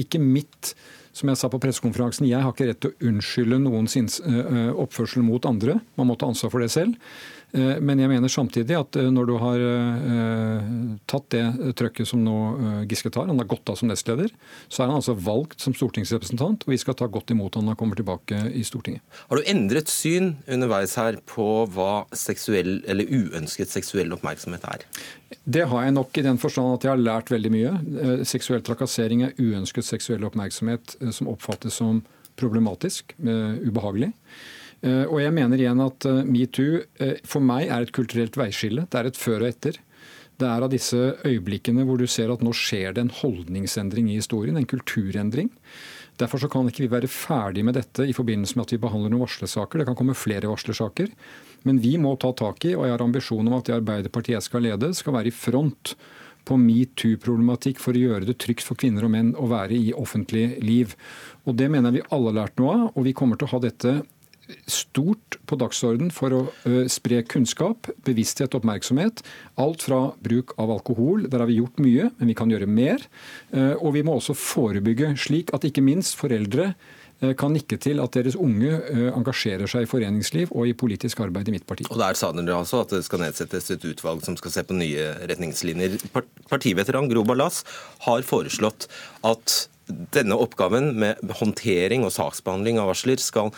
ikke 0.00 0.20
mitt 0.22 0.74
som 1.14 1.30
jeg 1.30 1.38
sa 1.38 1.48
på 1.50 1.60
pressekonferansen, 1.62 2.26
jeg 2.26 2.42
har 2.42 2.52
ikke 2.52 2.66
rett 2.68 2.80
til 2.82 2.90
å 2.92 3.08
unnskylde 3.10 3.60
noens 3.62 3.94
oppførsel 4.74 5.22
mot 5.22 5.46
andre. 5.46 5.78
Man 5.98 6.10
må 6.10 6.18
ta 6.18 6.26
ansvar 6.30 6.50
for 6.50 6.64
det 6.64 6.72
selv. 6.74 6.98
Eh, 7.54 7.78
men 7.78 8.00
jeg 8.02 8.10
mener 8.10 8.30
samtidig 8.32 8.74
at 8.76 8.96
eh, 8.98 9.10
når 9.14 9.28
du 9.28 9.34
har 9.38 9.62
eh, 9.62 10.70
tatt 11.10 11.28
det 11.34 11.74
trøkket 11.78 12.08
som 12.10 12.22
nå 12.24 12.34
Giske 12.90 13.12
tar, 13.14 13.28
han 13.30 13.38
har 13.38 13.48
gått 13.50 13.70
av 13.70 13.78
som 13.78 13.90
nestleder, 13.90 14.32
så 14.66 14.82
er 14.82 14.90
han 14.90 14.98
altså 14.98 15.14
valgt 15.14 15.62
som 15.62 15.74
stortingsrepresentant, 15.76 16.66
og 16.66 16.74
vi 16.74 16.80
skal 16.80 16.96
ta 16.98 17.06
godt 17.10 17.30
imot 17.34 17.54
han 17.54 17.66
når 17.66 17.76
han 17.76 17.80
kommer 17.80 17.98
tilbake 17.98 18.40
i 18.54 18.64
Stortinget. 18.66 19.04
Har 19.30 19.38
du 19.38 19.50
endret 19.50 19.92
syn 19.92 20.34
underveis 20.50 20.96
her 20.98 21.20
på 21.30 21.46
hva 21.74 22.04
seksuell 22.16 22.80
eller 22.90 23.08
uønsket 23.10 23.70
seksuell 23.70 24.12
oppmerksomhet 24.16 24.66
er? 24.72 24.86
Det 25.44 25.66
har 25.70 25.86
jeg 25.86 25.94
nok 25.94 26.18
i 26.18 26.26
den 26.26 26.40
forstand 26.42 26.74
at 26.74 26.86
jeg 26.86 26.94
har 26.94 27.02
lært 27.02 27.30
veldig 27.32 27.52
mye. 27.54 27.72
Seksuell 28.28 28.62
trakassering 28.66 29.24
er 29.26 29.38
uønsket 29.38 29.86
seksuell 29.86 30.26
oppmerksomhet 30.26 30.96
som 31.14 31.30
oppfattes 31.30 31.78
som 31.80 32.02
problematisk, 32.38 33.14
ubehagelig. 33.18 34.10
Eh, 34.84 35.04
og 35.08 35.18
jeg 35.22 35.32
mener 35.32 35.60
igjen 35.60 35.80
at 35.84 36.04
eh, 36.08 36.22
metoo 36.28 36.82
eh, 37.00 37.16
for 37.28 37.44
meg 37.44 37.70
er 37.72 37.86
et 37.86 37.94
kulturelt 37.96 38.36
veiskille. 38.36 38.86
Det 38.90 39.00
er 39.00 39.08
et 39.08 39.20
før 39.20 39.44
og 39.44 39.50
etter. 39.50 39.80
Det 40.34 40.48
er 40.50 40.64
av 40.66 40.72
disse 40.72 40.98
øyeblikkene 41.24 41.84
hvor 41.86 42.00
du 42.00 42.08
ser 42.10 42.32
at 42.34 42.42
nå 42.42 42.52
skjer 42.58 42.96
det 42.96 43.04
en 43.04 43.12
holdningsendring 43.22 44.10
i 44.10 44.18
historien, 44.18 44.58
en 44.58 44.68
kulturendring. 44.68 45.52
Derfor 46.20 46.42
så 46.42 46.50
kan 46.50 46.68
ikke 46.68 46.84
vi 46.84 46.90
være 46.90 47.10
ferdig 47.10 47.64
med 47.66 47.78
dette 47.78 48.04
i 48.06 48.14
forbindelse 48.14 48.58
med 48.58 48.66
at 48.66 48.74
vi 48.74 48.80
behandler 48.82 49.10
noen 49.10 49.24
varslersaker. 49.24 49.80
Det 49.80 49.88
kan 49.88 49.96
komme 49.98 50.18
flere 50.18 50.50
varslersaker. 50.50 51.10
Men 51.66 51.80
vi 51.82 51.94
må 51.98 52.12
ta 52.20 52.30
tak 52.36 52.66
i, 52.68 52.74
og 52.76 52.84
jeg 52.86 52.94
har 52.94 53.02
ambisjon 53.02 53.48
om 53.48 53.56
at 53.56 53.70
det 53.70 53.78
Arbeiderpartiet 53.78 54.36
jeg 54.36 54.46
skal 54.46 54.66
lede, 54.66 54.92
skal 54.94 55.16
være 55.16 55.30
i 55.30 55.34
front 55.34 55.94
på 56.44 56.58
metoo-problematikk 56.60 57.80
for 57.80 57.96
å 57.96 58.02
gjøre 58.02 58.28
det 58.28 58.36
trygt 58.42 58.66
for 58.66 58.78
kvinner 58.78 59.06
og 59.06 59.14
menn 59.14 59.32
å 59.40 59.48
være 59.50 59.78
i 59.78 59.94
offentlig 59.96 60.58
liv. 60.62 60.92
Og 61.48 61.56
Det 61.56 61.70
mener 61.72 61.90
jeg 61.90 62.02
vi 62.02 62.08
alle 62.14 62.30
har 62.30 62.40
lært 62.42 62.60
noe 62.60 62.74
av, 62.74 62.84
og 62.92 63.06
vi 63.06 63.16
kommer 63.16 63.40
til 63.40 63.48
å 63.48 63.54
ha 63.54 63.62
dette 63.64 63.94
stort 64.70 65.38
på 65.48 65.58
dagsorden 65.60 66.10
for 66.14 66.34
å 66.36 66.40
spre 66.92 67.22
kunnskap, 67.28 67.88
bevissthet 68.06 68.52
og 68.52 68.62
oppmerksomhet. 68.62 69.22
Alt 69.60 69.86
fra 69.86 70.00
bruk 70.24 70.52
av 70.60 70.72
alkohol, 70.74 71.28
der 71.30 71.44
har 71.44 71.50
vi 71.50 71.60
gjort 71.60 71.80
mye, 71.82 72.10
men 72.18 72.32
vi 72.32 72.36
kan 72.38 72.52
gjøre 72.52 72.68
mer. 72.68 73.04
Og 73.80 73.94
vi 73.96 74.04
må 74.06 74.18
også 74.18 74.36
forebygge, 74.36 75.14
slik 75.20 75.54
at 75.56 75.66
ikke 75.68 75.84
minst 75.84 76.18
foreldre 76.20 76.72
kan 77.38 77.54
nikke 77.54 77.78
til 77.80 78.00
at 78.02 78.16
deres 78.16 78.36
unge 78.36 78.70
engasjerer 79.14 79.70
seg 79.70 79.86
i 79.86 79.88
foreningsliv 79.88 80.52
og 80.52 80.68
i 80.68 80.74
politisk 80.76 81.22
arbeid 81.24 81.48
i 81.48 81.54
mitt 81.54 81.66
parti. 81.68 81.86
Og 81.88 82.00
Der 82.00 82.18
sa 82.18 82.32
dere 82.34 82.58
altså 82.58 82.82
at 82.84 82.92
det 82.92 83.04
skal 83.06 83.22
nedsettes 83.22 83.70
et 83.72 83.86
utvalg 83.88 84.24
som 84.26 84.36
skal 84.40 84.52
se 84.52 84.64
på 84.66 84.76
nye 84.76 85.12
retningslinjer. 85.30 86.00
Partiveteran 86.50 87.08
Gro 87.08 87.24
Ballas 87.24 87.62
har 88.04 88.26
foreslått 88.26 88.88
at 89.24 89.68
denne 89.84 90.36
oppgaven 90.40 90.94
med 90.96 91.20
håndtering 91.40 92.06
og 92.06 92.12
saksbehandling 92.14 92.78
av 92.80 92.88
varsler 92.88 93.20
skal 93.20 93.50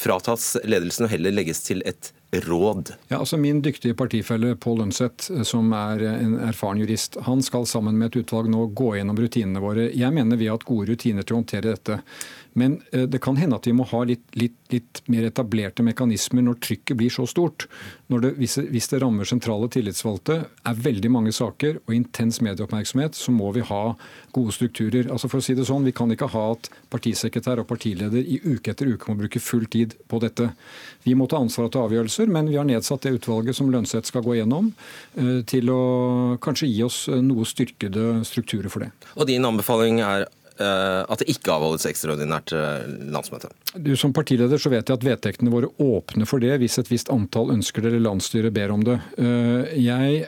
fratas 0.00 0.56
ledelsen 0.64 1.06
og 1.06 1.12
heller 1.12 1.34
legges 1.34 1.60
til 1.62 1.82
et 1.86 2.12
råd? 2.40 2.92
Ja, 3.08 3.18
altså 3.18 3.36
Min 3.36 3.62
dyktige 3.62 3.94
partifelle 3.94 4.56
Pål 4.56 4.78
Lønseth, 4.78 5.32
eh, 5.32 5.42
som 5.42 5.72
er 5.72 6.02
en 6.08 6.36
erfaren 6.48 6.80
jurist, 6.80 7.16
han 7.22 7.42
skal 7.42 7.66
sammen 7.66 7.98
med 7.98 8.12
et 8.12 8.24
utvalg 8.24 8.50
nå 8.50 8.66
gå 8.76 8.94
gjennom 8.96 9.18
rutinene 9.18 9.62
våre. 9.62 9.90
Jeg 9.94 10.14
mener 10.14 10.40
vi 10.40 10.48
har 10.48 10.58
hatt 10.58 10.68
gode 10.68 10.90
rutiner 10.90 11.22
til 11.22 11.36
å 11.36 11.42
håndtere 11.42 11.74
dette. 11.74 12.00
Men 12.54 12.80
eh, 12.92 13.02
det 13.10 13.18
kan 13.18 13.36
hende 13.36 13.58
at 13.58 13.66
vi 13.66 13.74
må 13.74 13.86
ha 13.90 14.04
litt, 14.06 14.24
litt, 14.38 14.56
litt 14.70 15.02
mer 15.10 15.26
etablerte 15.26 15.82
mekanismer 15.86 16.44
når 16.46 16.60
trykket 16.62 16.98
blir 16.98 17.10
så 17.10 17.26
stort. 17.26 17.66
Det, 18.06 18.30
hvis, 18.38 18.56
hvis, 18.70 18.88
det, 18.92 19.00
rammer 19.02 19.26
sentrale 19.28 19.68
tillitsvalgte, 19.74 20.36
er 20.46 20.82
veldig 20.86 21.10
mange 21.10 21.34
saker 21.34 21.80
og 21.82 21.94
intens 21.96 22.38
medieoppmerksomhet, 22.44 23.18
så 23.18 23.34
må 23.34 23.50
vi 23.56 23.64
ha 23.66 23.82
gode 24.36 24.54
strukturer. 24.54 25.10
Altså 25.10 25.30
for 25.30 25.42
å 25.42 25.46
si 25.46 25.56
det 25.58 25.66
sånn, 25.68 25.84
Vi 25.84 25.92
kan 25.92 26.10
ikke 26.14 26.30
ha 26.32 26.44
at 26.54 26.70
partisekretær 26.94 27.60
og 27.60 27.68
partileder 27.68 28.22
i 28.22 28.38
uke 28.44 28.72
etter 28.72 28.88
uke 28.94 29.10
må 29.10 29.18
bruke 29.24 29.42
full 29.42 29.66
tid 29.66 29.98
på 30.08 30.20
dette. 30.22 30.52
Vi 31.04 31.16
må 31.18 31.26
ta 31.28 31.42
ansvar 31.42 31.68
og 31.68 31.74
ta 31.74 31.82
avgjørelser, 31.88 32.30
men 32.30 32.48
vi 32.48 32.56
har 32.56 32.68
nedsatt 32.68 33.04
det 33.04 33.16
utvalget 33.18 33.58
som 33.58 33.68
Lønseth 33.72 34.08
skal 34.08 34.24
gå 34.24 34.38
gjennom, 34.38 34.72
eh, 35.18 35.42
til 35.42 35.68
å 35.74 36.38
kanskje 36.38 36.70
gi 36.70 36.82
oss 36.86 37.02
noe 37.08 37.44
styrkede 37.44 38.22
strukturer 38.24 38.70
for 38.70 38.86
det. 38.86 38.92
Og 39.18 39.26
din 39.26 39.44
anbefaling 39.44 40.00
er 40.00 40.28
Eh, 40.43 40.43
at 40.62 41.18
det 41.18 41.32
ikke 41.32 41.50
avholdes 41.50 41.86
ekstraordinært 41.88 42.52
eh, 42.54 42.84
landsmøte? 43.10 43.50
Du 43.74 43.94
Som 43.98 44.12
partileder 44.14 44.60
så 44.60 44.70
vet 44.70 44.86
jeg 44.88 45.00
at 45.00 45.06
vedtektene 45.06 45.50
våre 45.50 45.70
åpner 45.82 46.28
for 46.30 46.42
det 46.42 46.60
hvis 46.62 46.78
et 46.78 46.90
visst 46.92 47.10
antall 47.10 47.50
ønsker 47.56 47.82
det 47.82 47.90
eller 47.90 48.04
landsstyret 48.06 48.54
ber 48.54 48.74
om 48.74 48.84
det. 48.86 49.00
Eh, 49.18 49.74
jeg 49.82 50.22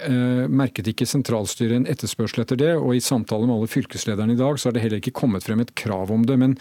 merket 0.51 0.91
ikke 0.91 1.07
sentralstyret 1.07 1.79
en 1.79 1.89
etterspørsel 1.91 2.43
etter 2.43 2.59
det, 2.59 2.73
og 2.75 2.97
i 2.97 3.05
samtale 3.05 3.47
med 3.47 3.57
alle 3.59 3.71
fylkeslederne 3.71 4.35
i 4.35 4.41
dag 4.41 4.59
så 4.59 4.69
har 4.69 4.77
det 4.77 4.85
heller 4.87 5.03
ikke 5.03 5.15
kommet 5.23 5.47
frem 5.47 5.63
et 5.63 5.75
krav 5.79 6.11
om 6.11 6.27
det. 6.27 6.39
Men 6.43 6.59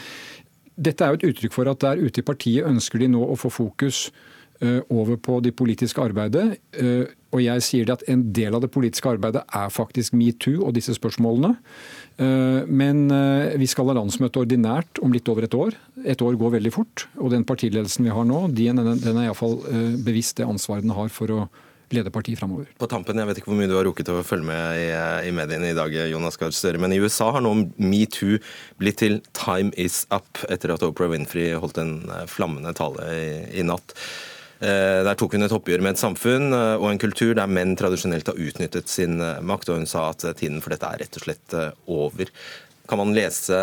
dette 0.76 1.02
er 1.02 1.14
jo 1.14 1.22
et 1.22 1.28
uttrykk 1.32 1.58
for 1.58 1.72
at 1.72 1.82
der 1.82 2.02
ute 2.02 2.22
i 2.22 2.28
partiet 2.28 2.70
ønsker 2.70 3.02
de 3.02 3.10
nå 3.16 3.26
å 3.26 3.38
få 3.40 3.54
fokus 3.54 4.10
over 4.88 5.18
på 5.20 5.42
det 5.44 5.52
politiske 5.60 6.00
arbeidet. 6.00 6.46
Og 7.36 7.42
jeg 7.44 7.64
sier 7.66 7.88
det 7.88 7.98
at 7.98 8.06
en 8.12 8.22
del 8.36 8.56
av 8.56 8.64
det 8.64 8.72
politiske 8.72 9.12
arbeidet 9.12 9.44
er 9.44 9.74
faktisk 9.74 10.16
metoo 10.16 10.64
og 10.64 10.76
disse 10.78 10.96
spørsmålene. 10.96 11.58
Eh, 12.18 12.64
men 12.68 13.12
eh, 13.12 13.58
vi 13.60 13.68
skal 13.68 13.90
ha 13.90 13.98
landsmøte 13.98 14.40
ordinært 14.46 15.02
om 15.04 15.14
litt 15.14 15.28
over 15.32 15.48
et 15.48 15.58
år. 15.58 15.76
Et 16.08 16.22
år 16.24 16.40
går 16.40 16.58
veldig 16.58 16.74
fort. 16.74 17.08
Og 17.20 17.34
den 17.34 17.46
partiledelsen 17.48 18.08
vi 18.08 18.16
har 18.16 18.28
nå, 18.28 18.48
den 18.56 18.82
er 18.82 19.24
iallfall 19.26 19.60
eh, 19.72 19.96
bevisst 20.06 20.40
det 20.40 20.48
ansvaret 20.48 20.86
den 20.86 20.96
har 20.96 21.12
for 21.14 21.34
å 21.36 21.46
lede 21.94 22.10
partiet 22.10 22.40
framover. 22.40 22.66
På 22.82 22.88
tampen, 22.90 23.20
jeg 23.22 23.30
vet 23.30 23.40
ikke 23.40 23.52
hvor 23.52 23.60
mye 23.60 23.70
du 23.70 23.76
har 23.78 23.86
rukket 23.86 24.10
å 24.10 24.24
følge 24.26 24.48
med 24.48 25.28
i, 25.28 25.34
mediene 25.36 25.70
i 25.70 25.76
dag, 25.78 25.94
Jonas 26.10 26.40
Gahr 26.42 26.56
Støre, 26.56 26.82
men 26.82 26.96
i 26.96 26.98
USA 26.98 27.28
har 27.36 27.44
nå 27.46 27.52
metoo 27.78 28.40
blitt 28.82 29.04
til 29.04 29.20
'time 29.38 29.70
is 29.78 30.08
up' 30.10 30.42
etter 30.50 30.74
at 30.74 30.84
Oprah 30.84 31.12
Winfrey 31.14 31.54
holdt 31.54 31.78
en 31.78 32.00
flammende 32.26 32.74
tale 32.74 33.06
i 33.54 33.62
natt. 33.62 33.94
Eh, 34.66 35.02
der 35.06 35.18
tok 35.20 35.36
hun 35.36 35.46
et 35.46 35.54
oppgjør 35.54 35.84
med 35.84 35.94
et 35.94 36.02
samfunn 36.02 36.54
eh, 36.56 36.76
og 36.80 36.88
en 36.90 37.02
kultur 37.02 37.36
der 37.38 37.50
menn 37.52 37.76
tradisjonelt 37.78 38.32
har 38.32 38.40
utnyttet 38.40 38.90
sin 38.90 39.20
eh, 39.22 39.42
makt, 39.46 39.70
og 39.70 39.82
hun 39.82 39.90
sa 39.90 40.08
at 40.14 40.26
tiden 40.40 40.62
for 40.64 40.74
dette 40.74 40.90
er 40.90 41.04
rett 41.04 41.20
og 41.20 41.26
slett 41.26 41.58
over. 41.92 42.32
Kan 42.90 43.02
man 43.02 43.14
lese 43.18 43.58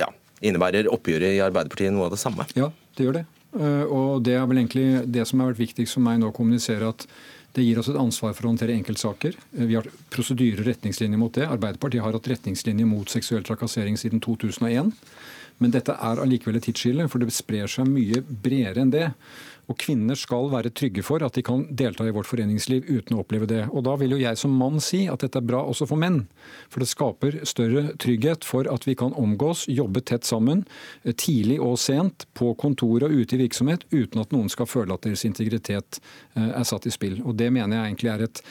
ja, 0.00 0.08
Innebærer 0.40 0.88
oppgjøret 0.92 1.36
i 1.36 1.42
Arbeiderpartiet 1.44 1.92
noe 1.92 2.08
av 2.08 2.14
det 2.14 2.20
samme? 2.20 2.46
Ja, 2.56 2.70
det 2.96 3.04
gjør 3.06 3.18
det. 3.18 3.24
Og 3.92 4.22
det 4.24 4.34
er 4.36 4.46
vel 4.48 4.60
egentlig 4.62 4.86
det 5.12 5.24
som 5.28 5.40
har 5.42 5.50
vært 5.50 5.60
viktigst 5.60 5.96
for 5.96 6.04
meg 6.04 6.20
nå 6.20 6.30
å 6.30 6.36
kommunisere, 6.36 6.88
at 6.88 7.04
det 7.56 7.64
gir 7.66 7.80
oss 7.80 7.90
et 7.92 8.00
ansvar 8.00 8.32
for 8.36 8.46
å 8.46 8.52
håndtere 8.52 8.76
enkeltsaker. 8.76 9.36
Vi 9.52 9.76
har 9.76 9.88
prosedyrer 10.12 10.62
og 10.64 10.70
retningslinjer 10.70 11.20
mot 11.20 11.36
det. 11.36 11.48
Arbeiderpartiet 11.48 12.04
har 12.04 12.16
hatt 12.16 12.32
retningslinjer 12.32 12.88
mot 12.88 13.12
seksuell 13.12 13.44
trakassering 13.44 14.00
siden 14.00 14.24
2001. 14.24 14.94
Men 15.58 15.74
dette 15.74 15.94
er 15.94 16.20
allikevel 16.22 16.58
et 16.58 16.68
tidsskille, 16.68 17.08
for 17.10 17.22
det 17.22 17.34
sprer 17.34 17.70
seg 17.70 17.88
mye 17.90 18.22
bredere 18.22 18.84
enn 18.84 18.92
det. 18.94 19.08
Og 19.68 19.76
kvinner 19.76 20.16
skal 20.16 20.46
være 20.48 20.70
trygge 20.72 21.02
for 21.04 21.20
at 21.24 21.36
de 21.36 21.42
kan 21.44 21.66
delta 21.76 22.06
i 22.08 22.12
vårt 22.14 22.28
foreningsliv 22.30 22.86
uten 22.88 23.16
å 23.16 23.20
oppleve 23.20 23.48
det. 23.50 23.66
Og 23.68 23.84
da 23.84 23.98
vil 24.00 24.14
jo 24.14 24.20
jeg 24.22 24.40
som 24.40 24.54
mann 24.56 24.80
si 24.80 25.02
at 25.12 25.20
dette 25.24 25.42
er 25.42 25.48
bra 25.50 25.60
også 25.68 25.90
for 25.90 26.00
menn. 26.00 26.22
For 26.72 26.80
det 26.80 26.88
skaper 26.88 27.36
større 27.48 27.92
trygghet 28.00 28.48
for 28.48 28.70
at 28.72 28.88
vi 28.88 28.96
kan 28.96 29.12
omgås, 29.12 29.66
jobbe 29.68 30.00
tett 30.08 30.24
sammen, 30.24 30.64
eh, 31.04 31.12
tidlig 31.12 31.60
og 31.60 31.76
sent, 31.82 32.24
på 32.38 32.54
kontor 32.56 33.04
og 33.04 33.12
ute 33.12 33.36
i 33.36 33.42
virksomhet, 33.42 33.84
uten 33.92 34.22
at 34.22 34.32
noen 34.32 34.48
skal 34.48 34.70
føle 34.70 34.94
at 34.94 35.04
deres 35.04 35.26
integritet 35.28 36.00
eh, 36.34 36.48
er 36.48 36.64
satt 36.64 36.88
i 36.88 36.94
spill. 36.94 37.20
Og 37.26 37.36
det 37.36 37.52
mener 37.52 37.76
jeg 37.76 37.92
egentlig 37.92 38.14
er 38.14 38.28
et 38.28 38.44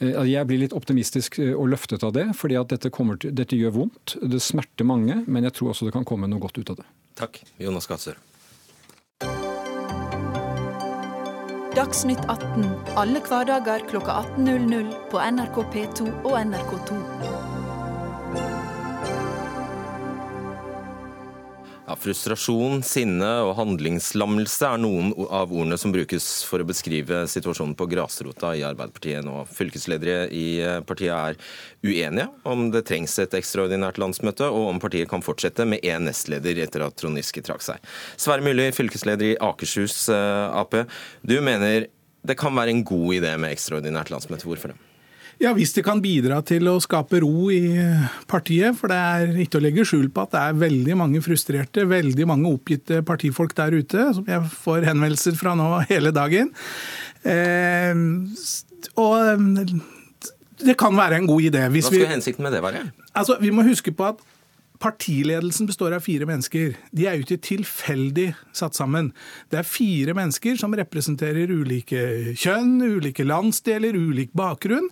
Jeg 0.00 0.48
blir 0.48 0.58
litt 0.64 0.74
optimistisk 0.74 1.38
og 1.44 1.68
løftet 1.70 2.02
av 2.06 2.14
det, 2.16 2.26
fordi 2.38 2.58
at 2.58 2.72
dette, 2.74 2.90
til, 2.90 3.34
dette 3.36 3.58
gjør 3.58 3.76
vondt. 3.78 4.16
Det 4.20 4.42
smerter 4.42 4.88
mange, 4.88 5.22
men 5.26 5.46
jeg 5.46 5.54
tror 5.58 5.72
også 5.72 5.88
det 5.88 5.94
kan 5.94 6.06
komme 6.08 6.30
noe 6.30 6.42
godt 6.42 6.58
ut 6.58 6.74
av 6.74 6.82
det. 6.82 6.88
Takk, 7.20 7.42
Jonas 7.62 7.86
Gahr 7.86 8.00
Dagsnytt 11.74 12.20
18 12.30 12.68
alle 12.94 13.18
hverdager 13.26 13.82
kl 13.90 13.98
18.00 13.98 14.94
på 15.10 15.18
NRK 15.18 15.58
P2 15.74 16.06
og 16.22 16.38
NRK2. 16.38 17.53
Ja, 21.84 21.92
frustrasjon, 22.00 22.78
sinne 22.80 23.28
og 23.44 23.58
handlingslammelse 23.58 24.70
er 24.70 24.78
noen 24.80 25.10
av 25.28 25.50
ordene 25.52 25.76
som 25.76 25.92
brukes 25.92 26.24
for 26.48 26.64
å 26.64 26.66
beskrive 26.66 27.26
situasjonen 27.28 27.74
på 27.76 27.86
grasrota 27.92 28.54
i 28.56 28.62
Arbeiderpartiet 28.64 29.26
nå. 29.26 29.42
Fylkesledere 29.52 30.30
i 30.32 30.46
eh, 30.64 30.78
partiet 30.88 31.12
er 31.12 31.36
uenige 31.84 32.30
om 32.48 32.70
det 32.72 32.86
trengs 32.88 33.18
et 33.20 33.36
ekstraordinært 33.36 34.00
landsmøte, 34.00 34.48
og 34.48 34.70
om 34.70 34.80
partiet 34.80 35.12
kan 35.12 35.24
fortsette 35.26 35.68
med 35.68 35.84
én 35.84 36.08
nestleder 36.08 36.62
etter 36.64 36.86
at 36.86 36.96
Trond 36.96 37.20
Giske 37.20 37.44
trakk 37.44 37.60
seg. 37.66 37.84
Sverre 38.16 38.46
Myrli, 38.48 38.70
fylkesleder 38.72 39.34
i 39.34 39.38
Akershus 39.44 40.06
eh, 40.08 40.56
Ap. 40.56 40.80
Du 41.20 41.36
mener 41.44 41.90
det 42.24 42.40
kan 42.40 42.56
være 42.56 42.72
en 42.72 42.84
god 42.88 43.20
idé 43.20 43.36
med 43.36 43.52
ekstraordinært 43.52 44.08
landsmøte. 44.14 44.48
Hvorfor 44.48 44.72
det? 44.72 44.80
Ja, 45.42 45.52
Hvis 45.56 45.74
det 45.74 45.84
kan 45.86 46.00
bidra 46.02 46.40
til 46.46 46.68
å 46.70 46.76
skape 46.82 47.20
ro 47.24 47.48
i 47.52 47.74
partiet. 48.30 48.76
For 48.78 48.92
det 48.92 48.98
er 48.98 49.40
ikke 49.44 49.58
å 49.60 49.64
legge 49.64 49.86
skjul 49.88 50.08
på 50.14 50.24
at 50.24 50.34
det 50.34 50.42
er 50.42 50.60
veldig 50.62 50.98
mange 51.00 51.22
frustrerte, 51.24 51.86
veldig 51.90 52.28
mange 52.30 52.52
oppgitte 52.52 53.02
partifolk 53.06 53.56
der 53.58 53.74
ute, 53.80 54.06
som 54.16 54.28
jeg 54.30 54.52
får 54.64 54.86
henvendelser 54.90 55.38
fra 55.38 55.56
nå 55.58 55.70
hele 55.90 56.14
dagen. 56.14 56.52
Eh, 57.24 57.94
og 59.00 59.74
det 60.64 60.76
kan 60.78 60.94
være 60.96 61.18
en 61.18 61.26
god 61.28 61.48
idé. 61.50 61.66
Hva 61.66 61.82
skal 61.88 62.14
hensikten 62.14 62.46
med 62.46 62.54
det 62.54 62.62
være? 62.64 62.86
Altså, 63.14 63.38
Vi 63.40 63.50
må 63.50 63.66
huske 63.66 63.92
på 63.94 64.12
at 64.12 64.22
Partiledelsen 64.84 65.66
består 65.66 65.94
av 65.96 66.02
fire 66.04 66.26
mennesker. 66.28 66.74
De 66.92 67.06
er 67.08 67.16
jo 67.16 67.24
ikke 67.24 67.40
tilfeldig 67.46 68.26
satt 68.52 68.76
sammen. 68.76 69.12
Det 69.48 69.62
er 69.62 69.64
fire 69.64 70.12
mennesker 70.16 70.58
som 70.60 70.74
representerer 70.76 71.48
ulike 71.48 72.34
kjønn, 72.36 72.82
ulike 72.98 73.24
landsdeler, 73.24 73.96
ulik 73.96 74.34
bakgrunn. 74.36 74.90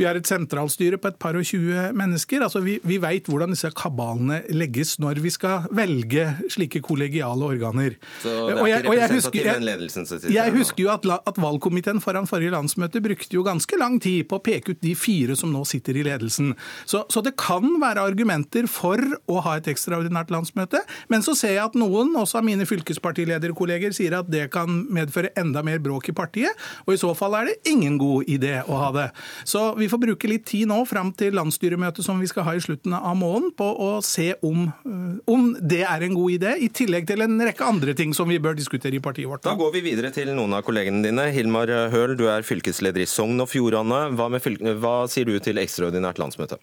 Vi 0.00 0.06
har 0.08 0.16
et 0.16 0.28
sentralstyre 0.28 0.96
på 0.96 1.10
et 1.12 1.18
par 1.20 1.36
og 1.36 1.44
tjue 1.44 1.90
mennesker. 1.96 2.46
Altså, 2.46 2.62
vi, 2.64 2.78
vi 2.80 2.96
veit 3.02 3.28
hvordan 3.28 3.52
disse 3.52 3.68
kabalene 3.76 4.40
legges 4.56 4.94
når 5.02 5.20
vi 5.20 5.34
skal 5.34 5.68
velge 5.76 6.24
slike 6.52 6.80
kollegiale 6.86 7.44
organer. 7.44 7.98
Så 8.22 8.32
det 8.48 8.56
er 8.56 8.88
ikke 8.88 8.96
representativ 9.02 9.50
jeg, 9.50 9.66
ledelsen 9.68 10.08
som 10.08 10.26
Jeg 10.32 10.56
husker 10.56 10.86
jo 10.86 10.92
at, 10.94 11.10
at 11.28 11.42
valgkomiteen 11.44 12.00
foran 12.04 12.30
forrige 12.30 12.54
landsmøte 12.56 13.04
brukte 13.04 13.36
jo 13.36 13.44
ganske 13.44 13.80
lang 13.80 14.00
tid 14.00 14.24
på 14.30 14.40
å 14.40 14.44
peke 14.48 14.72
ut 14.72 14.80
de 14.80 14.96
fire 14.96 15.36
som 15.36 15.52
nå 15.52 15.66
sitter 15.68 16.00
i 16.00 16.08
ledelsen. 16.08 16.54
Så, 16.88 17.04
så 17.12 17.20
det 17.20 17.36
kan 17.36 17.68
være 17.82 18.08
argumenter 18.08 18.64
for 18.70 19.02
å 19.30 19.40
ha 19.44 19.56
et 19.58 19.68
ekstraordinært 19.70 20.30
landsmøte. 20.34 20.82
Men 21.12 21.24
så 21.26 21.34
ser 21.38 21.56
jeg 21.56 21.64
at 21.64 21.78
noen, 21.78 22.14
også 22.18 22.40
av 22.40 22.46
mine 22.46 22.66
fylkespartilederkolleger, 22.68 23.94
sier 23.96 24.18
at 24.20 24.30
det 24.32 24.46
kan 24.54 24.84
medføre 24.92 25.32
enda 25.38 25.62
mer 25.66 25.80
bråk 25.82 26.10
i 26.10 26.16
partiet. 26.16 26.66
Og 26.86 26.94
i 26.94 27.00
så 27.00 27.12
fall 27.18 27.36
er 27.38 27.50
det 27.50 27.72
ingen 27.72 27.98
god 28.00 28.30
idé 28.30 28.58
å 28.64 28.80
ha 28.80 28.90
det. 28.94 29.08
Så 29.48 29.68
vi 29.78 29.90
får 29.92 30.02
bruke 30.02 30.30
litt 30.30 30.46
tid 30.48 30.70
nå 30.70 30.82
fram 30.88 31.12
til 31.16 31.36
landsstyremøtet 31.36 32.06
som 32.06 32.20
vi 32.22 32.30
skal 32.30 32.46
ha 32.48 32.56
i 32.56 32.62
slutten 32.62 32.94
av 32.96 33.16
måneden, 33.18 33.52
på 33.56 33.66
å 33.82 33.90
se 34.04 34.32
om, 34.46 34.66
eh, 34.86 35.18
om 35.32 35.50
det 35.60 35.82
er 35.86 36.06
en 36.06 36.16
god 36.16 36.36
idé, 36.38 36.56
i 36.62 36.68
tillegg 36.68 37.06
til 37.08 37.22
en 37.24 37.38
rekke 37.40 37.66
andre 37.66 37.94
ting 37.94 38.14
som 38.14 38.28
vi 38.28 38.38
bør 38.42 38.56
diskutere 38.56 38.96
i 38.96 39.02
partiet 39.02 39.28
vårt. 39.28 39.42
Da, 39.42 39.54
da 39.54 39.60
går 39.60 39.74
vi 39.76 39.84
videre 39.90 40.12
til 40.14 40.32
noen 40.34 40.56
av 40.56 40.64
kollegene 40.66 41.02
dine. 41.04 41.28
Hilmar 41.34 41.70
Høl, 41.92 42.16
du 42.16 42.26
er 42.30 42.46
fylkesleder 42.46 43.02
i 43.02 43.10
Sogn 43.10 43.40
og 43.42 43.50
Fjordane. 43.50 44.06
Hva, 44.16 44.30
hva 44.30 44.96
sier 45.10 45.28
du 45.28 45.38
til 45.42 45.62
ekstraordinært 45.62 46.20
landsmøte? 46.22 46.60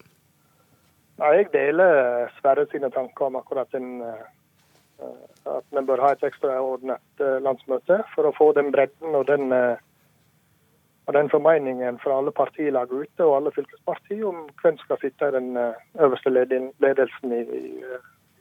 Ja, 1.20 1.30
jeg 1.36 1.50
deler 1.54 2.30
Sverre 2.40 2.66
sine 2.70 2.90
tanker 2.94 3.28
om 3.28 3.38
akkurat 3.38 3.70
den, 3.72 4.00
eh, 4.02 5.10
at 5.46 5.66
vi 5.70 5.82
bør 5.86 6.02
ha 6.02 6.12
et 6.14 6.24
ekstraordnet 6.26 7.22
eh, 7.22 7.38
landsmøte 7.44 8.00
for 8.14 8.26
å 8.26 8.34
få 8.34 8.50
den 8.56 8.72
bredden 8.74 9.14
og 9.14 9.28
den, 9.30 9.52
eh, 9.54 9.76
og 11.06 11.14
den 11.14 11.30
formeningen 11.30 12.00
fra 12.02 12.18
alle 12.18 12.34
partilag 12.34 12.90
ute 12.90 13.22
og 13.26 13.36
alle 13.36 13.54
fylkespartier 13.54 14.24
om 14.26 14.46
hvem 14.62 14.78
skal 14.82 14.98
sitte 15.02 15.30
i 15.30 15.36
den 15.36 15.52
øverste 15.54 16.32
ledelsen 16.32 17.36
i, 17.36 17.42
i, 17.44 17.64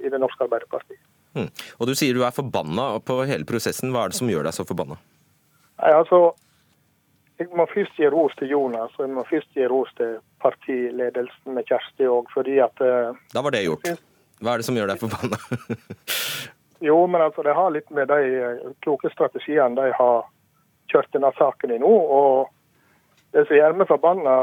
i 0.01 0.09
det 0.09 0.21
norske 0.23 0.47
Arbeiderpartiet. 0.47 1.01
Mm. 1.33 1.49
Og 1.81 1.89
Du 1.89 1.93
sier 1.97 2.15
du 2.15 2.23
er 2.23 2.33
forbanna 2.33 2.99
på 3.05 3.19
hele 3.27 3.45
prosessen. 3.49 3.91
Hva 3.93 4.05
er 4.05 4.13
det 4.13 4.17
som 4.19 4.29
gjør 4.29 4.47
deg 4.47 4.55
så 4.55 4.65
forbanna? 4.69 4.97
Nei, 5.81 5.91
altså, 5.91 6.31
jeg 7.41 7.49
må 7.57 7.65
først 7.71 7.97
gi 7.97 8.09
ros 8.13 8.33
til 8.37 8.51
Jonas 8.53 8.93
og 8.97 9.05
jeg 9.07 9.13
må 9.15 9.23
først 9.29 9.55
gi 9.57 9.67
ros 9.69 9.89
til 9.97 10.17
partiledelsen 10.43 11.55
med 11.55 11.65
Kjersti 11.69 12.07
òg, 12.09 12.29
fordi 12.33 12.59
at 12.61 12.83
eh, 12.83 13.15
Da 13.33 13.41
var 13.41 13.55
det 13.55 13.63
gjort. 13.65 13.89
Hva 14.43 14.53
er 14.53 14.61
det 14.61 14.67
som 14.67 14.77
gjør 14.77 14.91
deg 14.91 15.01
forbanna? 15.01 15.39
jo, 16.87 16.97
men 17.07 17.25
altså, 17.25 17.45
det 17.45 17.55
har 17.57 17.73
litt 17.73 17.89
med 17.95 18.11
de 18.11 18.37
eh, 18.37 18.69
kloke 18.85 19.11
strategiene 19.13 19.79
de 19.79 19.95
har 19.97 20.27
kjørt 20.91 21.11
denne 21.15 21.31
saken 21.39 21.73
i 21.73 21.81
nå. 21.81 21.89
Og 21.89 22.53
det 23.33 23.47
som 23.47 23.57
gjør 23.57 23.77
meg 23.81 23.89
forbanna 23.91 24.37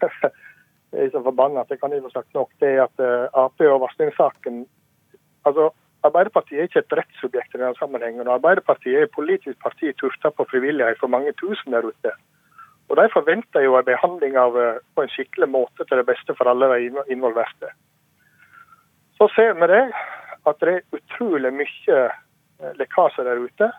Jeg 0.90 1.06
er 1.06 1.10
så 1.12 1.20
forbanna 1.22 1.62
at 1.62 1.70
jeg 1.70 1.78
kan 1.78 1.92
ikke 1.94 2.08
få 2.08 2.16
sagt 2.16 2.32
nok, 2.34 2.48
det 2.58 2.72
er 2.74 2.80
at 2.88 3.02
eh, 3.04 3.28
Ap 3.38 3.62
og 3.62 3.82
varslingssaken 3.84 4.64
altså, 5.46 5.68
Arbeiderpartiet 6.02 6.58
er 6.58 6.68
ikke 6.68 6.80
et 6.80 6.96
rettssubjekt 6.96 7.54
i 7.54 7.58
denne 7.58 7.76
sammenhengen. 7.76 8.28
og 8.28 8.34
Arbeiderpartiet 8.38 8.98
er 8.98 9.02
et 9.08 9.16
politisk 9.16 9.58
parti 9.60 9.92
tufta 9.92 10.30
på 10.30 10.46
frivillighet 10.50 10.98
for 11.00 11.12
mange 11.12 11.32
tusen 11.32 11.72
der 11.72 11.84
ute. 11.84 12.12
Og 12.88 12.96
De 12.96 13.08
forventer 13.12 13.60
jo 13.60 13.76
en 13.78 13.84
behandling 13.84 14.36
av, 14.36 14.56
eh, 14.58 14.80
på 14.94 15.02
en 15.02 15.08
skikkelig 15.08 15.48
måte 15.48 15.84
til 15.84 15.96
det 15.96 16.06
beste 16.06 16.34
for 16.34 16.48
alle 16.48 16.66
de 16.72 17.04
involverte. 17.12 17.68
Så 19.18 19.28
ser 19.34 19.52
vi 19.52 19.66
det 19.66 19.92
at 20.46 20.60
det 20.60 20.74
er 20.74 20.98
utrolig 20.98 21.52
mye 21.52 21.98
eh, 22.06 22.72
lekkasjer 22.80 23.24
der 23.24 23.44
ute. 23.44 23.72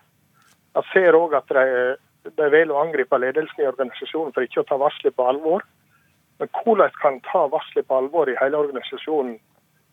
Jeg 0.75 0.83
ser 0.93 1.17
òg 1.17 1.33
at 1.33 1.49
de, 1.49 1.97
de 2.23 2.51
velger 2.51 2.75
å 2.75 2.83
angripe 2.85 3.17
ledelsen 3.17 3.63
i 3.63 3.67
organisasjonen 3.67 4.33
for 4.33 4.45
ikke 4.45 4.61
å 4.61 4.69
ta 4.69 4.77
varselet 4.77 5.15
på 5.15 5.27
alvor. 5.27 5.65
Men 6.39 6.49
hvordan 6.63 6.93
kan 7.01 7.19
ta 7.25 7.47
varselet 7.47 7.87
på 7.87 7.97
alvor 7.97 8.29
i 8.29 8.37
hele 8.39 8.57
organisasjonen 8.57 9.39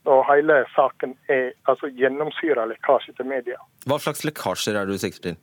og 0.08 0.22
hele 0.30 0.62
saken 0.74 1.12
er 1.28 1.50
altså 1.68 1.90
gjennomsyra 1.92 2.64
lekkasje 2.70 3.12
til 3.18 3.28
media. 3.28 3.58
Hva 3.88 3.98
slags 4.00 4.24
lekkasjer 4.24 4.78
er 4.80 4.88
du 4.88 4.96
sikker 4.98 5.24
til? 5.26 5.36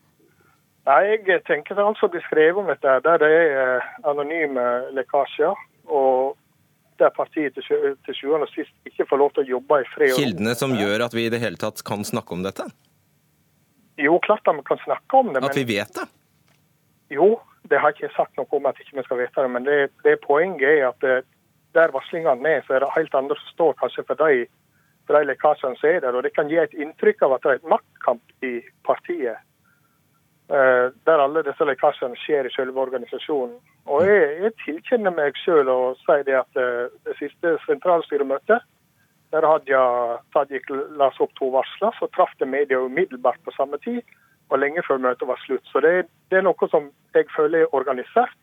Nei, 0.85 1.17
Jeg 1.25 1.43
tenker 1.47 1.77
det 1.77 1.85
altså 1.85 2.09
blir 2.13 2.21
skrevet 2.25 2.61
om 2.61 2.67
dette 2.69 2.97
der 3.05 3.21
det 3.21 3.29
er 3.29 3.53
eh, 3.77 3.93
anonyme 4.09 4.65
lekkasjer. 4.97 5.53
og 5.85 6.35
der 6.99 7.11
partiet 7.11 7.53
til 7.55 8.15
sjuende 8.15 8.47
og 8.47 8.51
sist 8.53 8.71
ikke 8.87 9.05
får 9.09 9.19
lov 9.19 9.31
til 9.35 9.43
å 9.43 9.49
jobbe 9.57 9.81
i 9.83 9.87
fred. 9.91 10.13
Kildene 10.15 10.53
som 10.55 10.75
gjør 10.79 11.03
at 11.09 11.15
vi 11.15 11.25
i 11.27 11.31
det 11.33 11.41
hele 11.43 11.59
tatt 11.59 11.83
kan 11.87 12.05
snakke 12.07 12.31
om 12.37 12.45
dette? 12.45 12.69
Jo, 13.99 14.15
klart 14.23 14.47
at 14.47 14.55
vi 14.55 14.63
kan 14.67 14.79
snakke 14.83 15.19
om 15.19 15.33
det. 15.33 15.43
At 15.43 15.57
vi 15.59 15.65
vet 15.67 15.91
det? 15.97 16.05
Jo, 17.11 17.35
det 17.69 17.79
har 17.81 17.93
ikke 17.93 18.07
jeg 18.07 18.15
sagt 18.15 18.39
noe 18.39 18.47
om 18.57 18.67
at 18.69 18.79
ikke 18.81 18.99
vi 18.99 19.05
skal 19.07 19.21
vite 19.21 19.43
det. 19.43 19.51
Men 19.51 19.67
det, 19.67 19.77
det 20.07 20.17
poenget 20.23 20.67
er 20.71 20.87
at 20.93 21.07
eh, 21.07 21.27
der 21.75 21.93
varslingene 21.93 22.49
er, 22.49 22.63
så 22.65 22.75
er 22.75 22.83
det 22.83 22.93
helt 22.95 23.15
andre 23.15 23.37
som 23.39 23.51
står 23.53 23.73
kanskje 23.81 24.05
for 24.07 24.21
de, 24.21 24.45
for 25.05 25.17
de 25.17 25.29
lekkasjene 25.29 25.79
som 25.79 25.89
er 25.89 25.99
der. 26.05 26.15
Og 26.15 26.23
det 26.23 26.33
kan 26.35 26.49
gi 26.51 26.59
et 26.61 26.73
inntrykk 26.73 27.25
av 27.27 27.35
at 27.35 27.43
det 27.43 27.51
er 27.51 27.61
et 27.61 27.73
maktkamp 27.75 28.47
i 28.47 28.53
partiet. 28.87 29.41
Uh, 30.45 30.93
der 31.09 31.23
alle 31.23 31.41
disse 31.45 31.65
lekkasjene 31.65 32.17
skjer 32.21 32.45
i 32.45 32.53
selve 32.53 32.77
organisasjonen. 32.83 33.57
Og 33.89 34.05
jeg, 34.05 34.27
jeg 34.43 34.53
tilkjenner 34.61 35.13
meg 35.17 35.37
selv 35.41 35.73
å 35.73 35.79
si 36.03 36.19
det 36.27 36.37
at 36.37 36.59
uh, 36.61 36.85
det 37.07 37.17
siste 37.21 37.55
sentralstyremøtet, 37.65 38.61
der 39.33 39.47
Hadia 39.49 39.81
Tajik 40.35 40.69
las 40.69 41.17
opp 41.19 41.33
to 41.35 41.49
varsler, 41.51 41.97
så 41.97 42.07
traff 42.13 42.31
det 42.39 42.47
media 42.47 42.77
umiddelbart 42.79 43.41
på 43.43 43.53
samme 43.57 43.81
tid, 43.83 44.05
og 44.53 44.61
lenge 44.61 44.85
før 44.85 45.01
møtet 45.01 45.27
var 45.27 45.41
slutt. 45.41 45.65
Så 45.73 45.81
det, 45.81 46.05
det 46.29 46.39
er 46.39 46.45
noe 46.45 46.69
som 46.69 46.91
jeg 47.17 47.25
føler 47.33 47.65
er 47.65 47.73
organisert 47.75 48.37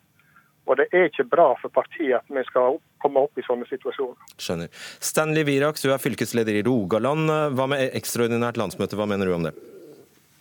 og 0.65 0.79
det 0.79 0.87
er 0.95 1.09
ikke 1.09 1.27
bra 1.27 1.49
for 1.59 1.73
partiet 1.75 2.15
at 2.21 2.31
vi 2.31 2.43
skal 2.47 2.79
komme 3.03 3.25
opp 3.25 3.39
i 3.39 3.43
sånne 3.43 3.67
situasjoner. 3.67 4.15
Skjønner. 4.39 4.71
Stanley 5.03 5.43
Virak, 5.47 5.81
du 5.83 5.91
er 5.91 6.01
fylkesleder 6.01 6.55
i 6.55 6.63
Rogaland. 6.63 7.27
Hva 7.57 7.67
med 7.71 7.89
ekstraordinært 7.99 8.59
landsmøte, 8.61 8.95
hva 8.99 9.09
mener 9.09 9.27
du 9.27 9.35
om 9.35 9.47
det? 9.49 9.55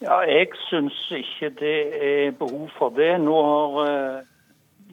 Ja, 0.03 0.23
Jeg 0.27 0.51
syns 0.67 0.99
ikke 1.15 1.53
det 1.61 1.79
er 2.03 2.31
behov 2.39 2.71
for 2.75 2.91
det. 2.95 3.13
Nå 3.23 3.35
har 3.47 3.77
eh, 3.87 4.31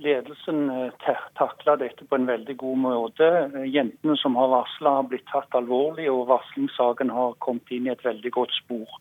ledelsen 0.05 0.69
eh, 0.69 1.13
takla 1.39 1.77
dette 1.81 2.05
på 2.05 2.19
en 2.19 2.27
veldig 2.29 2.55
god 2.61 2.77
måte. 2.83 3.29
Jentene 3.65 4.17
som 4.21 4.37
har 4.37 4.51
varsla 4.53 4.99
har 4.99 5.07
blitt 5.09 5.25
tatt 5.31 5.57
alvorlig, 5.57 6.05
og 6.13 6.27
varslingssaken 6.29 7.09
har 7.15 7.39
kommet 7.41 7.73
inn 7.73 7.89
i 7.89 7.93
et 7.95 8.05
veldig 8.05 8.33
godt 8.37 8.53
spor. 8.59 8.99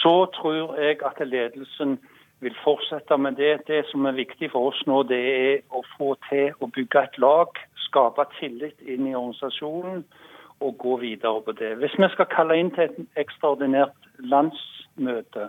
Så 0.00 0.14
tror 0.34 0.74
jeg 0.80 0.98
at 1.06 1.22
ledelsen 1.22 1.98
vil 2.40 2.56
fortsette 2.64 3.16
med 3.16 3.36
det. 3.36 3.66
Det 3.66 3.84
som 3.90 4.06
er 4.06 4.16
viktig 4.16 4.50
for 4.52 4.70
oss 4.70 4.80
nå, 4.86 5.02
det 5.08 5.20
er 5.20 5.62
å 5.76 5.84
få 5.96 6.14
til 6.28 6.56
å 6.60 6.70
bygge 6.72 7.04
et 7.04 7.18
lag, 7.22 7.60
skape 7.86 8.26
tillit 8.38 8.80
inn 8.86 9.08
i 9.10 9.14
organisasjonen 9.14 10.04
og 10.60 10.76
gå 10.78 10.96
videre 11.00 11.40
på 11.44 11.52
det. 11.56 11.74
Hvis 11.80 11.96
vi 11.98 12.08
skal 12.12 12.28
kalle 12.32 12.58
inn 12.60 12.72
til 12.76 12.88
et 12.88 13.22
ekstraordinært 13.22 14.10
landsmøte, 14.32 15.48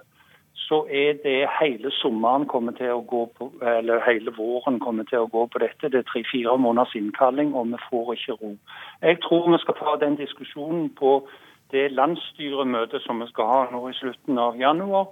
så 0.71 0.85
er 0.87 1.17
det 1.23 1.49
hele 1.59 1.91
sommeren 1.91 2.45
kommer 2.47 2.75
til 2.77 2.93
å 2.93 3.01
gå 3.07 3.25
på, 3.37 3.49
eller 3.65 4.03
hele 4.05 4.31
våren 4.35 4.79
kommer 4.79 5.07
til 5.09 5.25
å 5.25 5.31
gå 5.31 5.45
på 5.51 5.59
dette. 5.63 5.89
Det 5.89 5.99
er 5.99 6.07
tre-fire 6.07 6.55
måneders 6.57 6.95
innkalling, 6.95 7.51
og 7.55 7.73
vi 7.73 7.79
får 7.89 8.13
ikke 8.15 8.37
ro. 8.39 8.51
Jeg 9.01 9.19
tror 9.25 9.49
vi 9.51 9.59
skal 9.63 9.79
ta 9.79 9.95
den 10.05 10.15
diskusjonen 10.19 10.87
på 10.99 11.17
det 11.71 11.89
landsstyremøtet 11.95 13.03
som 13.03 13.19
vi 13.23 13.27
skal 13.31 13.51
ha 13.51 13.59
nå 13.71 13.83
i 13.89 13.97
slutten 13.99 14.39
av 14.39 14.59
januar. 14.59 15.11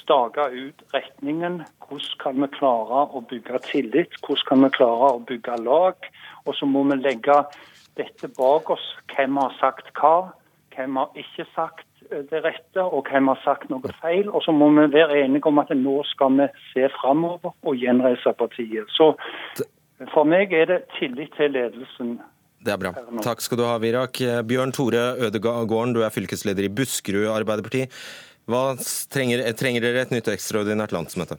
Stake 0.00 0.46
ut 0.54 0.82
retningen. 0.94 1.62
Hvordan 1.86 2.16
kan 2.22 2.40
vi 2.42 2.50
klare 2.56 3.04
å 3.14 3.22
bygge 3.30 3.62
tillit? 3.68 4.16
Hvordan 4.24 4.48
kan 4.48 4.64
vi 4.66 4.72
klare 4.78 5.12
å 5.14 5.22
bygge 5.28 5.60
lag? 5.64 6.10
Og 6.46 6.56
så 6.58 6.68
må 6.68 6.84
vi 6.90 6.98
legge 7.00 7.38
dette 8.00 8.32
bak 8.36 8.72
oss. 8.72 8.86
Hvem 9.14 9.38
har 9.40 9.56
sagt 9.60 9.92
hva? 10.00 10.32
Hvem 10.74 10.98
har 11.00 11.16
ikke 11.18 11.46
sagt 11.54 11.86
det 12.10 12.40
rette, 12.44 12.82
og 12.82 13.06
hvem 13.10 13.30
har 13.30 13.38
sagt 13.44 13.70
noe 13.70 13.92
feil. 14.00 14.28
Og 14.30 14.42
så 14.44 14.54
må 14.54 14.70
vi 14.74 14.88
være 14.94 15.22
enige 15.24 15.50
om 15.50 15.60
at 15.62 15.70
nå 15.76 16.00
skal 16.10 16.34
vi 16.38 16.48
se 16.72 16.88
framover 16.98 17.54
og 17.54 17.78
gjenreise 17.78 18.34
partiet. 18.38 18.90
Så 18.96 19.12
for 20.14 20.28
meg 20.28 20.54
er 20.56 20.68
det 20.70 20.80
tillit 20.98 21.34
til 21.38 21.54
ledelsen. 21.54 22.18
Det 22.60 22.74
er 22.74 22.80
bra. 22.80 22.92
Takk 23.24 23.40
skal 23.40 23.60
du 23.60 23.64
ha, 23.64 23.78
Virak. 23.80 24.20
Bjørn 24.48 24.74
Tore 24.76 25.04
Ødegården, 25.28 25.94
du 25.96 26.02
er 26.04 26.12
fylkesleder 26.12 26.66
i 26.66 26.72
Buskerud 26.72 27.30
Arbeiderparti. 27.32 27.86
Hva 28.50 28.74
trenger, 29.12 29.44
trenger 29.58 29.84
dere 29.84 30.02
et 30.02 30.12
nytt 30.14 30.28
ekstraordinært 30.32 30.94
landsmøte? 30.96 31.36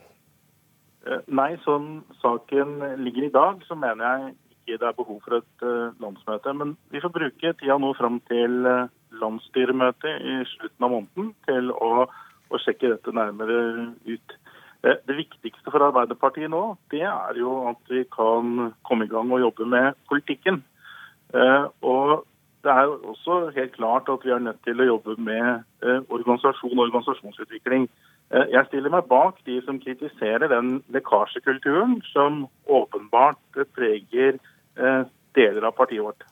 Eh, 1.07 1.19
nei, 1.33 1.55
sånn 1.65 2.05
saken 2.21 2.77
ligger 3.01 3.27
i 3.27 3.33
dag, 3.33 3.65
så 3.67 3.75
mener 3.75 4.05
jeg 4.05 4.33
ikke 4.61 4.77
det 4.79 4.87
er 4.87 4.97
behov 4.99 5.19
for 5.25 5.39
et 5.39 5.65
uh, 5.65 5.91
landsmøte. 6.03 6.53
Men 6.55 6.75
vi 6.93 7.01
får 7.03 7.13
bruke 7.15 7.53
tida 7.59 7.77
nå 7.81 7.91
fram 7.97 8.21
til 8.29 8.67
uh, 8.69 8.87
landsstyremøtet 9.19 10.23
i 10.23 10.37
slutten 10.53 10.87
av 10.87 10.93
måneden 10.93 11.31
til 11.49 11.73
å, 11.73 12.05
å 12.07 12.61
sjekke 12.63 12.93
dette 12.93 13.15
nærmere 13.15 13.91
ut. 14.07 14.37
Det 14.81 15.13
viktigste 15.13 15.69
for 15.69 15.83
Arbeiderpartiet 15.85 16.49
nå, 16.49 16.61
det 16.89 17.03
er 17.05 17.37
jo 17.37 17.51
at 17.69 17.91
vi 17.91 18.01
kan 18.09 18.71
komme 18.87 19.05
i 19.05 19.11
gang 19.11 19.29
og 19.29 19.43
jobbe 19.43 19.67
med 19.69 19.99
politikken. 20.09 20.57
Og 21.85 22.23
det 22.61 22.71
er 22.71 22.87
jo 22.87 23.13
også 23.13 23.51
helt 23.55 23.73
klart 23.73 24.09
at 24.09 24.23
vi 24.25 24.31
er 24.31 24.43
nødt 24.43 24.61
til 24.65 24.81
å 24.81 24.89
jobbe 24.93 25.15
med 25.17 25.63
organisasjon 26.13 26.77
og 26.77 26.85
organisasjonsutvikling. 26.85 27.87
Jeg 28.31 28.67
stiller 28.69 28.93
meg 28.93 29.09
bak 29.09 29.41
de 29.49 29.57
som 29.65 29.79
kritiserer 29.81 30.47
den 30.51 30.77
lekkasjekulturen 30.93 31.97
som 32.13 32.45
åpenbart 32.69 33.63
preger 33.75 34.37
Eh, 34.79 35.03
deler 35.35 35.67
av 35.67 35.75
partiet 35.75 36.03
vårt. 36.03 36.23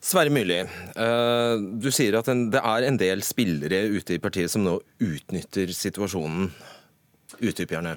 Sverre 0.00 0.30
Myrli, 0.30 0.60
eh, 0.60 1.54
du 1.82 1.88
sier 1.90 2.18
at 2.18 2.28
det 2.28 2.60
er 2.60 2.86
en 2.86 2.98
del 3.00 3.22
spillere 3.26 3.80
ute 3.90 4.14
i 4.14 4.20
partiet 4.22 4.52
som 4.52 4.62
nå 4.64 4.76
utnytter 5.02 5.72
situasjonen. 5.74 6.50
Utdyp 7.40 7.74
gjerne. 7.74 7.96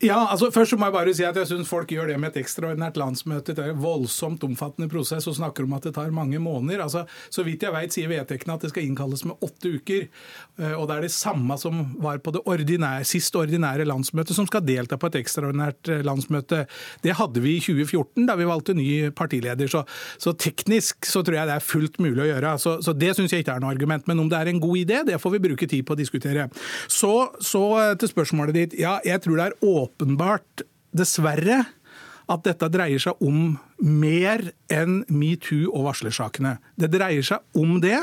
Ja, 0.00 0.16
altså 0.32 0.48
Først 0.48 0.72
må 0.80 0.86
jeg 0.88 0.94
bare 0.94 1.12
si 1.12 1.24
at 1.28 1.36
jeg 1.36 1.48
syns 1.50 1.68
folk 1.68 1.90
gjør 1.92 2.08
det 2.08 2.14
med 2.16 2.30
et 2.32 2.40
ekstraordinært 2.40 2.96
landsmøte. 2.96 3.52
Det 3.52 3.60
er 3.60 3.74
en 3.74 3.82
voldsomt 3.82 4.40
omfattende 4.46 4.88
prosess 4.88 5.26
og 5.28 5.34
snakker 5.36 5.66
om 5.66 5.74
at 5.76 5.84
det 5.84 5.92
tar 5.98 6.14
mange 6.16 6.38
måneder. 6.40 6.80
Altså, 6.86 7.02
Så 7.28 7.44
vidt 7.44 7.66
jeg 7.66 7.74
vet, 7.74 7.92
sier 7.92 8.08
vedtektene 8.08 8.56
at 8.56 8.64
det 8.64 8.70
skal 8.72 8.86
innkalles 8.88 9.26
med 9.28 9.44
åtte 9.44 9.74
uker. 9.76 10.06
Eh, 10.56 10.72
og 10.72 10.86
det 10.88 10.96
er 10.96 11.04
det 11.04 11.12
samme 11.12 11.58
som 11.60 11.82
var 12.00 12.16
på 12.24 12.32
det 12.32 12.40
ordinære, 12.48 13.04
sist 13.04 13.36
ordinære 13.36 13.84
landsmøtet, 13.84 14.32
som 14.38 14.48
skal 14.48 14.64
delta 14.64 14.96
på 14.96 15.10
et 15.10 15.20
ekstraordinært 15.20 15.92
eh, 15.92 16.00
landsmøte. 16.08 16.62
Det 17.04 17.18
hadde 17.20 17.44
vi 17.44 17.58
i 17.58 17.60
2014, 17.60 18.24
da 18.24 18.38
vi 18.40 18.48
valgte 18.48 18.78
ny 18.78 18.88
partileder. 19.12 19.68
Så, 19.68 19.84
så 20.16 20.32
teknisk 20.32 21.04
så 21.04 21.20
tror 21.20 21.42
jeg 21.42 21.52
det 21.52 21.58
er 21.58 21.68
fullt 21.74 22.00
mulig 22.00 22.24
å 22.24 22.30
gjøre. 22.30 22.54
Så, 22.56 22.78
så 22.80 22.96
det 22.96 23.12
syns 23.20 23.36
jeg 23.36 23.44
ikke 23.44 23.58
er 23.58 23.66
noe 23.66 23.76
argument. 23.76 24.08
Men 24.08 24.24
om 24.24 24.32
det 24.32 24.40
er 24.40 24.54
en 24.54 24.64
god 24.64 24.80
idé, 24.80 25.04
det 25.12 25.20
får 25.20 25.36
vi 25.36 25.44
bruke 25.50 25.68
tid 25.68 25.84
på 25.84 25.92
å 25.92 26.00
diskutere. 26.00 26.48
Så, 26.88 27.14
så 27.44 27.66
eh, 27.84 27.94
til 28.00 28.14
spørsmålet 28.16 28.62
ditt. 28.62 28.80
Ja, 28.80 28.96
jeg 29.04 29.20
tror 29.20 29.36
det 29.36 29.50
er 29.50 29.60
åpent 29.60 29.89
åpenbart, 29.90 30.64
dessverre, 30.96 31.64
at 32.30 32.46
dette 32.46 32.70
dreier 32.70 33.02
seg 33.02 33.18
om 33.26 33.56
mer 33.82 34.44
enn 34.70 35.02
metoo 35.10 35.70
og 35.74 35.88
varslersakene. 35.88 36.56
Det 36.78 36.90
dreier 36.92 37.26
seg 37.26 37.58
om 37.58 37.80
det. 37.82 37.98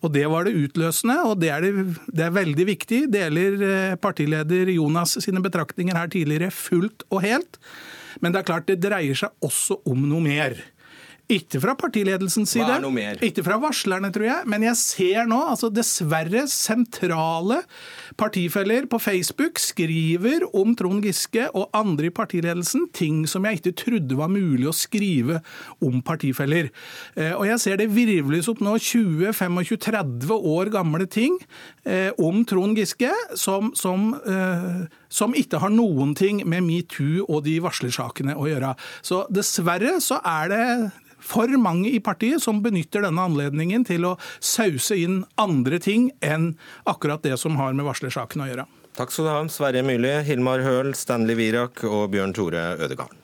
Og 0.00 0.12
det 0.14 0.24
var 0.32 0.46
det 0.48 0.56
utløsende, 0.56 1.18
og 1.28 1.40
det 1.42 1.50
er, 1.52 1.64
det, 1.64 1.84
det 2.08 2.24
er 2.24 2.32
veldig 2.32 2.66
viktig. 2.70 3.00
Deler 3.12 3.64
eh, 3.66 3.96
partileder 4.00 4.70
Jonas 4.72 5.18
sine 5.20 5.42
betraktninger 5.44 5.96
her 5.96 6.08
tidligere 6.12 6.48
fullt 6.56 7.04
og 7.10 7.20
helt. 7.24 7.58
Men 8.24 8.32
det 8.32 8.40
er 8.40 8.48
klart 8.48 8.68
det 8.70 8.80
dreier 8.80 9.18
seg 9.18 9.44
også 9.44 9.82
om 9.88 10.06
noe 10.08 10.24
mer. 10.24 10.56
Ikke 11.30 11.60
fra 11.62 11.76
partiledelsens 11.78 12.54
side. 12.56 12.66
Hva 12.66 12.78
er 12.78 12.84
noe 12.84 12.94
mer? 12.94 13.20
Ikke 13.24 13.44
fra 13.46 13.58
varslerne, 13.62 14.10
tror 14.14 14.26
jeg. 14.26 14.48
Men 14.50 14.64
jeg 14.66 14.78
ser 14.80 15.28
nå, 15.30 15.38
altså 15.52 15.70
dessverre, 15.72 16.46
sentrale 16.50 17.60
partifeller 18.20 18.88
på 18.90 18.98
Facebook 19.00 19.60
skriver 19.62 20.44
om 20.56 20.74
Trond 20.78 21.04
Giske 21.06 21.46
og 21.56 21.70
andre 21.76 22.10
i 22.10 22.14
partiledelsen 22.14 22.88
ting 22.96 23.22
som 23.30 23.46
jeg 23.46 23.60
ikke 23.60 23.76
trodde 23.84 24.18
var 24.18 24.32
mulig 24.32 24.68
å 24.68 24.76
skrive 24.76 25.40
om 25.84 26.00
partifeller. 26.04 26.70
Eh, 27.14 27.32
og 27.36 27.46
jeg 27.48 27.62
ser 27.62 27.80
det 27.80 27.90
virvles 27.94 28.50
opp 28.50 28.62
nå 28.64 28.76
20-25-30 28.80 30.34
år 30.54 30.72
gamle 30.74 31.06
ting 31.10 31.38
eh, 31.84 32.10
om 32.20 32.42
Trond 32.48 32.78
Giske 32.78 33.12
som, 33.38 33.72
som, 33.78 34.12
eh, 34.20 34.82
som 35.10 35.36
ikke 35.36 35.60
har 35.62 35.74
noen 35.74 36.14
ting 36.18 36.44
med 36.48 36.64
metoo 36.66 37.26
og 37.26 37.44
de 37.46 37.58
varslersakene 37.62 38.38
å 38.38 38.48
gjøre. 38.48 38.74
Så 39.02 39.24
dessverre 39.34 39.98
så 40.02 40.20
er 40.24 40.52
det 40.52 40.66
for 41.20 41.52
mange 41.60 41.90
i 41.92 42.00
partiet 42.00 42.42
som 42.42 42.62
benytter 42.64 43.04
denne 43.04 43.28
anledningen 43.28 43.84
til 43.86 44.08
å 44.08 44.16
sause 44.40 44.96
inn 44.96 45.22
andre 45.40 45.80
ting 45.82 46.08
enn 46.24 46.54
akkurat 46.88 47.22
det 47.26 47.36
som 47.40 47.58
har 47.60 47.76
med 47.76 47.88
varslersaken 47.88 48.46
å 48.46 48.50
gjøre. 48.50 48.68
Takk 48.96 49.12
skal 49.14 49.26
du 49.26 49.30
ha, 49.30 49.40
Sverre 49.52 49.84
Myrli, 49.86 50.16
Hilmar 50.26 50.64
Høel, 50.64 50.94
Stanley 50.98 51.38
Wirak 51.38 51.84
og 51.86 52.10
Bjørn 52.14 52.34
Tore 52.36 52.72
Ødegaard. 52.80 53.14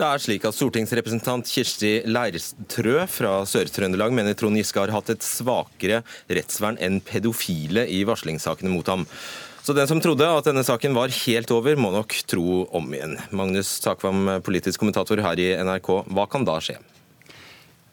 Det 0.00 0.06
er 0.08 0.20
slik 0.22 0.44
at 0.48 0.56
Stortingsrepresentant 0.56 1.44
Kirsti 1.44 1.90
Leirtrø 2.08 3.02
fra 3.12 3.32
Sør-Trøndelag 3.44 4.14
mener 4.16 4.32
Trond 4.38 4.56
Giske 4.56 4.80
har 4.80 4.92
hatt 4.94 5.10
et 5.12 5.26
svakere 5.26 5.98
rettsvern 6.32 6.78
enn 6.80 7.02
pedofile 7.04 7.84
i 7.84 7.98
varslingssakene 8.08 8.72
mot 8.72 8.88
ham. 8.88 9.04
Så 9.60 9.74
den 9.76 9.90
som 9.90 10.00
trodde 10.00 10.24
at 10.24 10.48
denne 10.48 10.64
saken 10.64 10.96
var 10.96 11.12
helt 11.12 11.52
over, 11.52 11.76
må 11.76 11.90
nok 11.92 12.16
tro 12.32 12.62
om 12.72 12.88
igjen. 12.96 13.18
Magnus 13.36 13.74
Takvam, 13.84 14.38
politisk 14.40 14.80
kommentator 14.80 15.20
her 15.20 15.44
i 15.44 15.50
NRK, 15.68 15.92
hva 16.08 16.24
kan 16.32 16.48
da 16.48 16.56
skje? 16.64 16.78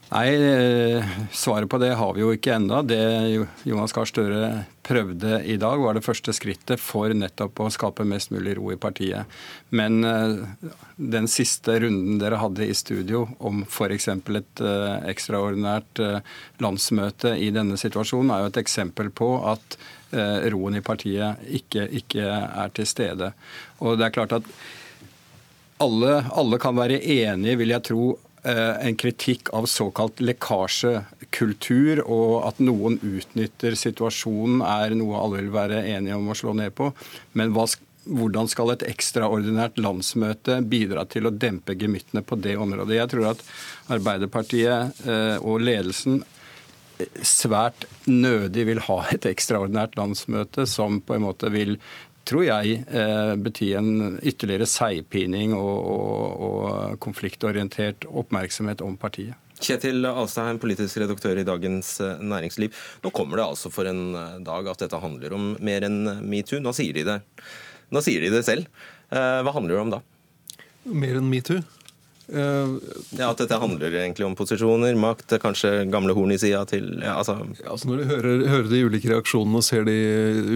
Nei, 0.07 0.27
eh, 0.35 1.05
Svaret 1.31 1.69
på 1.69 1.77
det 1.77 1.91
har 1.99 2.13
vi 2.15 2.21
jo 2.21 2.31
ikke 2.31 2.53
ennå. 2.55 2.79
Det 2.87 3.47
Jonas 3.67 3.91
Gahr 3.91 4.07
Støre 4.07 4.43
prøvde 4.87 5.41
i 5.43 5.57
dag, 5.59 5.81
var 5.83 5.97
det 5.97 6.05
første 6.05 6.31
skrittet 6.31 6.79
for 6.79 7.11
nettopp 7.11 7.59
å 7.59 7.67
skape 7.73 8.05
mest 8.07 8.31
mulig 8.31 8.53
ro 8.55 8.71
i 8.71 8.79
partiet. 8.79 9.27
Men 9.75 9.99
eh, 10.07 10.71
den 10.95 11.27
siste 11.27 11.75
runden 11.83 12.21
dere 12.21 12.39
hadde 12.39 12.69
i 12.69 12.77
studio 12.77 13.25
om 13.43 13.65
f.eks. 13.67 14.07
et 14.15 14.63
eh, 14.63 14.95
ekstraordinært 15.11 15.99
landsmøte 16.63 17.35
i 17.35 17.51
denne 17.51 17.75
situasjonen, 17.75 18.31
er 18.31 18.45
jo 18.45 18.51
et 18.53 18.63
eksempel 18.63 19.11
på 19.11 19.31
at 19.51 19.79
roen 20.07 20.77
i 20.77 20.79
partiet 20.79 21.41
ikke, 21.51 21.83
ikke 21.99 22.23
er 22.23 22.69
til 22.71 22.87
stede. 22.87 23.27
Og 23.83 23.97
det 23.99 24.05
er 24.05 24.13
klart 24.15 24.37
at 24.37 24.45
alle, 25.83 26.13
alle 26.31 26.59
kan 26.63 26.77
være 26.77 27.01
enige, 27.03 27.57
vil 27.59 27.73
jeg 27.75 27.83
tro, 27.89 28.05
en 28.47 28.95
kritikk 28.95 29.49
av 29.55 29.65
såkalt 29.67 30.21
lekkasjekultur, 30.23 32.03
og 32.05 32.47
at 32.47 32.62
noen 32.63 32.95
utnytter 33.03 33.75
situasjonen, 33.75 34.62
er 34.63 34.95
noe 34.95 35.19
alle 35.19 35.41
vil 35.41 35.51
være 35.55 35.83
enige 35.95 36.15
om 36.15 36.31
å 36.31 36.38
slå 36.38 36.53
ned 36.57 36.75
på. 36.77 36.91
Men 37.39 37.51
hva, 37.55 37.65
hvordan 38.07 38.47
skal 38.51 38.73
et 38.73 38.86
ekstraordinært 38.88 39.79
landsmøte 39.81 40.62
bidra 40.69 41.05
til 41.10 41.27
å 41.27 41.33
dempe 41.33 41.75
gemyttene 41.79 42.23
på 42.25 42.39
det 42.39 42.55
området? 42.60 42.97
Jeg 43.01 43.13
tror 43.13 43.31
at 43.33 43.45
Arbeiderpartiet 43.97 45.05
eh, 45.07 45.38
og 45.41 45.63
ledelsen 45.65 46.23
svært 47.25 47.86
nødig 48.10 48.63
vil 48.71 48.79
ha 48.88 48.97
et 49.13 49.27
ekstraordinært 49.29 49.97
landsmøte 49.99 50.65
som 50.69 51.01
på 51.05 51.17
en 51.17 51.27
måte 51.27 51.51
vil 51.53 51.75
tror 52.27 52.45
jeg 52.45 52.81
eh, 52.85 53.33
bety 53.39 53.71
en 53.77 54.17
ytterligere 54.19 54.67
seigpining 54.69 55.55
og, 55.57 55.75
og, 55.93 56.47
og 56.47 56.97
konfliktorientert 57.03 58.07
oppmerksomhet 58.07 58.83
om 58.85 58.97
partiet. 58.99 59.37
Kjetil 59.57 60.05
Alstheim, 60.05 60.59
politisk 60.61 60.99
redaktør 61.01 61.39
i 61.41 61.45
Dagens 61.47 61.95
eh, 62.03 62.19
Næringsliv. 62.21 62.75
Nå 63.05 63.13
kommer 63.15 63.39
det 63.39 63.47
altså 63.47 63.71
for 63.73 63.89
en 63.89 64.11
eh, 64.13 64.37
dag 64.45 64.69
at 64.73 64.83
dette 64.85 65.01
handler 65.01 65.37
om 65.37 65.49
mer 65.63 65.87
enn 65.87 66.03
metoo. 66.27 66.61
Nå 66.63 66.75
sier 66.77 66.99
de 66.99 67.07
det, 67.07 67.17
Nå 67.95 68.03
sier 68.03 68.19
de 68.19 68.33
det 68.33 68.43
selv. 68.43 68.67
Hva 69.07 69.53
handler 69.55 69.77
det 69.77 69.79
om 69.79 69.91
da? 69.93 70.01
Mer 70.91 71.21
enn 71.21 71.29
metoo? 71.31 71.61
Ja, 72.27 73.29
At 73.29 73.39
dette 73.39 73.59
handler 73.59 73.93
egentlig 74.01 74.25
om 74.27 74.35
posisjoner, 74.35 74.97
makt, 74.99 75.37
kanskje 75.39 75.85
gamle 75.91 76.15
horn 76.17 76.33
i 76.35 76.39
sida 76.41 76.65
til 76.67 76.89
ja, 76.99 77.13
altså. 77.21 77.37
Ja, 77.61 77.71
altså 77.71 77.87
Når 77.87 78.01
du 78.01 78.09
hører, 78.09 78.43
hører, 78.51 78.71
de 78.71 78.81
ulike 78.83 79.11
reaksjonene 79.13 79.61
og 79.61 79.67
ser 79.67 79.87
de 79.87 79.95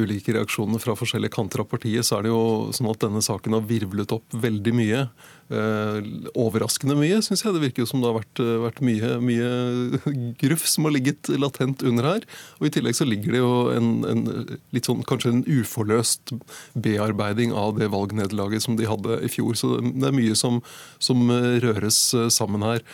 ulike 0.02 0.36
reaksjonene 0.36 0.82
fra 0.84 0.98
forskjellige 1.00 1.36
kanter 1.38 1.64
av 1.64 1.70
partiet, 1.72 2.04
så 2.08 2.20
er 2.20 2.28
det 2.28 2.34
jo 2.34 2.44
sånn 2.76 2.92
at 2.92 3.06
denne 3.06 3.24
saken 3.24 3.56
har 3.56 3.70
virvlet 3.70 4.16
opp 4.18 4.36
veldig 4.36 4.76
mye. 4.76 5.06
Eh, 5.52 5.98
overraskende 6.40 6.96
mye, 6.96 7.18
syns 7.26 7.42
jeg. 7.44 7.52
Det 7.52 7.64
virker 7.66 7.84
jo 7.84 7.90
som 7.90 8.00
det 8.00 8.08
har 8.08 8.20
vært, 8.22 8.42
vært 8.64 8.82
mye, 8.88 9.10
mye, 9.20 9.50
gruff 10.44 10.64
som 10.70 10.88
har 10.88 10.96
ligget 10.96 11.32
latent 11.36 11.84
under 11.88 12.08
her. 12.08 12.28
Og 12.60 12.70
I 12.70 12.74
tillegg 12.78 12.96
så 12.96 13.08
ligger 13.08 13.36
det 13.36 13.42
jo 13.42 13.56
en, 13.76 13.90
en 14.08 14.22
litt 14.72 14.88
sånn, 14.88 15.04
kanskje 15.08 15.34
en 15.34 15.44
uforløst 15.50 16.32
bearbeiding 16.80 17.52
av 17.58 17.76
det 17.82 17.90
valgnederlaget 17.92 18.64
som 18.64 18.78
de 18.80 18.88
hadde 18.88 19.20
i 19.28 19.32
fjor. 19.32 19.58
Så 19.60 19.74
det 19.84 20.08
er 20.08 20.16
mye 20.16 20.38
som, 20.40 20.62
som 21.04 21.28
røres 21.66 22.00
sammen 22.32 22.64
her. 22.64 22.86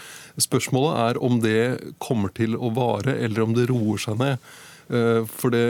Spørsmålet 0.42 1.04
er 1.04 1.22
om 1.26 1.38
det 1.44 1.62
kommer 2.02 2.34
til 2.34 2.58
å 2.58 2.74
vare, 2.74 3.20
eller 3.22 3.46
om 3.46 3.54
det 3.58 3.70
roer 3.70 4.02
seg 4.02 4.18
ned. 4.24 4.50
Eh, 4.90 5.22
for 5.30 5.54
det 5.54 5.68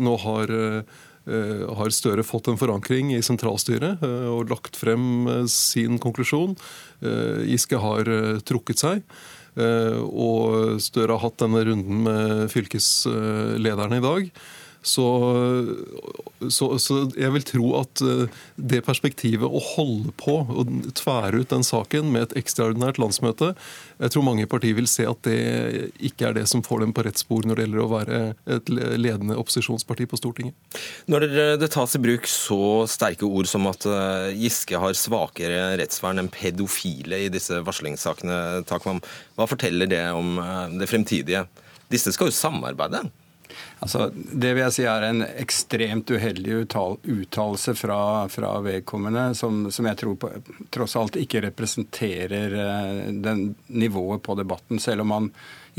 nå 0.00 0.16
har 0.24 0.58
Eh, 0.58 0.98
har 1.26 1.92
Støre 1.92 2.24
fått 2.24 2.48
en 2.48 2.58
forankring 2.60 3.12
i 3.14 3.20
sentralstyret 3.24 4.00
eh, 4.06 4.28
og 4.30 4.50
lagt 4.50 4.78
frem 4.80 5.28
eh, 5.28 5.44
sin 5.50 6.00
konklusjon. 6.00 6.56
Giske 7.48 7.78
har 7.80 8.08
trukket 8.44 8.80
seg. 8.82 9.04
Og 9.56 10.76
Støre 10.84 11.16
har 11.16 11.22
hatt 11.24 11.38
denne 11.40 11.62
runden 11.64 12.02
med 12.04 12.42
fylkeslederne 12.52 13.98
i 13.98 14.04
dag. 14.04 14.28
Så, 14.82 15.06
så, 16.48 16.66
så, 16.80 16.98
jeg 17.18 17.32
vil 17.34 17.44
tro 17.44 17.66
at 17.82 18.00
eh, 18.00 18.38
det 18.56 18.80
perspektivet 18.86 19.44
å 19.44 19.60
holde 19.74 20.14
på 20.16 20.38
og 20.40 20.70
tvære 20.96 21.42
ut 21.42 21.52
den 21.52 21.66
saken 21.66 22.08
med 22.14 22.28
et 22.28 22.36
ekstraordinært 22.40 23.00
landsmøte, 23.02 23.52
jeg 24.00 24.14
tror 24.14 24.24
mange 24.24 24.48
partier 24.48 24.78
vil 24.78 24.88
se 24.88 25.04
at 25.04 25.20
det 25.26 25.90
ikke 26.08 26.30
er 26.30 26.38
det 26.38 26.46
som 26.48 26.64
får 26.64 26.84
dem 26.84 26.94
på 26.96 27.04
rett 27.04 27.20
spor 27.20 27.44
når 27.44 27.58
det 27.58 27.66
gjelder 27.66 27.84
å 27.84 27.90
være 27.92 28.20
et 28.56 28.72
ledende 28.72 29.36
opposisjonsparti 29.40 30.08
på 30.08 30.20
Stortinget. 30.20 30.56
Når 31.12 31.28
det 31.60 31.70
tas 31.74 31.98
i 31.98 32.02
bruk 32.02 32.28
så 32.30 32.60
sterke 32.88 33.28
ord 33.28 33.50
som 33.50 33.68
at 33.68 33.84
eh, 33.84 34.32
Giske 34.40 34.80
har 34.80 34.96
svakere 34.96 35.74
rettsvern 35.80 36.24
enn 36.24 36.32
pedofile 36.32 37.26
i 37.26 37.32
disse 37.32 37.60
varslingssakene, 37.66 38.62
Takvam, 38.70 39.04
hva 39.36 39.48
forteller 39.50 39.90
det 39.90 40.06
om 40.16 40.38
eh, 40.40 40.78
det 40.80 40.88
fremtidige? 40.88 41.44
Disse 41.92 42.14
skal 42.14 42.30
jo 42.30 42.38
samarbeide? 42.40 43.04
Altså, 43.80 44.10
det 44.14 44.50
vil 44.52 44.60
jeg 44.66 44.74
si 44.76 44.84
er 44.84 45.06
en 45.06 45.22
ekstremt 45.24 46.10
uheldig 46.12 46.58
uttalelse 46.60 47.72
fra, 47.78 48.00
fra 48.28 48.50
vedkommende, 48.64 49.30
som, 49.38 49.62
som, 49.72 49.86
jeg 49.88 49.96
tror 50.02 50.18
på, 50.20 50.32
tross 50.74 50.98
alt 51.00 51.16
ikke 51.16 51.40
representerer 51.46 52.56
eh, 52.60 52.98
den 53.24 53.54
nivået 53.72 54.20
på 54.26 54.36
debatten, 54.36 54.82
selv 54.82 55.06
om 55.06 55.12
man 55.14 55.30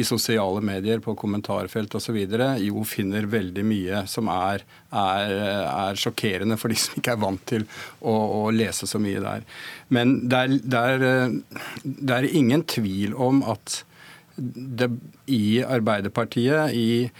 i 0.01 0.05
sosiale 0.07 0.63
medier, 0.65 1.01
på 1.03 1.13
kommentarfelt 1.19 1.93
osv. 1.95 2.17
jo 2.63 2.83
finner 2.87 3.27
veldig 3.29 3.65
mye 3.67 4.01
som 4.09 4.31
er, 4.33 4.63
er, 4.89 5.33
er, 5.67 5.99
sjokkerende 5.99 6.57
for 6.57 6.73
de 6.73 6.79
som 6.79 6.97
ikke 6.97 7.13
er 7.13 7.21
vant 7.21 7.43
til 7.53 7.67
å, 7.99 8.13
å 8.13 8.41
lese 8.55 8.89
så 8.89 9.01
mye 9.03 9.21
der. 9.21 9.45
Men 9.89 10.15
det 10.31 10.39
er, 10.39 10.55
det, 10.63 10.81
er, 10.81 11.05
eh, 11.11 11.61
det 11.83 12.17
er, 12.17 12.29
ingen 12.31 12.65
tvil 12.65 13.13
om 13.13 13.43
at 13.45 13.83
det, 14.41 14.89
i 15.29 15.61
Arbeiderpartiet, 15.61 16.73
i 16.73 17.11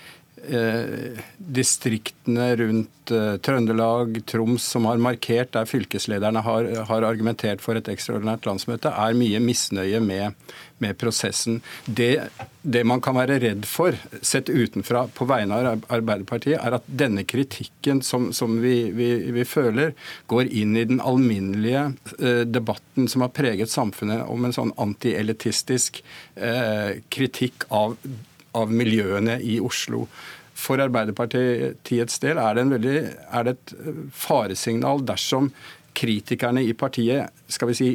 distriktene 1.38 2.56
rundt 2.56 3.12
eh, 3.12 3.38
Trøndelag, 3.38 4.22
Troms, 4.26 4.64
som 4.64 4.86
har 4.86 4.98
markert 4.98 5.54
der 5.54 5.68
fylkeslederne 5.70 6.42
har, 6.46 6.70
har 6.90 7.06
argumentert 7.06 7.62
for 7.62 7.78
et 7.78 7.90
ekstraordinært 7.92 8.48
landsmøte, 8.50 8.90
er 8.90 9.18
mye 9.18 9.42
misnøye 9.44 10.00
med, 10.04 10.38
med 10.82 10.98
prosessen. 11.02 11.60
Det, 11.86 12.24
det, 12.62 12.84
man 12.88 13.04
kan 13.04 13.18
være 13.20 13.40
redd 13.44 13.68
for, 13.70 13.98
sett 14.26 14.50
utenfra 14.50 15.06
på 15.14 15.28
vegne 15.30 15.60
av 15.60 15.86
Arbeiderpartiet, 15.94 16.58
er 16.58 16.80
at 16.80 16.88
denne 16.88 17.26
kritikken 17.28 18.02
som, 18.06 18.32
som 18.34 18.58
vi, 18.64 18.90
vi, 18.96 19.12
vi, 19.36 19.46
føler, 19.46 19.94
går 20.32 20.50
inn 20.50 20.74
i 20.80 20.88
den 20.90 21.04
alminnelige 21.04 21.86
eh, 22.18 22.44
debatten 22.50 23.12
som 23.12 23.26
har 23.28 23.36
preget 23.36 23.72
samfunnet 23.74 24.26
om 24.32 24.48
en 24.48 24.58
sånn 24.58 24.74
antielitistisk 24.82 26.02
eh, 26.36 27.00
kritikk 27.14 27.70
av 27.70 27.98
av 28.58 28.72
miljøene 28.74 29.40
i 29.42 29.60
Oslo. 29.64 30.06
For 30.62 30.82
Arbeiderpartiets 30.84 32.20
del 32.22 32.40
er 32.42 32.58
det, 32.58 32.66
veldig, 32.76 32.98
er 33.34 33.48
det 33.48 33.56
et 33.56 33.76
faresignal 34.14 35.02
dersom 35.08 35.50
kritikerne 36.02 36.64
i 36.66 36.74
partiet 36.74 37.30
skal 37.52 37.70
vi 37.70 37.76
si, 37.78 37.90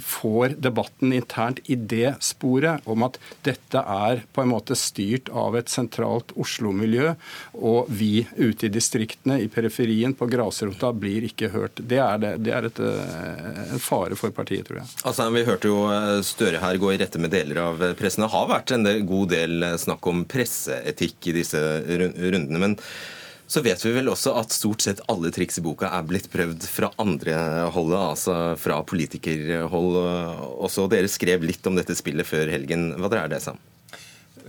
får 0.00 0.54
debatten 0.64 1.12
internt 1.12 1.58
i 1.68 1.76
det 1.76 2.14
sporet 2.24 2.86
om 2.88 3.04
at 3.04 3.18
dette 3.44 3.82
er 3.82 4.22
på 4.32 4.44
en 4.44 4.52
måte 4.52 4.76
styrt 4.78 5.28
av 5.28 5.58
et 5.58 5.68
sentralt 5.68 6.32
Oslo-miljø, 6.40 7.12
og 7.60 7.90
vi 7.92 8.24
ute 8.38 8.68
i 8.68 8.72
distriktene, 8.72 9.40
i 9.44 9.50
periferien, 9.52 10.14
på 10.16 10.30
grasrota, 10.30 10.92
blir 10.96 11.26
ikke 11.28 11.50
hørt. 11.52 11.82
Det 11.84 12.00
er, 12.00 12.22
det, 12.22 12.32
det 12.46 12.56
er 12.56 12.70
et, 12.70 12.80
eh, 12.80 13.62
en 13.76 13.82
fare 13.82 14.16
for 14.16 14.32
partiet, 14.34 14.68
tror 14.68 14.80
jeg. 14.80 14.90
Altså, 15.04 15.28
Vi 15.34 15.46
hørte 15.48 15.70
jo 15.70 15.84
eh, 15.92 16.16
Støre 16.26 16.62
her 16.62 16.80
gå 16.80 16.94
i 16.94 16.98
rette 17.00 17.20
med 17.20 17.34
deler 17.34 17.60
av 17.66 17.86
pressen. 17.98 18.24
Det 18.24 18.32
har 18.32 18.50
vært 18.50 18.76
en 18.76 18.88
god 19.06 19.32
del 19.34 19.70
snakk 19.80 20.06
om 20.10 20.24
presseetikk 20.30 21.32
i 21.32 21.40
disse 21.42 21.60
rundene. 21.90 22.60
men 22.60 22.78
så 23.50 23.62
vet 23.66 23.82
vi 23.82 23.90
vel 23.96 24.12
også 24.12 24.36
at 24.38 24.54
stort 24.54 24.84
sett 24.84 25.02
alle 25.10 25.32
triks 25.34 25.58
i 25.58 25.64
boka 25.64 25.88
er 25.90 26.06
blitt 26.06 26.28
prøvd 26.30 26.68
fra 26.70 26.92
andre 27.02 27.34
holdet, 27.74 27.98
altså 27.98 28.36
fra 28.60 28.78
politikerhold 28.86 29.98
også. 30.62 30.86
Dere 30.92 31.10
skrev 31.10 31.42
litt 31.42 31.66
om 31.66 31.74
dette 31.74 31.96
spillet 31.98 32.28
før 32.28 32.52
helgen. 32.54 32.92
Hva 32.94 33.10
dreier 33.10 33.32
det 33.32 33.42
seg 33.42 33.58
om? 33.58 33.66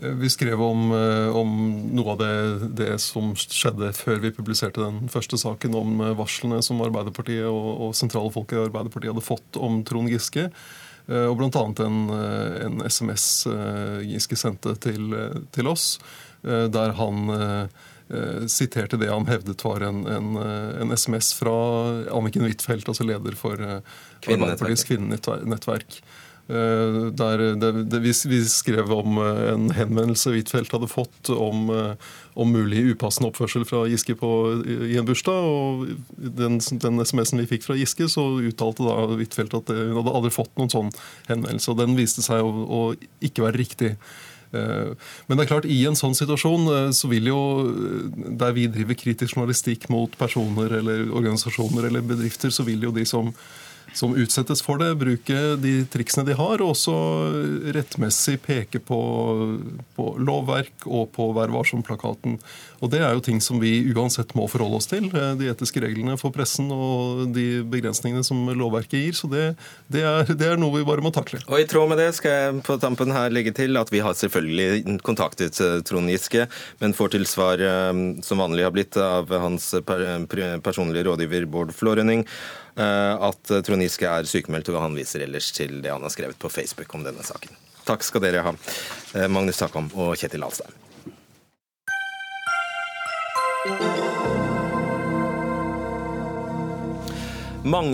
Vi 0.02 0.30
skrev 0.30 0.62
om, 0.62 0.92
eh, 0.92 1.36
om 1.36 1.50
noe 1.94 2.14
av 2.14 2.22
det, 2.22 2.70
det, 2.78 2.92
som 3.02 3.34
skjedde 3.38 3.92
før 3.94 4.22
vi 4.24 4.34
publiserte 4.34 4.82
den 4.82 5.12
første 5.12 5.38
saken 5.38 5.76
om 5.78 6.02
eh, 6.02 6.16
varslene 6.18 6.62
som 6.66 6.82
Arbeiderpartiet 6.82 7.46
og, 7.46 7.70
og 7.86 7.94
sentrale 7.98 8.32
folk 8.34 8.54
i 8.54 8.62
Arbeiderpartiet 8.64 9.14
hadde 9.14 9.26
fått 9.26 9.60
om 9.62 9.84
Trond 9.86 10.10
Giske. 10.10 10.48
Eh, 11.06 11.28
og 11.28 11.38
bl.a. 11.38 11.66
En, 11.86 12.02
en 12.66 12.82
SMS 12.88 13.46
Giske 14.08 14.40
sendte 14.40 14.74
til, 14.82 15.14
til 15.54 15.70
oss, 15.70 15.96
der 16.42 16.96
han 16.98 17.30
Eh, 17.36 17.66
siterte 18.52 19.00
det 19.00 19.12
han 19.12 19.30
hevdet 19.30 19.64
var 19.66 19.84
en, 19.88 20.06
en, 20.08 20.34
eh, 20.36 20.82
en 20.82 20.92
SMS 20.92 21.34
fra 21.38 21.54
Anniken 22.12 22.48
Huitfeldt, 22.48 22.90
altså 22.92 23.08
leder 23.08 23.38
for 23.40 23.62
eh, 23.62 23.80
Arbeiderpartiets 24.28 24.88
kvinnenettverk. 24.90 26.02
Der 26.52 27.42
det, 27.56 27.68
det, 27.88 28.00
vi, 28.04 28.12
vi, 28.28 28.38
skrev 28.50 28.90
om 28.92 29.20
en 29.22 29.70
henvendelse 29.72 30.34
Huitfeldt 30.34 30.74
hadde 30.74 30.90
fått 30.90 31.30
om, 31.32 31.70
om, 31.70 32.52
mulig 32.52 32.82
upassende 32.90 33.30
oppførsel 33.30 33.64
fra 33.70 33.86
Giske 33.88 34.18
på, 34.20 34.32
i 34.66 34.98
en 35.00 35.08
bursdag. 35.08 35.48
og 35.48 35.86
Den, 36.18 36.58
den 36.60 37.00
SMS-en 37.06 37.40
vi 37.40 37.48
fikk 37.54 37.70
fra 37.70 37.78
Giske, 37.80 38.10
så 38.12 38.26
uttalte 38.42 38.84
da 38.84 38.98
Huitfeldt 39.14 39.56
at 39.62 39.72
hun 39.72 40.02
hadde 40.02 40.18
aldri 40.18 40.34
fått 40.36 40.52
noen 40.60 40.74
sånn 40.74 40.92
henvendelse. 41.30 41.72
og 41.72 41.80
Den 41.80 41.96
viste 41.96 42.26
seg 42.26 42.44
å, 42.44 42.52
å 42.52 42.82
ikke 43.24 43.46
være 43.48 43.62
riktig. 43.62 43.94
Eh, 44.54 45.10
men 45.28 45.38
det 45.38 45.46
er 45.46 45.52
klart, 45.54 45.70
i 45.70 45.80
en 45.88 45.98
sånn 45.98 46.16
situasjon 46.18 46.68
eh, 46.74 46.92
så 46.96 47.08
vil 47.12 47.32
jo 47.32 47.42
eh, 47.72 48.06
Der 48.42 48.56
vi 48.58 48.68
driver 48.72 48.98
kritisk 49.00 49.38
journalistikk 49.38 49.88
mot 49.94 50.16
personer 50.20 50.80
eller 50.82 51.08
organisasjoner 51.10 51.88
eller 51.88 52.06
bedrifter, 52.06 52.54
så 52.54 52.68
vil 52.68 52.90
jo 52.90 52.96
de 52.96 53.08
som 53.08 53.34
som 53.94 54.14
utsettes 54.16 54.62
for 54.64 54.80
det, 54.80 54.94
bruke 55.00 55.38
de 55.60 55.74
triksene 55.92 56.24
de 56.30 56.36
har, 56.40 56.62
og 56.64 56.74
også 56.78 56.94
rettmessig 57.76 58.38
peke 58.40 58.80
på, 58.80 59.00
på 59.98 60.06
lovverk 60.22 60.86
og 60.88 61.10
på 61.16 61.28
Vær 61.36 61.52
varsom-plakaten. 61.52 62.38
Og 62.82 62.90
Det 62.90 63.02
er 63.02 63.14
jo 63.14 63.22
ting 63.24 63.40
som 63.44 63.60
vi 63.62 63.76
uansett 63.94 64.34
må 64.38 64.48
forholde 64.50 64.80
oss 64.80 64.90
til. 64.90 65.06
Eh, 65.14 65.34
de 65.38 65.50
etiske 65.52 65.84
reglene 65.84 66.18
for 66.20 66.34
pressen 66.34 66.72
og 66.74 67.28
de 67.36 67.62
begrensningene 67.70 68.26
som 68.26 68.42
lovverket 68.50 68.98
gir. 68.98 69.18
Så 69.18 69.30
det, 69.32 69.44
det, 69.94 70.02
er, 70.02 70.26
det 70.34 70.50
er, 70.50 70.58
noe 70.62 70.80
vi 70.80 70.88
bare 70.88 71.06
må 71.06 71.14
takle. 71.14 71.44
Og 71.46 71.62
I 71.62 71.68
tråd 71.70 71.92
med 71.92 72.02
det 72.02 72.10
skal 72.18 72.34
jeg 72.34 72.66
på 72.66 72.80
tampen 72.82 73.14
her 73.14 73.34
legge 73.34 73.54
til 73.58 73.78
at 73.80 73.94
vi 73.94 74.02
har 74.04 74.18
selvfølgelig 74.18 74.98
kontaktet 75.06 75.62
eh, 75.62 75.78
Trond 75.86 76.10
Giske, 76.10 76.48
men 76.82 76.98
får 76.98 77.14
til 77.16 77.30
svar 77.30 77.62
eh, 77.62 77.94
som 78.26 78.42
vanlig 78.42 78.66
har 78.66 78.74
blitt 78.74 78.98
av 78.98 79.30
hans 79.30 79.72
personlige 79.86 81.06
rådgiver 81.08 81.46
Bård 81.52 81.72
Flårønning 81.76 82.26
at 82.82 83.52
Trond 83.68 83.84
Giske 83.84 84.08
er 84.08 84.28
sykemeldt, 84.30 84.70
og 84.72 84.80
han 84.80 84.96
viser 84.96 85.26
ellers 85.26 85.50
til 85.54 85.82
det 85.84 85.92
han 85.92 86.06
har 86.06 86.14
skrevet 86.14 86.40
på 86.40 86.50
Facebook 86.50 86.96
om 86.96 87.04
denne 87.04 87.26
saken. 87.28 87.52
Takk 87.84 88.06
skal 88.08 88.24
dere 88.24 88.46
ha, 88.48 88.56
Magnus 89.28 89.60
Takam 89.60 89.92
og 89.92 90.16
Kjetil 90.16 90.48
Alstein. 90.48 90.80
Mange 93.62 93.78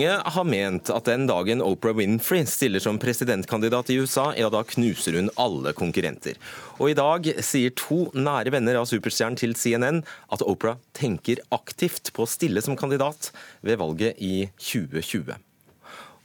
har 0.07 0.45
ment 0.47 0.87
at 0.95 1.09
den 1.09 1.25
dagen 1.27 1.59
Oprah 1.59 1.97
Winfrey 1.97 2.45
stiller 2.47 2.79
som 2.79 2.95
presidentkandidat 3.03 3.91
i 3.91 3.97
USA, 3.99 4.31
ja 4.39 4.47
da 4.47 4.63
knuser 4.63 5.19
hun 5.19 5.27
alle 5.35 5.75
konkurrenter. 5.75 6.39
Og 6.79 6.93
i 6.93 6.95
dag 6.95 7.27
sier 7.43 7.75
to 7.75 8.07
nære 8.15 8.55
venner 8.55 8.79
av 8.79 8.87
superstjernen 8.87 9.35
til 9.41 9.57
CNN 9.59 10.05
at 10.31 10.45
Oprah 10.47 10.79
tenker 10.95 11.43
aktivt 11.51 12.15
på 12.15 12.23
å 12.23 12.31
stille 12.31 12.63
som 12.63 12.79
kandidat 12.79 13.35
ved 13.59 13.83
valget 13.83 14.15
i 14.23 14.47
2020. 14.55 15.35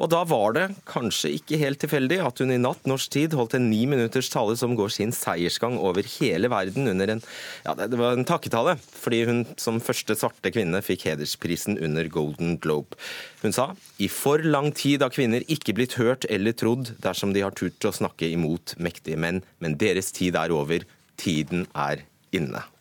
Og 0.03 0.11
da 0.11 0.25
var 0.27 0.57
det 0.57 0.65
kanskje 0.89 1.31
ikke 1.37 1.59
helt 1.61 1.79
tilfeldig 1.83 2.19
at 2.27 2.41
hun 2.43 2.51
i 2.51 2.59
natt 2.59 2.89
norsk 2.91 3.13
tid 3.15 3.37
holdt 3.39 3.55
en 3.55 3.69
ni 3.71 3.85
minutters 3.87 4.31
tale 4.33 4.57
som 4.59 4.75
går 4.79 4.91
sin 4.91 5.15
seiersgang 5.15 5.77
over 5.79 6.07
hele 6.17 6.51
verden 6.51 6.91
under 6.91 7.15
en 7.15 7.23
ja, 7.63 7.77
det 7.79 8.01
var 8.01 8.19
en 8.19 8.27
takketale, 8.27 8.75
fordi 8.83 9.23
hun 9.29 9.45
som 9.63 9.79
første 9.85 10.17
svarte 10.19 10.51
kvinne 10.55 10.83
fikk 10.83 11.07
hedersprisen 11.13 11.79
under 11.79 12.11
Golden 12.11 12.57
Globe. 12.63 12.99
Hun 13.45 13.55
sa 13.55 13.71
i 14.03 14.11
for 14.11 14.43
lang 14.43 14.73
tid 14.75 15.07
har 15.07 15.15
kvinner 15.15 15.47
ikke 15.47 15.77
blitt 15.79 15.95
hørt 16.01 16.27
eller 16.27 16.57
trodd 16.59 16.97
dersom 17.03 17.37
de 17.37 17.47
har 17.47 17.55
turt 17.55 17.87
å 17.87 17.95
snakke 17.95 18.27
imot 18.35 18.75
mektige 18.83 19.21
menn, 19.23 19.45
men 19.63 19.79
deres 19.79 20.11
tid 20.17 20.39
er 20.41 20.55
over. 20.55 20.83
Tiden 21.23 21.69
er 21.79 22.03
inne. 22.35 22.72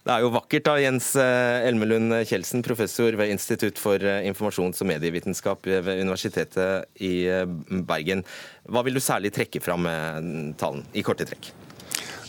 Det 0.00 0.12
er 0.14 0.22
jo 0.24 0.30
vakkert 0.32 0.64
da, 0.64 0.78
Jens 0.80 1.10
eh, 1.20 1.66
Elmelund 1.68 2.14
Kjeldsen, 2.24 2.62
professor 2.64 3.12
ved 3.20 3.34
Institutt 3.34 3.78
for 3.78 4.00
eh, 4.00 4.22
informasjons- 4.30 4.80
og 4.80 4.88
medievitenskap 4.88 5.66
ved 5.68 6.00
Universitetet 6.00 6.86
i 7.04 7.26
eh, 7.28 7.44
Bergen. 7.84 8.24
Hva 8.64 8.80
vil 8.86 8.96
du 8.96 9.02
særlig 9.04 9.34
trekke 9.36 9.60
fram 9.60 9.84
med 9.84 10.54
talen, 10.60 10.86
i 10.96 11.04
korte 11.04 11.28
trekk? 11.28 11.52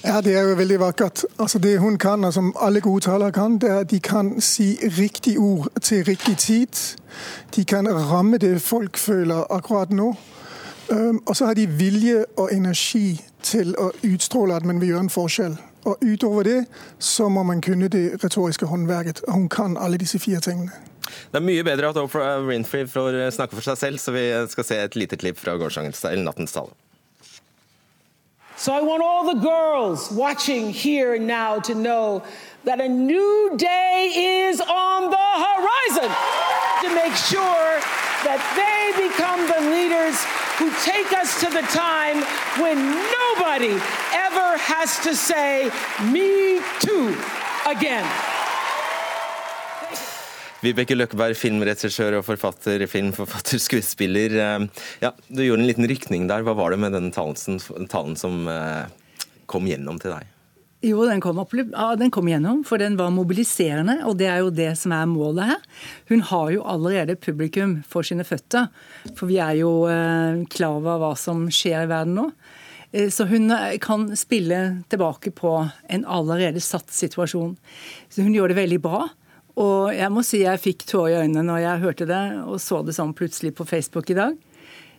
Ja, 0.03 0.19
Det 0.19 0.35
er 0.35 0.49
jo 0.49 0.57
veldig 0.59 0.81
vakkert. 0.81 1.23
Altså 1.39 1.59
Det 1.63 1.77
hun 1.79 1.97
kan, 1.97 2.25
og 2.27 2.33
som 2.33 2.51
alle 2.59 2.81
gode 2.81 3.05
talere 3.07 3.31
kan, 3.31 3.55
det 3.61 3.69
er 3.69 3.79
at 3.85 3.91
de 3.91 3.99
kan 4.03 4.41
si 4.41 4.75
riktig 4.99 5.39
ord 5.39 5.69
til 5.81 6.03
riktig 6.03 6.37
tid. 6.37 6.75
De 7.55 7.63
kan 7.65 7.87
ramme 7.87 8.37
det 8.37 8.61
folk 8.61 8.97
føler 8.97 9.45
akkurat 9.49 9.89
nå. 9.89 10.15
Og 11.27 11.35
så 11.37 11.45
har 11.45 11.53
de 11.53 11.67
vilje 11.67 12.25
og 12.37 12.49
energi 12.51 13.21
til 13.43 13.75
å 13.79 13.91
utstråle 14.03 14.57
at 14.57 14.65
man 14.65 14.81
vil 14.81 14.89
gjøre 14.89 15.05
en 15.05 15.13
forskjell. 15.13 15.55
Og 15.85 15.97
utover 16.05 16.43
det 16.43 16.59
så 16.99 17.29
må 17.29 17.43
man 17.43 17.61
kunne 17.61 17.89
det 17.89 18.23
retoriske 18.23 18.65
håndverket. 18.69 19.23
Og 19.27 19.33
hun 19.33 19.49
kan 19.49 19.77
alle 19.77 19.97
disse 19.97 20.19
fire 20.19 20.39
tingene. 20.39 20.71
Det 21.31 21.41
er 21.41 21.43
mye 21.43 21.63
bedre 21.65 21.89
at 21.89 21.97
Oprah 21.97 22.45
Winfrey 22.45 22.85
får 22.87 23.17
snakke 23.35 23.57
for 23.57 23.65
seg 23.65 23.77
selv, 23.77 23.99
så 23.99 24.13
vi 24.13 24.25
skal 24.51 24.67
se 24.67 24.77
et 24.77 24.95
lite 24.95 25.17
klipp 25.17 25.39
fra 25.41 25.57
gårsdagens, 25.57 26.05
eller 26.05 26.23
nattens 26.29 26.53
tale. 26.53 26.71
So 28.55 28.73
I 28.73 28.81
want 28.81 29.01
all 29.01 29.25
the 29.25 29.41
girls 29.41 30.11
watching 30.11 30.69
here 30.69 31.15
and 31.15 31.25
now 31.25 31.59
to 31.61 31.73
know 31.73 32.21
that 32.63 32.79
a 32.79 32.87
new 32.87 33.57
day 33.57 34.13
is 34.13 34.61
on 34.61 35.09
the 35.09 35.29
horizon 35.47 36.09
to 36.83 36.87
make 36.93 37.15
sure 37.15 37.81
that 38.21 38.39
they 38.53 38.93
become 39.07 39.41
the 39.49 39.61
leaders 39.73 40.17
who 40.61 40.69
take 40.85 41.09
us 41.17 41.39
to 41.41 41.49
the 41.49 41.65
time 41.73 42.21
when 42.61 42.77
nobody 43.19 43.73
ever 44.13 44.49
has 44.61 44.99
to 45.01 45.15
say, 45.15 45.71
me 46.13 46.61
too, 46.79 47.17
again. 47.65 48.05
Vibeke 50.61 50.93
Løkkeberg, 50.93 51.33
filmregissør 51.33 52.19
og 52.19 52.25
forfatter, 52.27 52.85
filmforfatter, 52.85 53.57
skuespiller. 53.57 54.35
Eh, 54.37 54.85
ja, 55.01 55.09
du 55.25 55.41
gjorde 55.41 55.65
en 55.65 55.71
liten 55.71 55.89
rykning 55.89 56.27
der. 56.29 56.45
Hva 56.45 56.53
var 56.53 56.75
det 56.75 56.83
med 56.83 56.93
den 56.93 57.09
talen, 57.15 57.57
talen 57.89 58.13
som 58.19 58.45
eh, 58.45 58.85
kom 59.49 59.65
gjennom 59.65 59.97
til 60.03 60.13
deg? 60.13 60.30
Jo, 60.81 61.03
den 61.05 61.21
kom, 61.21 61.37
opp, 61.37 61.51
ja, 61.53 61.91
den 61.93 62.09
kom 62.09 62.25
gjennom, 62.25 62.63
for 62.65 62.81
den 62.81 62.95
var 62.97 63.11
mobiliserende. 63.13 63.99
Og 64.09 64.15
det 64.17 64.31
er 64.31 64.39
jo 64.41 64.49
det 64.49 64.71
som 64.79 64.95
er 64.97 65.09
målet 65.09 65.51
her. 65.51 65.61
Hun 66.09 66.23
har 66.25 66.49
jo 66.55 66.63
allerede 66.65 67.19
publikum 67.21 67.83
for 67.85 68.07
sine 68.07 68.25
føtter. 68.25 68.71
For 69.13 69.29
vi 69.29 69.37
er 69.37 69.59
jo 69.59 69.85
eh, 69.91 70.41
klar 70.49 70.79
over 70.79 70.97
hva 71.03 71.11
som 71.19 71.45
skjer 71.53 71.85
i 71.85 71.91
verden 71.91 72.17
nå. 72.17 72.27
Eh, 72.91 73.11
så 73.13 73.27
hun 73.29 73.53
eh, 73.53 73.77
kan 73.83 74.09
spille 74.17 74.81
tilbake 74.89 75.35
på 75.37 75.53
en 75.85 76.05
allerede 76.09 76.63
satt 76.65 76.89
situasjon. 76.89 77.53
Så 78.09 78.25
hun 78.25 78.33
gjør 78.33 78.49
det 78.49 78.61
veldig 78.63 78.81
bra. 78.81 79.05
Og 79.61 79.93
jeg 79.93 80.09
må 80.09 80.25
si 80.25 80.41
jeg 80.41 80.63
fikk 80.63 80.87
tårer 80.89 81.13
i 81.13 81.21
øynene 81.25 81.45
når 81.45 81.61
jeg 81.61 81.83
hørte 81.85 82.09
det 82.09 82.23
og 82.47 82.57
så 82.63 82.81
det 82.87 82.95
sånn 82.97 83.13
plutselig 83.13 83.53
på 83.57 83.67
Facebook 83.69 84.09
i 84.09 84.17
dag. 84.17 84.37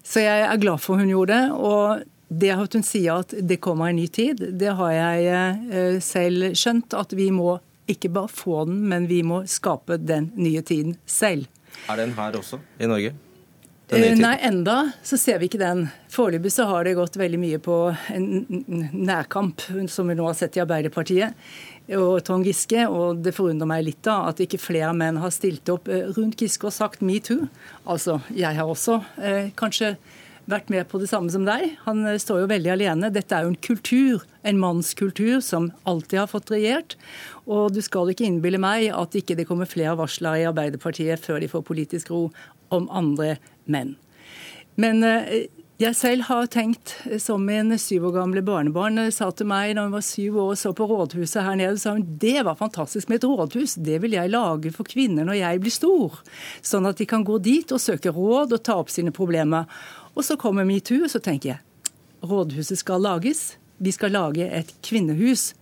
Så 0.06 0.22
jeg 0.22 0.46
er 0.46 0.62
glad 0.62 0.82
for 0.82 1.00
hun 1.00 1.10
gjorde 1.10 1.34
det. 1.34 1.44
Og 1.58 2.06
det 2.32 2.52
at 2.54 2.76
hun 2.76 2.84
sier 2.86 3.22
at 3.24 3.34
det 3.36 3.60
kommer 3.64 3.90
en 3.90 3.98
ny 4.00 4.06
tid, 4.08 4.40
det 4.58 4.72
har 4.78 4.94
jeg 4.94 5.26
eh, 5.68 5.98
selv 6.04 6.52
skjønt. 6.58 6.96
At 6.96 7.12
vi 7.16 7.28
må 7.34 7.58
ikke 7.90 8.12
bare 8.14 8.30
få 8.30 8.64
den, 8.68 8.86
men 8.88 9.08
vi 9.10 9.20
må 9.26 9.42
skape 9.50 9.98
den 10.00 10.30
nye 10.38 10.62
tiden 10.64 10.96
selv. 11.06 11.50
Er 11.90 12.00
den 12.00 12.14
her 12.16 12.38
også, 12.38 12.60
i 12.80 12.88
Norge? 12.88 13.14
Eh, 13.92 14.14
nei, 14.16 14.36
enda 14.40 14.76
så 15.04 15.18
ser 15.20 15.40
vi 15.40 15.50
ikke 15.50 15.60
den. 15.60 15.84
Foreløpig 16.12 16.54
så 16.54 16.64
har 16.70 16.86
det 16.86 16.94
gått 16.96 17.18
veldig 17.20 17.40
mye 17.40 17.58
på 17.60 17.76
en 18.14 18.30
nærkamp, 18.92 19.60
som 19.92 20.08
vi 20.08 20.16
nå 20.16 20.24
har 20.30 20.38
sett 20.38 20.56
i 20.56 20.62
Arbeiderpartiet 20.64 21.36
og 21.98 22.22
Trond 22.24 22.46
Giske. 22.48 22.86
Og 22.88 23.20
det 23.24 23.34
forundrer 23.36 23.68
meg 23.68 23.84
litt 23.90 24.00
da 24.06 24.22
at 24.30 24.40
ikke 24.40 24.60
flere 24.62 24.94
menn 24.96 25.20
har 25.20 25.34
stilt 25.34 25.68
opp 25.72 25.90
eh, 25.92 26.08
rundt 26.16 26.40
Giske 26.40 26.70
og 26.70 26.76
sagt 26.76 27.04
metoo. 27.04 27.50
Altså, 27.84 28.20
jeg 28.32 28.56
har 28.56 28.68
også 28.68 29.02
eh, 29.20 29.52
kanskje 29.58 29.96
vært 30.50 30.70
med 30.72 30.88
på 30.90 31.00
det 31.02 31.08
samme 31.10 31.30
som 31.32 31.46
deg. 31.46 31.76
Han 31.86 32.04
eh, 32.08 32.18
står 32.20 32.42
jo 32.42 32.50
veldig 32.50 32.72
alene. 32.74 33.12
Dette 33.14 33.36
er 33.36 33.46
jo 33.46 33.52
en 33.52 33.62
kultur, 33.68 34.26
en 34.46 34.60
mannskultur, 34.60 35.40
som 35.44 35.70
alltid 35.88 36.22
har 36.24 36.30
fått 36.30 36.52
regjert. 36.54 36.96
Og 37.46 37.72
du 37.74 37.82
skal 37.84 38.12
ikke 38.12 38.26
innbille 38.28 38.60
meg 38.62 38.90
at 38.94 39.16
ikke 39.18 39.38
det 39.38 39.48
kommer 39.50 39.70
flere 39.70 39.96
varsler 40.00 40.42
i 40.42 40.46
Arbeiderpartiet 40.50 41.22
før 41.22 41.42
de 41.42 41.50
får 41.52 41.66
politisk 41.68 42.12
ro 42.14 42.28
om 42.72 42.88
andre 42.92 43.36
menn. 43.70 43.96
Men 44.80 45.04
eh, 45.04 45.50
jeg 45.82 45.96
selv 45.98 46.26
har 46.28 46.46
tenkt, 46.52 46.92
eh, 47.10 47.18
som 47.18 47.42
min 47.46 47.74
syv 47.80 48.06
år 48.10 48.18
gamle 48.20 48.42
barnebarn 48.44 49.00
sa 49.14 49.30
til 49.34 49.48
meg 49.50 49.74
da 49.74 49.86
hun 49.86 49.96
var 49.96 50.04
syv 50.06 50.36
år 50.38 50.52
og 50.52 50.60
så 50.60 50.70
på 50.76 50.86
rådhuset 50.86 51.42
her 51.42 51.56
nede, 51.58 51.80
sa 51.80 51.96
hun 51.96 52.04
det 52.22 52.44
var 52.46 52.58
fantastisk 52.60 53.10
med 53.10 53.18
et 53.18 53.26
rådhus, 53.26 53.74
det 53.82 53.98
vil 54.04 54.14
jeg 54.14 54.30
lage 54.30 54.70
for 54.74 54.86
kvinner 54.86 55.26
når 55.26 55.40
jeg 55.40 55.62
blir 55.64 55.74
stor. 55.74 56.20
Sånn 56.62 56.86
at 56.86 57.00
de 57.00 57.08
kan 57.08 57.24
gå 57.26 57.40
dit 57.42 57.74
og 57.74 57.82
søke 57.82 58.12
råd 58.14 58.54
og 58.54 58.62
ta 58.62 58.78
opp 58.78 58.92
sine 58.94 59.14
problemer. 59.14 59.66
Og 60.12 60.24
så 60.26 60.36
kommer 60.40 60.66
metoo, 60.68 61.04
og 61.06 61.10
så 61.12 61.20
tenker 61.22 61.54
jeg 61.54 61.60
rådhuset 62.22 62.78
skal 62.78 63.02
lages. 63.02 63.56
Vi 63.82 63.90
skal 63.90 64.14
lage 64.14 64.46
et 64.46 64.70
kvinnehus. 64.84 65.52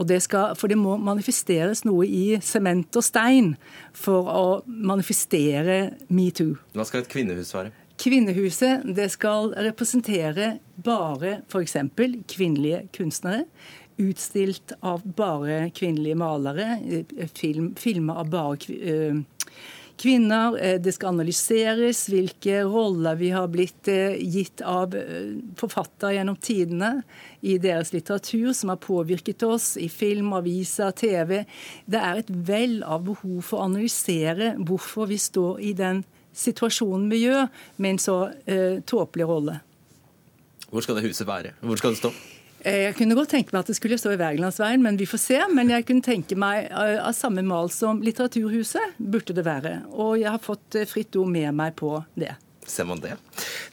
Og 0.00 0.08
det 0.08 0.22
skal, 0.24 0.56
for 0.56 0.72
det 0.72 0.78
må 0.80 0.96
manifesteres 0.96 1.84
noe 1.84 2.06
i 2.08 2.38
sement 2.42 2.96
og 2.96 3.04
stein 3.04 3.52
for 3.94 4.30
å 4.32 4.46
manifestere 4.66 5.98
metoo. 6.08 6.56
Hva 6.72 6.86
skal 6.88 7.04
et 7.04 7.12
kvinnehus 7.12 7.52
være? 7.54 7.74
Kvinnehuset 8.02 8.86
det 8.96 9.10
skal 9.12 9.52
representere 9.52 10.56
bare 10.82 11.42
f.eks. 11.44 11.76
kvinnelige 12.32 12.86
kunstnere. 12.96 13.44
Utstilt 14.00 14.72
av 14.80 15.04
bare 15.04 15.68
kvinnelige 15.76 16.18
malere. 16.18 16.80
Film, 17.36 17.74
filmer 17.78 18.24
av 18.24 18.32
bare 18.32 18.58
kvinner 18.64 19.22
kvinner. 20.02 20.56
Eh, 20.58 20.78
det 20.82 20.94
skal 20.96 21.14
analyseres 21.14 22.04
hvilke 22.10 22.62
roller 22.66 23.16
vi 23.20 23.30
har 23.34 23.48
blitt 23.52 23.88
eh, 23.90 24.18
gitt 24.18 24.62
av 24.66 24.96
eh, 24.98 25.36
forfattere 25.58 26.16
gjennom 26.16 26.38
tidene 26.42 26.90
i 27.40 27.58
deres 27.62 27.92
litteratur, 27.94 28.50
som 28.56 28.72
har 28.72 28.80
påvirket 28.82 29.42
oss 29.46 29.76
i 29.80 29.88
film, 29.92 30.32
aviser, 30.36 30.90
TV. 30.98 31.44
Det 31.86 32.02
er 32.02 32.22
et 32.22 32.34
vell 32.50 32.80
av 32.82 33.06
behov 33.06 33.40
for 33.46 33.60
å 33.60 33.68
analysere 33.70 34.54
hvorfor 34.58 35.10
vi 35.10 35.18
står 35.22 35.62
i 35.62 35.72
den 35.78 36.04
situasjonen 36.32 37.10
vi 37.12 37.26
gjør, 37.26 37.48
med 37.76 37.94
en 37.94 37.98
så 38.00 38.14
uh, 38.32 38.78
tåpelig 38.88 39.26
rolle. 39.28 39.58
Hvor 40.72 40.80
skal 40.80 40.96
det 40.96 41.04
huset 41.04 41.28
være? 41.28 41.52
Hvor 41.60 41.76
skal 41.76 41.92
det 41.92 42.00
stå? 42.00 42.12
Eh, 42.64 42.84
jeg 42.86 42.94
kunne 42.98 43.16
godt 43.18 43.32
tenke 43.34 43.54
meg 43.54 43.64
at 43.64 43.72
det 43.72 43.76
skulle 43.78 43.98
stå 43.98 44.14
i 44.14 44.20
Wergelandsveien, 44.20 44.82
men 44.84 44.98
vi 45.00 45.08
får 45.08 45.22
se. 45.22 45.40
Men 45.54 45.72
jeg 45.72 45.86
kunne 45.88 46.04
tenke 46.04 46.38
meg 46.38 46.68
eh, 46.70 46.98
av 47.02 47.14
samme 47.18 47.44
mal 47.46 47.70
som 47.74 48.02
Litteraturhuset 48.04 49.02
burde 49.02 49.36
det 49.36 49.46
være. 49.46 49.80
Og 49.92 50.20
jeg 50.22 50.30
har 50.30 50.42
fått 50.42 50.78
eh, 50.78 50.88
fritt 50.88 51.18
ord 51.18 51.32
med 51.34 51.50
meg 51.58 51.76
på 51.80 51.96
det. 52.14 52.34
Ser 52.62 52.86
man 52.86 53.02
det. 53.02 53.16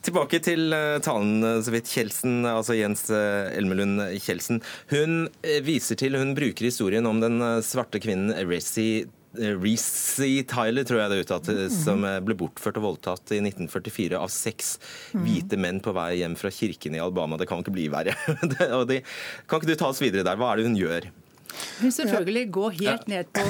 Tilbake 0.01 0.39
til 0.41 0.73
talen 1.05 1.43
så 1.61 1.71
vidt 1.71 1.91
Kjelsen, 1.91 2.39
altså 2.49 2.73
Jens 2.73 3.03
Elmelund 3.13 4.01
Kjelsen. 4.17 4.63
Hun 4.89 5.27
viser 5.61 5.99
til, 5.99 6.17
hun 6.17 6.33
bruker 6.33 6.65
historien 6.65 7.05
om 7.05 7.21
den 7.21 7.37
svarte 7.61 8.01
kvinnen 8.01 8.33
Ressie 8.49 9.05
Reece 9.37 10.43
Tyler, 10.49 10.85
tror 10.87 11.03
jeg 11.03 11.11
det 11.11 11.17
er 11.19 11.25
uttalt, 11.25 11.49
mm. 11.53 11.73
som 11.73 12.05
ble 12.25 12.35
bortført 12.39 12.79
og 12.81 12.87
voldtatt 12.87 13.35
i 13.35 13.41
1944 13.43 14.17
av 14.17 14.31
seks 14.33 14.75
mm. 15.13 15.21
hvite 15.25 15.59
menn 15.61 15.81
på 15.85 15.93
vei 15.95 16.21
hjem 16.23 16.37
fra 16.39 16.51
kirken 16.53 16.97
i 16.97 17.01
Alabama. 17.03 17.37
Det 17.37 17.49
kan 17.49 17.61
ikke 17.61 17.75
bli 17.75 17.89
verre. 17.93 18.15
kan 18.25 19.61
ikke 19.61 19.69
du 19.69 19.75
ta 19.77 19.91
oss 19.91 20.01
videre 20.01 20.25
der? 20.25 20.39
Hva 20.39 20.53
er 20.53 20.61
det 20.61 20.69
hun 20.71 20.79
gjør? 20.79 21.11
Selvfølgelig 21.91 22.51
går 22.51 22.69
helt 22.69 23.07
ned 23.07 23.23
på 23.33 23.41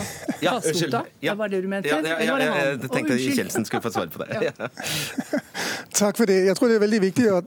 grasrota. 0.42 1.02
Ja, 1.22 1.34
var 1.36 1.48
det 1.48 1.64
du 1.64 1.68
mente? 1.68 1.90
Ja, 1.90 1.98
ja, 2.24 2.38
ja, 2.38 2.54
jeg 2.54 2.80
tenkte 2.94 3.18
Kjeldsen 3.18 3.66
skulle 3.66 3.82
få 3.82 3.90
svare 3.92 4.08
på 4.08 4.24
det. 4.24 4.54
Takk 5.94 6.18
for 6.18 6.26
det. 6.26 6.46
Jeg 6.46 6.56
tror 6.56 6.68
det 6.68 6.76
er 6.76 6.80
veldig 6.80 7.02
viktig 7.02 7.26
å, 7.34 7.42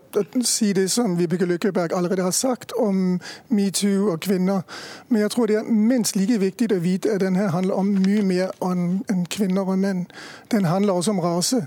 si 0.45 0.73
det 0.73 0.91
som 0.91 1.17
Vibeke 1.19 1.47
Løkkeberg 1.47 1.95
allerede 1.97 2.23
har 2.23 2.35
sagt 2.37 2.73
om 2.79 3.21
metoo 3.49 4.13
og 4.13 4.21
kvinner. 4.21 4.63
Men 5.09 5.23
jeg 5.23 5.31
tror 5.31 5.47
det 5.47 5.57
er 5.57 5.73
minst 5.73 6.17
like 6.17 6.39
viktig 6.41 6.73
å 6.73 6.81
vite 6.83 7.15
at 7.15 7.21
denne 7.25 7.49
handler 7.51 7.75
om 7.75 7.95
mye 8.03 8.23
mer 8.23 8.53
enn 8.63 9.27
kvinner 9.31 9.69
og 9.69 9.79
menn. 9.79 10.07
Den 10.51 10.65
handler 10.65 10.93
også 10.93 11.11
om 11.11 11.21
rase. 11.21 11.67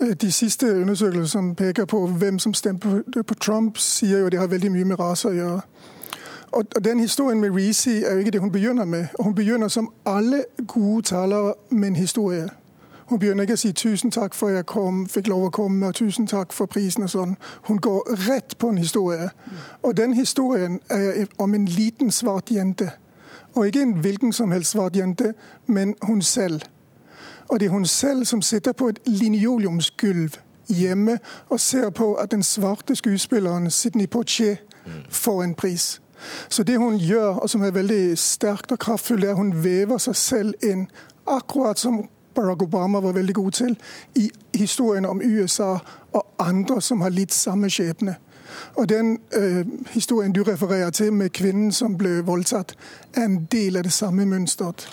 De 0.00 0.32
siste 0.32 0.66
undersøkelser 0.66 1.28
som 1.28 1.54
peker 1.54 1.84
på 1.84 2.06
hvem 2.06 2.38
som 2.38 2.54
stemte 2.54 3.22
på 3.22 3.34
Trump, 3.34 3.78
sier 3.78 4.18
jo 4.18 4.30
at 4.30 4.32
det 4.32 4.40
har 4.40 4.48
veldig 4.48 4.70
mye 4.72 4.84
med 4.84 5.00
rase 5.00 5.28
å 5.28 5.36
gjøre. 5.36 5.60
Og 6.52 6.84
den 6.84 7.00
historien 7.00 7.40
med 7.40 7.50
Reezy 7.50 7.88
er 7.88 8.12
jo 8.12 8.18
ikke 8.18 8.30
det 8.30 8.40
hun 8.40 8.52
begynner 8.52 8.84
med. 8.84 9.06
Hun 9.20 9.34
begynner 9.34 9.68
som 9.68 9.92
alle 10.06 10.44
gode 10.66 11.02
talere 11.02 11.54
med 11.70 11.88
en 11.88 11.96
historie. 11.96 12.48
Hun 13.10 13.18
begynner 13.18 13.42
ikke 13.42 13.52
å 13.52 13.56
si 13.56 13.72
'tusen 13.72 14.10
takk 14.10 14.34
for 14.34 14.48
jeg 14.48 14.66
kom, 14.66 15.08
fikk 15.08 15.26
lov 15.26 15.44
å 15.44 15.50
komme', 15.50 15.86
og 15.86 15.94
'tusen 15.94 16.26
takk 16.26 16.52
for 16.52 16.66
prisen' 16.66 17.02
og 17.02 17.10
sånn. 17.10 17.36
Hun 17.62 17.78
går 17.78 18.28
rett 18.28 18.58
på 18.58 18.68
en 18.68 18.78
historie. 18.78 19.30
Og 19.82 19.96
den 19.96 20.12
historien 20.14 20.80
er 20.90 21.26
om 21.38 21.54
en 21.54 21.64
liten 21.64 22.10
svart 22.10 22.50
jente. 22.50 22.90
Og 23.54 23.66
ikke 23.66 23.82
en 23.82 23.92
hvilken 23.92 24.32
som 24.32 24.50
helst 24.50 24.70
svart 24.70 24.96
jente, 24.96 25.34
men 25.66 25.94
hun 26.02 26.22
selv. 26.22 26.62
Og 27.48 27.60
det 27.60 27.66
er 27.66 27.70
hun 27.70 27.86
selv 27.86 28.24
som 28.24 28.42
sitter 28.42 28.72
på 28.72 28.88
et 28.88 28.98
linoleumsgulv 29.06 30.30
hjemme 30.68 31.18
og 31.48 31.60
ser 31.60 31.90
på 31.90 32.14
at 32.14 32.30
den 32.30 32.42
svarte 32.42 32.96
skuespilleren 32.96 33.70
Sidney 33.70 34.06
Poitier 34.06 34.56
får 35.08 35.42
en 35.42 35.54
pris. 35.54 36.00
Så 36.48 36.62
det 36.62 36.78
hun 36.78 36.98
gjør, 36.98 37.42
og 37.42 37.50
som 37.50 37.62
er 37.62 37.70
veldig 37.70 38.18
sterkt 38.18 38.72
og 38.72 38.78
kraftfullt, 38.78 39.24
er 39.24 39.34
at 39.34 39.36
hun 39.36 39.52
vever 39.64 39.98
seg 39.98 40.16
selv 40.16 40.54
inn, 40.62 40.88
akkurat 41.26 41.78
som 41.78 42.02
Barack 42.34 42.62
Obama 42.62 43.00
var 43.00 43.12
veldig 43.12 43.34
god 43.34 43.52
til, 43.52 43.78
i 44.14 44.30
historien 44.54 45.06
om 45.06 45.22
USA 45.24 45.78
og 46.12 46.26
andre 46.38 46.80
som 46.80 47.00
har 47.00 47.10
litt 47.10 47.34
samme 47.34 47.70
skjebne. 47.70 48.16
Og 48.74 48.88
Den 48.88 49.18
øh, 49.36 49.66
historien 49.90 50.32
du 50.32 50.42
refererer 50.42 50.90
til 50.90 51.12
med 51.12 51.30
kvinnen 51.30 51.72
som 51.72 51.98
ble 51.98 52.20
voldtatt, 52.26 52.76
er 53.14 53.24
en 53.24 53.48
del 53.52 53.76
av 53.76 53.82
det 53.82 53.92
samme 53.92 54.26
mønsteret. 54.26 54.88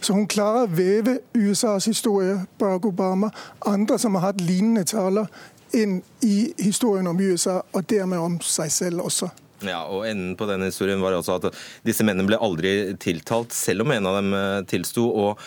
Så 0.00 0.12
hun 0.12 0.26
klarer 0.26 0.64
å 0.64 0.70
veve 0.72 1.18
USAs 1.34 1.84
historie, 1.84 2.40
Barack 2.58 2.86
Obama, 2.86 3.30
andre 3.66 3.98
som 3.98 4.14
har 4.14 4.32
hatt 4.32 4.40
lignende 4.40 4.84
taler, 4.84 5.26
inn 5.74 6.02
i 6.22 6.52
historien 6.58 7.06
om 7.06 7.20
USA, 7.20 7.60
og 7.72 7.90
dermed 7.90 8.18
om 8.18 8.40
seg 8.40 8.72
selv 8.72 9.00
også. 9.00 9.28
Ja, 9.66 9.82
og 9.86 10.06
Enden 10.08 10.36
på 10.38 10.48
denne 10.50 10.70
historien 10.70 11.02
var 11.02 11.16
altså 11.16 11.38
at 11.38 11.52
disse 11.86 12.06
mennene 12.06 12.28
ble 12.28 12.40
aldri 12.42 12.72
tiltalt, 13.02 13.54
selv 13.56 13.86
om 13.86 13.94
en 13.94 14.08
av 14.08 14.18
dem 14.20 14.32
eh, 14.38 14.58
tilsto. 14.70 15.06
og 15.08 15.42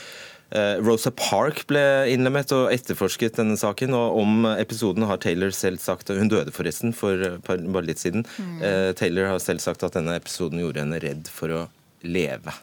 eh, 0.56 0.76
Rosa 0.86 1.14
Park 1.16 1.66
ble 1.70 1.84
innlemmet 2.14 2.54
og 2.56 2.72
etterforsket 2.74 3.42
denne 3.42 3.58
saken. 3.60 3.96
og 3.98 4.20
Om 4.22 4.52
episoden 4.56 5.08
har 5.10 5.22
Taylor 5.24 5.56
selv 5.56 5.84
sagt 5.84 6.14
Hun 6.14 6.32
døde 6.32 6.54
forresten 6.56 6.94
for 6.96 7.40
bare 7.46 7.88
litt 7.88 8.04
siden. 8.04 8.28
Mm. 8.38 8.62
Taylor 8.96 9.34
har 9.34 9.44
selv 9.44 9.64
sagt 9.64 9.84
at 9.84 9.98
denne 9.98 10.16
episoden 10.20 10.64
gjorde 10.64 10.86
henne 10.86 11.02
redd 11.04 11.28
for 11.32 11.52
å 11.52 11.66
leve. 12.06 12.54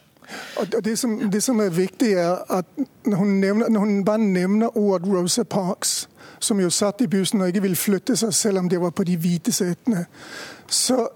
Og 0.57 0.85
det 0.85 0.99
som, 0.99 1.31
det 1.31 1.43
som, 1.43 1.61
er 1.61 1.69
viktig, 1.69 2.13
er 2.13 2.37
at 2.49 2.67
når 3.05 3.17
hun, 3.17 3.29
nevner, 3.41 3.69
når 3.69 3.81
hun 3.81 4.05
bare 4.05 4.19
nevner 4.19 4.77
ordet 4.79 5.09
Rosa 5.09 5.45
Parks, 5.45 6.09
som 6.41 6.61
jo 6.61 6.71
satt 6.71 7.01
i 7.01 7.07
bussen 7.07 7.41
og 7.41 7.49
ikke 7.49 7.63
ville 7.63 7.79
flytte 7.79 8.17
seg 8.19 8.35
selv 8.35 8.63
om 8.63 8.69
det 8.69 8.81
var 8.81 8.91
på 8.91 9.05
de 9.05 9.17
hvite 9.17 9.53
setene, 9.53 10.07
så 10.67 11.09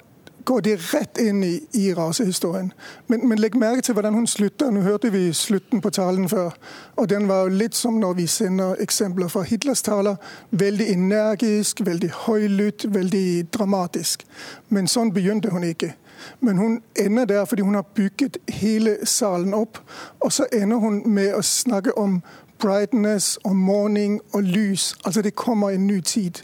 går 0.47 0.61
de 0.61 0.77
rett 0.77 1.19
inn 1.19 1.45
i, 1.45 1.61
i 1.73 1.95
rasehistorien. 1.95 2.73
Men, 3.07 3.29
men, 3.29 3.41
legg 3.43 3.57
merke 3.59 3.83
til 3.83 3.97
hvordan 3.99 4.15
hun 4.15 4.27
slutter. 4.31 4.71
Nå 4.71 4.85
hørte 4.87 5.11
vi 5.11 5.33
slutten 5.35 5.83
på 5.83 5.91
talen 5.91 6.29
før. 6.31 6.55
Og 6.97 7.11
den 7.11 7.29
var 7.29 7.45
jo 7.45 7.59
litt 7.59 7.75
som 7.75 7.99
når 8.01 8.15
vi 8.21 8.27
sender 8.31 8.79
eksempler 8.83 9.29
fra 9.33 9.43
Hitlers 9.43 9.83
taler. 9.83 10.17
Veldig 10.51 10.89
energisk, 10.93 11.83
veldig 11.87 12.11
høylytt, 12.27 12.87
veldig 12.95 13.29
dramatisk. 13.59 14.23
Men 14.69 14.87
sånn 14.91 15.13
begynte 15.15 15.51
hun 15.51 15.67
ikke. 15.67 15.93
Men 16.41 16.59
hun 16.63 16.81
ender 16.97 17.25
der 17.25 17.45
fordi 17.45 17.67
hun 17.67 17.75
har 17.75 17.87
bygget 17.95 18.39
hele 18.49 18.97
salen 19.07 19.55
opp. 19.55 19.83
Og 20.21 20.33
så 20.33 20.47
ender 20.53 20.79
hun 20.79 21.03
med 21.11 21.35
å 21.35 21.43
snakke 21.43 21.99
om 21.99 22.21
brightness, 22.59 23.37
og 23.45 23.57
morning 23.57 24.21
og 24.33 24.43
lys. 24.43 24.95
Altså 25.05 25.23
det 25.23 25.35
kommer 25.35 25.71
en 25.71 25.87
ny 25.87 26.01
tid. 26.01 26.41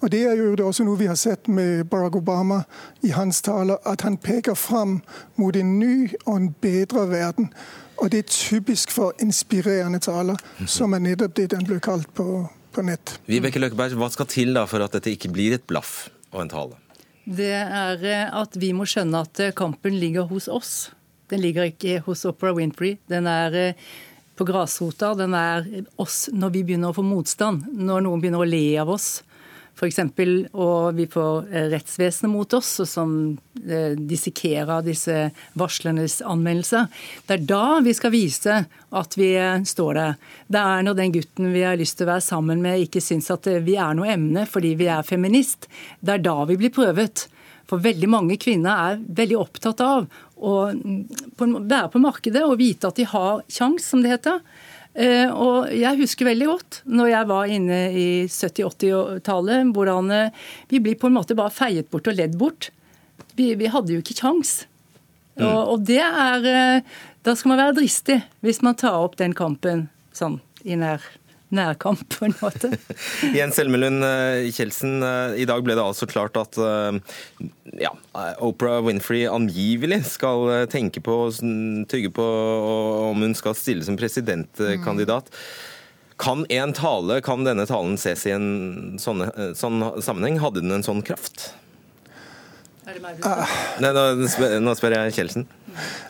Og 0.00 0.10
Det 0.10 0.22
er 0.28 0.36
jo 0.36 0.66
også 0.66 0.84
noe 0.84 0.98
vi 0.98 1.06
har 1.06 1.16
sett 1.16 1.48
med 1.48 1.86
Barack 1.90 2.16
Obama 2.16 2.62
i 3.02 3.14
hans 3.14 3.42
taler, 3.42 3.76
at 3.86 4.02
han 4.02 4.16
peker 4.16 4.54
fram 4.54 5.00
mot 5.36 5.56
en 5.56 5.78
ny 5.78 6.10
og 6.26 6.36
en 6.36 6.54
bedre 6.60 7.08
verden. 7.10 7.50
Og 7.96 8.10
det 8.10 8.18
er 8.18 8.28
typisk 8.28 8.90
for 8.90 9.12
inspirerende 9.22 9.98
taler, 9.98 10.36
som 10.66 10.92
er 10.92 10.98
nettopp 10.98 11.34
det 11.36 11.50
den 11.54 11.64
ble 11.64 11.80
kalt 11.80 12.10
på, 12.14 12.46
på 12.72 12.82
nett. 12.82 13.18
Vibeke 13.26 13.62
Løkkeberg, 13.62 13.96
hva 13.96 14.10
skal 14.10 14.26
til 14.28 14.54
da 14.54 14.66
for 14.68 14.84
at 14.84 14.92
dette 14.98 15.14
ikke 15.14 15.32
blir 15.32 15.54
et 15.56 15.66
blaff 15.66 16.08
og 16.34 16.42
en 16.42 16.50
tale? 16.50 16.80
det 17.24 17.52
er 17.56 18.04
eh, 18.04 18.32
at 18.36 18.56
vi 18.60 18.72
må 18.76 18.86
skjønne 18.88 19.24
at 19.24 19.40
eh, 19.40 19.54
kampen 19.56 19.96
ligger 20.00 20.28
hos 20.28 20.48
oss. 20.48 20.90
Den 21.32 21.40
ligger 21.40 21.70
ikke 21.70 22.02
hos 22.04 22.24
Opera 22.28 22.52
Winfrey. 22.56 22.98
Den 23.08 23.26
er 23.30 23.56
eh, 23.56 23.86
på 24.36 24.44
grasrota. 24.44 25.14
Den 25.16 25.34
er 25.38 25.64
oss 26.00 26.28
når 26.32 26.52
vi 26.54 26.64
begynner 26.68 26.92
å 26.92 26.98
få 26.98 27.04
motstand. 27.06 27.64
Når 27.72 28.04
noen 28.04 28.20
begynner 28.20 28.44
å 28.44 28.48
le 28.48 28.66
av 28.80 28.92
oss. 28.92 29.22
F.eks. 29.74 29.98
og 30.54 30.94
vi 30.94 31.06
får 31.10 31.48
eh, 31.50 31.66
rettsvesenet 31.72 32.30
mot 32.30 32.54
oss, 32.54 32.76
som 32.86 33.14
eh, 33.66 33.96
dissekerer 33.98 34.84
disse 34.86 35.16
varslernes 35.58 36.20
anmeldelser. 36.22 36.86
Det 37.26 37.38
er 37.38 37.46
da 37.48 37.80
vi 37.82 37.94
skal 37.96 38.14
vise 38.14 38.60
at 38.94 39.18
vi 39.18 39.32
eh, 39.34 39.66
står 39.66 39.98
der. 39.98 40.16
Det 40.46 40.62
er 40.62 40.86
når 40.86 40.98
den 41.00 41.14
gutten 41.18 41.50
vi 41.56 41.64
har 41.66 41.78
lyst 41.80 41.98
til 41.98 42.06
å 42.06 42.12
være 42.12 42.26
sammen 42.28 42.62
med, 42.62 42.86
ikke 42.86 43.02
syns 43.02 43.32
at 43.34 43.50
vi 43.66 43.74
er 43.74 43.98
noe 43.98 44.12
emne 44.14 44.46
fordi 44.50 44.76
vi 44.78 44.90
er 44.92 45.06
feminist. 45.06 45.66
Det 45.98 46.18
er 46.18 46.26
da 46.26 46.36
vi 46.46 46.58
blir 46.60 46.74
prøvet. 46.74 47.26
For 47.70 47.82
veldig 47.82 48.10
mange 48.12 48.38
kvinner 48.38 48.92
er 48.92 49.02
veldig 49.02 49.40
opptatt 49.40 49.80
av 49.82 50.06
å 50.36 50.54
mm, 50.70 51.64
være 51.64 51.90
på 51.90 52.02
markedet 52.02 52.44
og 52.44 52.58
vite 52.60 52.90
at 52.90 53.00
de 53.00 53.08
har 53.08 53.42
kjangs, 53.48 53.88
som 53.90 54.04
det 54.04 54.12
heter. 54.12 54.42
Eh, 54.94 55.26
og 55.26 55.72
jeg 55.74 55.98
husker 55.98 56.28
veldig 56.28 56.46
godt 56.46 56.76
når 56.86 57.08
jeg 57.10 57.26
var 57.30 57.50
inne 57.50 57.78
i 57.98 58.06
70-80-tallet, 58.30 59.72
hvordan 59.74 60.12
eh, 60.14 60.44
vi 60.70 60.80
blir 60.84 60.98
på 61.00 61.10
en 61.10 61.16
måte 61.16 61.34
bare 61.38 61.54
feiet 61.54 61.90
bort 61.90 62.06
og 62.10 62.14
ledd 62.18 62.36
bort. 62.38 62.70
Vi, 63.34 63.50
vi 63.58 63.70
hadde 63.70 63.96
jo 63.96 64.04
ikke 64.04 64.20
kjangs. 64.20 64.60
Mm. 65.34 65.48
Og, 65.48 65.60
og, 65.72 65.82
det 65.88 65.98
er 65.98 66.44
eh, 66.46 66.92
Da 67.26 67.32
skal 67.34 67.50
man 67.50 67.58
være 67.58 67.74
dristig 67.80 68.20
hvis 68.44 68.60
man 68.62 68.76
tar 68.78 69.00
opp 69.02 69.16
den 69.18 69.32
kampen 69.34 69.88
sånn 70.14 70.36
i 70.62 70.76
nær 70.78 71.02
nærkamp, 71.56 72.02
på 72.12 72.28
en 72.28 72.36
måte. 72.40 72.70
Jens 73.38 73.58
Elmelund 73.62 74.04
eh, 74.06 74.50
Kjeldsen, 74.54 74.98
eh, 75.02 75.36
i 75.42 75.48
dag 75.48 75.64
ble 75.66 75.76
det 75.78 75.84
altså 75.84 76.08
klart 76.10 76.36
at 76.40 76.58
eh, 76.60 76.98
ja, 77.80 77.92
Oprah 78.44 78.82
Winfrey 78.86 79.24
angivelig 79.30 80.02
skal 80.12 80.68
tenke 80.72 81.02
på 81.04 81.18
og 81.26 81.40
tygge 81.90 82.12
på 82.14 82.26
om 83.10 83.24
hun 83.24 83.36
skal 83.38 83.56
stille 83.58 83.86
som 83.86 83.98
presidentkandidat. 84.00 85.32
Kan 86.20 86.44
en 86.52 86.72
tale, 86.76 87.18
kan 87.26 87.42
denne 87.46 87.66
talen 87.66 87.98
ses 87.98 88.22
i 88.28 88.34
en 88.36 88.48
sånn, 89.02 89.24
sånn 89.58 89.82
sammenheng? 90.04 90.38
Hadde 90.42 90.62
den 90.62 90.76
en 90.76 90.86
sånn 90.86 91.02
kraft? 91.06 91.50
Er 92.86 92.92
det 92.92 93.02
meg 93.02 93.16
du 94.20 94.28
spør? 94.28 94.58
nå, 94.60 94.74
spør 94.74 94.90
jeg 94.98 95.12
Kjeldsen. 95.12 95.46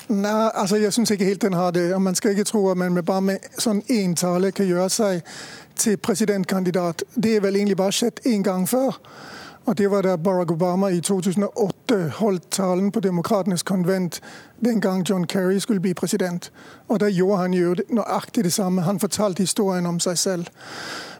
Nei, 0.08 0.50
altså 0.54 0.76
jeg 0.76 0.92
syns 0.92 1.10
ikke 1.10 1.24
helt 1.24 1.42
den 1.42 1.52
har 1.52 1.70
det. 1.70 1.94
og 1.94 2.02
Man 2.02 2.14
skal 2.14 2.30
ikke 2.30 2.44
tro 2.44 2.70
at 2.70 2.76
man 2.76 2.92
med 2.92 3.02
bare 3.02 3.20
med 3.20 3.38
sånn 3.58 3.82
én 3.90 4.16
tale 4.18 4.50
kan 4.52 4.66
gjøre 4.66 4.88
seg 4.90 5.22
til 5.76 5.96
presidentkandidat. 5.96 7.04
Det 7.14 7.36
er 7.36 7.40
vel 7.40 7.56
egentlig 7.56 7.76
bare 7.76 7.92
skjedd 7.92 8.20
én 8.26 8.42
gang 8.42 8.68
før. 8.68 8.98
Og 9.66 9.78
Det 9.78 9.90
var 9.90 10.02
da 10.02 10.16
Barack 10.16 10.50
Obama 10.50 10.90
i 10.90 11.00
2008 11.00 12.10
holdt 12.18 12.50
talen 12.50 12.90
på 12.92 13.00
Demokratenes 13.00 13.62
konvent 13.62 14.20
den 14.64 14.80
gang 14.80 15.08
John 15.08 15.24
Kerry 15.24 15.58
skulle 15.58 15.80
bli 15.80 15.94
president. 15.94 16.52
Og 16.88 17.00
Da 17.00 17.06
gjorde 17.08 17.38
han 17.38 17.54
jo 17.54 17.74
nøyaktig 17.88 18.44
det 18.44 18.52
samme. 18.52 18.82
Han 18.82 19.00
fortalte 19.00 19.42
historien 19.42 19.86
om 19.86 20.00
seg 20.00 20.18
selv. 20.18 20.46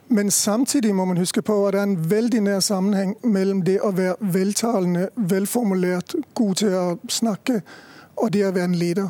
Men 0.07 0.31
samtidig 0.31 0.95
må 0.95 1.05
man 1.05 1.17
huske 1.17 1.41
på 1.41 1.67
at 1.67 1.73
det 1.73 1.79
er 1.79 1.83
en 1.83 2.09
veldig 2.09 2.41
nær 2.41 2.59
sammenheng 2.59 3.15
mellom 3.23 3.61
det 3.65 3.79
å 3.81 3.91
være 3.91 4.15
veltalende, 4.21 5.07
velformulert, 5.15 6.15
god 6.33 6.55
til 6.55 6.73
å 6.77 6.97
snakke, 7.09 7.61
og 8.15 8.33
det 8.33 8.45
å 8.45 8.51
være 8.51 8.69
en 8.69 8.75
leder. 8.75 9.09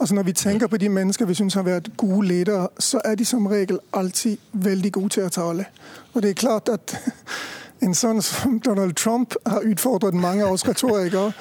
Altså 0.00 0.14
Når 0.14 0.22
vi 0.22 0.32
tenker 0.32 0.66
på 0.66 0.76
de 0.76 0.88
mennesker 0.88 1.26
vi 1.26 1.34
syns 1.34 1.54
har 1.54 1.62
vært 1.62 1.96
gode 1.96 2.26
ledere, 2.28 2.68
så 2.78 3.00
er 3.04 3.14
de 3.14 3.24
som 3.24 3.46
regel 3.46 3.78
alltid 3.92 4.36
veldig 4.52 4.92
gode 4.92 5.08
til 5.08 5.26
å 5.26 5.28
tale. 5.28 5.66
Og 6.14 6.22
det 6.22 6.30
er 6.30 6.34
klart 6.34 6.68
at 6.68 6.96
en 7.84 7.94
sånn 7.94 8.22
som 8.22 8.60
Donald 8.60 8.94
Trump 8.94 9.34
har 9.46 9.66
utfordret 9.66 10.14
mange 10.14 10.44
av 10.44 10.52
oss 10.52 10.66
retorikere. 10.68 11.32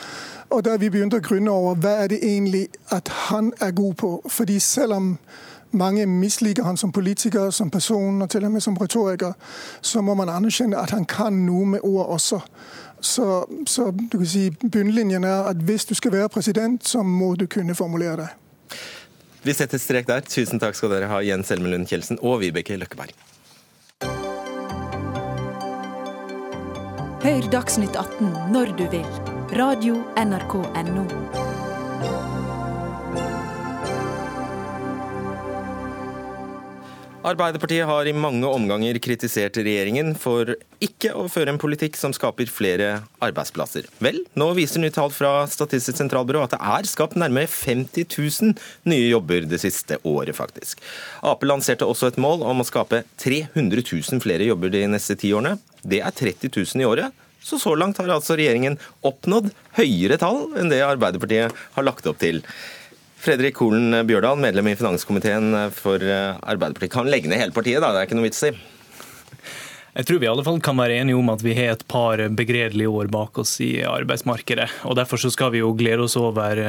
Og 0.50 0.66
da 0.66 0.76
har 0.76 0.78
vi 0.78 0.90
begynt 0.90 1.14
å 1.14 1.22
grunne 1.24 1.52
over 1.52 1.76
hva 1.76 1.96
er 2.04 2.08
det 2.12 2.20
egentlig 2.24 2.68
at 2.92 3.08
han 3.30 3.54
er 3.62 3.72
god 3.72 3.94
på. 3.94 4.22
Fordi 4.28 4.60
selv 4.60 4.94
om 4.94 5.18
mange 5.72 6.06
misliker 6.06 6.64
han 6.64 6.78
som 6.78 6.92
politiker, 6.92 7.50
som 7.50 7.70
person 7.70 8.22
og 8.22 8.30
til 8.30 8.46
og 8.46 8.52
med 8.52 8.62
som 8.62 8.78
retoriker, 8.78 9.34
så 9.82 10.02
må 10.02 10.16
man 10.16 10.30
anerkjenne 10.30 10.78
at 10.78 10.92
han 10.96 11.06
kan 11.06 11.46
noe 11.46 11.66
med 11.66 11.80
ord 11.84 12.06
også. 12.18 12.42
Så, 13.02 13.46
så 13.68 13.92
du 13.92 14.18
kan 14.18 14.28
si 14.30 14.50
bunnlinjen 14.62 15.24
er 15.26 15.50
at 15.50 15.58
hvis 15.66 15.86
du 15.90 15.96
skal 15.98 16.14
være 16.14 16.30
president, 16.30 16.88
så 16.88 17.04
må 17.04 17.34
du 17.36 17.48
kunne 17.50 17.76
formulere 17.76 18.18
deg. 18.22 18.78
Vi 19.42 19.54
setter 19.58 19.82
strek 19.82 20.08
der. 20.08 20.22
Tusen 20.22 20.62
takk 20.62 20.78
skal 20.78 20.94
dere 20.94 21.10
ha, 21.10 21.22
Jens 21.26 21.50
Elmelund 21.52 21.90
Kjeldsen 21.90 22.22
og 22.22 22.44
Vibeke 22.44 22.78
Løkkeberg. 22.78 23.16
Hør 27.22 27.52
Dagsnytt 27.54 27.98
18 27.98 28.54
når 28.54 28.74
du 28.78 28.88
vil. 28.94 29.06
Radio 29.58 30.02
NRK 30.18 30.56
Radio.nrk.no. 30.62 31.41
Arbeiderpartiet 37.22 37.86
har 37.86 38.08
i 38.10 38.14
mange 38.18 38.50
omganger 38.50 38.98
kritisert 38.98 39.60
regjeringen 39.62 40.16
for 40.18 40.56
ikke 40.82 41.12
å 41.14 41.28
føre 41.30 41.54
en 41.54 41.60
politikk 41.62 42.00
som 42.00 42.16
skaper 42.18 42.50
flere 42.50 42.88
arbeidsplasser. 43.22 43.86
Vel, 44.02 44.24
nå 44.34 44.48
viser 44.58 44.82
nye 44.82 44.94
tall 44.96 45.14
fra 45.14 45.44
Statistisk 45.52 46.00
sentralbyrå 46.00 46.42
at 46.42 46.56
det 46.56 46.62
er 46.74 46.90
skapt 46.90 47.20
nærmere 47.22 47.46
50 47.52 48.08
000 48.10 48.56
nye 48.90 49.06
jobber 49.12 49.46
det 49.46 49.62
siste 49.62 50.00
året, 50.02 50.34
faktisk. 50.34 50.82
Ap 51.22 51.46
lanserte 51.46 51.86
også 51.86 52.10
et 52.10 52.18
mål 52.22 52.42
om 52.42 52.66
å 52.66 52.68
skape 52.68 53.04
300 53.22 53.86
000 53.86 54.26
flere 54.26 54.50
jobber 54.50 54.74
de 54.74 54.88
neste 54.90 55.20
ti 55.22 55.30
årene. 55.38 55.60
Det 55.86 56.02
er 56.02 56.18
30 56.18 56.50
000 56.50 56.82
i 56.82 56.90
året. 56.90 57.22
Så 57.42 57.62
så 57.62 57.76
langt 57.78 58.02
har 58.02 58.10
altså 58.10 58.34
regjeringen 58.38 58.82
oppnådd 59.06 59.54
høyere 59.78 60.18
tall 60.22 60.48
enn 60.58 60.74
det 60.74 60.82
Arbeiderpartiet 60.86 61.54
har 61.78 61.86
lagt 61.86 62.10
opp 62.10 62.18
til. 62.22 62.42
Fredrik 63.22 63.60
Holen 63.62 63.94
Bjørdal, 64.10 64.40
medlem 64.42 64.72
i 64.72 64.78
finanskomiteen 64.80 65.54
for 65.78 66.02
Arbeiderpartiet. 66.02 66.94
Kan 66.96 67.10
legge 67.12 67.30
ned 67.30 67.38
hele 67.38 67.54
partiet, 67.54 67.78
da. 67.84 67.92
Det 67.94 68.02
er 68.02 68.10
ikke 68.10 68.18
noe 68.18 68.26
vits 68.26 68.42
i. 68.50 68.52
Jeg 69.92 70.08
tror 70.08 70.22
vi 70.22 70.28
i 70.28 70.30
alle 70.32 70.44
fall 70.46 70.62
kan 70.64 70.80
være 70.80 71.02
enige 71.02 71.20
om 71.20 71.30
at 71.34 71.42
vi 71.44 71.52
har 71.58 71.74
et 71.74 71.82
par 71.92 72.22
begredelige 72.32 72.88
år 72.88 73.10
bak 73.12 73.36
oss 73.42 73.58
i 73.60 73.82
arbeidsmarkedet. 73.84 74.70
og 74.88 74.96
Derfor 74.96 75.20
så 75.20 75.32
skal 75.34 75.52
vi 75.52 75.60
jo 75.60 75.74
glede 75.76 76.06
oss 76.06 76.16
over 76.16 76.62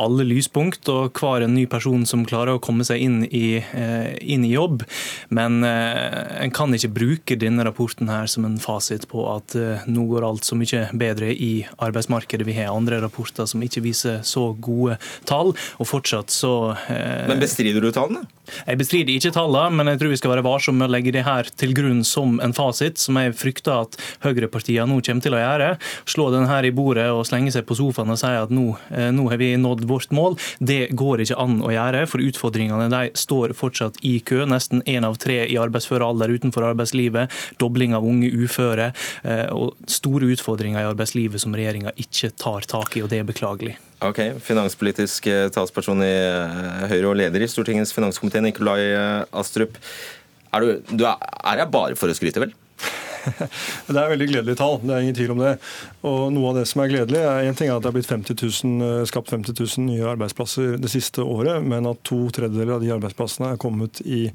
alle 0.00 0.24
lyspunkt 0.24 0.88
og 0.88 1.12
hver 1.20 1.44
en 1.44 1.52
ny 1.52 1.66
person 1.68 2.06
som 2.08 2.24
klarer 2.24 2.56
å 2.56 2.62
komme 2.64 2.86
seg 2.88 3.02
inn 3.04 3.18
i, 3.28 3.60
eh, 3.60 4.16
inn 4.16 4.46
i 4.48 4.54
jobb. 4.54 4.86
Men 5.28 5.60
eh, 5.60 6.40
en 6.40 6.54
kan 6.56 6.72
ikke 6.72 6.94
bruke 6.96 7.36
denne 7.36 7.66
rapporten 7.68 8.08
her 8.08 8.30
som 8.32 8.46
en 8.48 8.56
fasit 8.56 9.04
på 9.12 9.26
at 9.28 9.56
eh, 9.60 9.84
nå 9.84 10.06
går 10.08 10.24
alt 10.24 10.48
så 10.48 10.56
mye 10.56 10.86
bedre 10.96 11.34
i 11.36 11.66
arbeidsmarkedet. 11.84 12.48
Vi 12.48 12.56
har 12.56 12.72
andre 12.72 13.02
rapporter 13.04 13.44
som 13.50 13.60
ikke 13.60 13.84
viser 13.84 14.22
så 14.24 14.54
gode 14.56 14.96
tall, 15.28 15.52
og 15.52 15.90
fortsatt 15.90 16.32
så 16.32 16.54
Men 16.88 17.42
bestrider 17.42 17.84
du 17.84 17.92
tallene? 17.92 18.24
Jeg 18.64 18.80
bestrider 18.80 19.12
ikke 19.14 19.32
tallene, 19.36 19.72
men 19.76 19.92
jeg 19.92 20.00
tror 20.00 20.12
vi 20.12 20.18
skal 20.20 20.34
være 20.34 20.44
varsomme 20.44 20.82
med 20.82 20.90
å 20.90 20.94
legge 20.96 21.12
det 21.14 21.24
her 21.24 21.48
til 21.60 21.72
grunn 21.76 22.02
som 22.06 22.38
en 22.44 22.53
fasit, 22.56 23.00
som 23.00 23.18
jeg 23.20 23.34
frykter 23.38 23.84
at 23.84 23.98
høyrepartiene 24.24 24.88
nå 24.90 25.00
kommer 25.04 25.24
til 25.24 25.36
å 25.36 25.42
gjøre. 25.42 25.70
Slå 26.10 26.28
den 26.34 26.48
her 26.50 26.66
i 26.66 26.72
bordet 26.74 27.06
og 27.12 27.24
slenge 27.28 27.52
seg 27.54 27.66
på 27.68 27.76
sofaen 27.78 28.12
og 28.12 28.20
si 28.20 28.30
at 28.30 28.52
nå, 28.54 28.66
eh, 28.90 29.10
nå 29.14 29.28
har 29.30 29.40
vi 29.40 29.52
nådd 29.60 29.86
vårt 29.90 30.14
mål. 30.14 30.38
Det 30.58 30.94
går 30.96 31.24
ikke 31.24 31.38
an 31.40 31.60
å 31.64 31.72
gjøre, 31.74 32.04
for 32.10 32.24
utfordringene 32.24 32.88
de 32.92 33.02
står 33.18 33.54
fortsatt 33.58 34.00
i 34.02 34.18
kø. 34.24 34.44
Nesten 34.48 34.82
én 34.90 35.06
av 35.06 35.18
tre 35.22 35.42
i 35.46 35.58
arbeidsfør 35.60 36.04
alder 36.06 36.34
utenfor 36.34 36.68
arbeidslivet. 36.72 37.32
Dobling 37.62 37.94
av 37.96 38.06
unge 38.06 38.30
uføre. 38.32 38.92
Eh, 39.24 39.46
og 39.54 39.74
store 39.90 40.30
utfordringer 40.34 40.82
i 40.82 40.90
arbeidslivet 40.90 41.42
som 41.42 41.54
regjeringa 41.56 41.94
ikke 42.00 42.32
tar 42.36 42.68
tak 42.70 42.96
i, 42.96 43.04
og 43.04 43.12
det 43.12 43.22
er 43.22 43.28
beklagelig. 43.28 43.76
Ok, 44.04 44.20
Finanspolitisk 44.44 45.30
eh, 45.32 45.46
talsperson 45.54 46.02
i 46.04 46.14
Høyre 46.90 47.08
og 47.08 47.16
leder 47.20 47.44
i 47.44 47.48
Stortingets 47.48 47.94
finanskomité, 47.96 48.42
Nikolai 48.44 48.92
Astrup. 49.32 49.78
Er 50.54 50.62
du, 50.62 50.94
du 50.94 51.06
er, 51.08 51.32
er 51.42 51.64
jeg 51.64 51.74
bare 51.74 51.98
for 51.98 52.10
å 52.10 52.16
skryte, 52.16 52.42
vel? 52.44 52.54
det 53.88 53.96
er 53.96 54.10
veldig 54.12 54.26
gledelige 54.28 54.58
tall, 54.58 54.78
det 54.82 54.92
er 54.92 55.04
ingen 55.04 55.16
tvil 55.16 55.32
om 55.34 55.40
det. 55.40 55.54
Og 56.06 56.26
Noe 56.34 56.50
av 56.50 56.58
det 56.58 56.66
som 56.70 56.82
er 56.84 56.90
gledelig, 56.92 57.22
er 57.24 57.48
en 57.48 57.58
ting 57.58 57.70
er 57.70 57.78
at 57.78 57.84
det 57.84 57.90
er 57.90 57.96
blitt 57.96 58.10
50 58.10 58.36
000, 58.36 58.84
eh, 58.84 59.06
skapt 59.08 59.32
50 59.32 59.56
000 59.56 59.86
nye 59.88 60.10
arbeidsplasser 60.12 60.76
det 60.80 60.92
siste 60.92 61.24
året, 61.24 61.64
men 61.64 61.88
at 61.90 62.02
to 62.06 62.20
tredjedeler 62.34 62.76
av 62.76 62.84
de 62.84 62.92
arbeidsplassene 62.94 63.54
er 63.54 63.62
kommet 63.62 64.02
i 64.04 64.26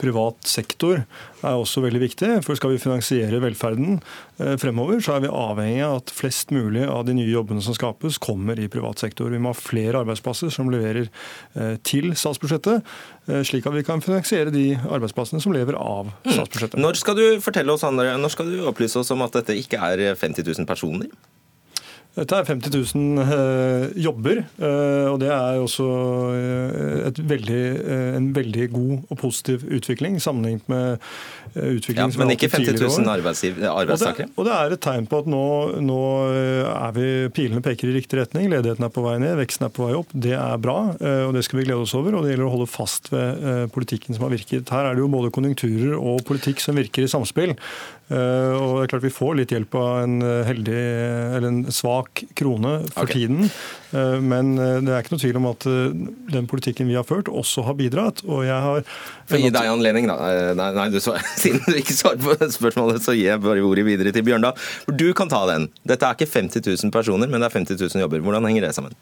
privat 0.00 0.48
sektor, 0.48 1.02
er 1.40 1.56
også 1.56 1.82
veldig 1.84 2.02
viktig. 2.02 2.30
For 2.46 2.58
skal 2.58 2.74
vi 2.74 2.80
finansiere 2.82 3.40
velferden 3.42 3.98
eh, 4.40 4.56
fremover, 4.60 5.00
så 5.04 5.16
er 5.16 5.24
vi 5.24 5.32
avhengig 5.32 5.84
av 5.86 5.98
at 6.00 6.12
flest 6.14 6.54
mulig 6.54 6.86
av 6.88 7.04
de 7.08 7.16
nye 7.18 7.30
jobbene 7.30 7.64
som 7.64 7.76
skapes, 7.76 8.18
kommer 8.22 8.60
i 8.60 8.68
privat 8.72 9.02
sektor. 9.02 9.30
Vi 9.32 9.40
må 9.42 9.54
ha 9.54 9.58
flere 9.58 10.02
arbeidsplasser 10.02 10.52
som 10.54 10.72
leverer 10.72 11.06
eh, 11.06 11.76
til 11.86 12.12
statsbudsjettet, 12.18 12.86
slik 13.46 13.66
at 13.68 13.76
vi 13.76 13.84
kan 13.86 14.00
finansiere 14.02 14.50
de 14.50 14.72
arbeidsplassene 14.90 15.42
som 15.44 15.52
lever 15.54 15.76
av 15.78 16.08
mm. 16.10 16.32
statsbudsjettet. 16.32 16.80
Når 16.82 16.98
skal 16.98 17.18
du 17.18 17.26
fortelle 17.44 17.76
oss 17.76 17.86
andre, 17.86 18.16
når 18.18 18.34
skal 18.34 18.50
du 18.50 18.64
opplyse 18.66 18.98
oss 18.98 19.12
om 19.14 19.22
at 19.26 19.36
dette 19.38 19.54
ikke 19.60 19.78
er 19.78 20.16
50 20.18 20.42
000 20.48 20.66
personer? 20.68 21.12
Dette 22.18 22.34
er 22.34 22.44
50 22.48 22.94
000 22.94 23.20
eh, 23.22 23.84
jobber, 24.02 24.40
eh, 24.58 25.06
og 25.06 25.20
det 25.22 25.28
er 25.30 25.60
også 25.62 25.84
eh, 26.34 27.20
veldig, 27.30 27.60
en 28.16 28.26
veldig 28.34 28.66
god 28.72 28.96
og 29.10 29.20
positiv 29.20 29.62
utvikling 29.70 30.18
sammenlignet 30.22 30.66
med 30.68 30.98
utviklingen 31.54 32.14
ja, 32.14 32.20
Men 32.20 32.32
ikke 32.34 32.50
50 32.52 32.78
000 32.80 33.10
arbeidstakere? 33.12 34.28
Og, 34.30 34.40
og, 34.40 34.48
det 34.48 34.56
er 34.56 34.74
et 34.76 34.82
tegn 34.84 35.08
på 35.10 35.20
at 35.24 35.30
nå, 35.30 35.44
nå 35.84 36.00
er 36.70 36.96
vi, 36.96 37.06
pilene 37.36 37.62
peker 37.64 37.90
i 37.90 37.96
riktig 37.98 38.20
retning. 38.20 38.50
Ledigheten 38.52 38.86
er 38.86 38.92
på 38.94 39.04
vei 39.04 39.16
ned, 39.22 39.36
veksten 39.40 39.68
er 39.68 39.74
på 39.74 39.88
vei 39.88 39.94
opp. 39.98 40.12
Det 40.12 40.36
er 40.38 40.60
bra, 40.62 40.78
og 41.26 41.34
det 41.36 41.44
skal 41.46 41.60
vi 41.60 41.66
glede 41.68 41.84
oss 41.84 41.96
over. 41.98 42.16
Og 42.16 42.26
det 42.26 42.34
gjelder 42.34 42.48
å 42.48 42.54
holde 42.54 42.70
fast 42.70 43.12
ved 43.14 43.72
politikken 43.74 44.16
som 44.16 44.26
har 44.26 44.34
virket. 44.34 44.70
Her 44.72 44.90
er 44.90 44.98
det 44.98 45.04
jo 45.04 45.10
både 45.12 45.32
konjunkturer 45.34 45.96
og 45.98 46.22
politikk 46.28 46.62
som 46.62 46.78
virker 46.78 47.06
i 47.06 47.10
samspill. 47.10 47.56
Og 48.10 48.72
det 48.74 48.84
er 48.84 48.90
klart 48.90 49.04
Vi 49.06 49.12
får 49.14 49.36
litt 49.38 49.52
hjelp 49.54 49.74
av 49.78 50.00
en 50.02 50.16
heldig, 50.48 50.80
eller 51.36 51.46
en 51.50 51.60
svak 51.74 52.24
krone 52.38 52.80
for 52.90 53.06
okay. 53.06 53.22
tiden. 53.22 53.50
Eh, 53.90 54.18
men 54.22 54.54
eh, 54.58 54.78
det 54.84 54.92
er 54.94 55.02
ikke 55.02 55.16
noe 55.16 55.22
tvil 55.22 55.38
om 55.40 55.48
at 55.50 55.66
eh, 55.68 55.94
den 56.30 56.46
politikken 56.50 56.90
vi 56.90 56.96
har 56.98 57.06
ført, 57.06 57.30
også 57.30 57.64
har 57.66 57.76
bidratt. 57.78 58.22
Og 58.26 58.44
jeg 58.46 58.58
har 58.66 58.84
For 59.28 59.40
gi 59.40 59.50
deg 59.54 59.70
anledning, 59.70 60.10
da. 60.10 60.18
Nei, 60.58 60.68
nei 60.76 60.86
du 60.94 61.00
svar, 61.02 61.22
siden 61.40 61.62
du 61.66 61.76
ikke 61.80 61.96
svarte 61.96 62.22
på 62.24 62.50
spørsmålet, 62.54 63.02
så 63.04 63.16
gir 63.16 63.32
jeg 63.32 63.42
bare 63.44 63.64
ordet 63.66 63.86
videre 63.88 64.14
til 64.14 64.26
Bjørndal. 64.26 64.58
Du 64.88 65.08
kan 65.16 65.30
ta 65.32 65.42
den. 65.50 65.68
Dette 65.88 66.06
er 66.06 66.18
ikke 66.18 66.30
50 66.30 66.66
000 66.84 66.94
personer, 66.94 67.30
men 67.30 67.40
det 67.40 67.50
er 67.50 67.58
50 67.60 67.80
000 67.80 68.04
jobber. 68.04 68.24
Hvordan 68.24 68.48
henger 68.50 68.68
det 68.68 68.74
sammen? 68.76 68.96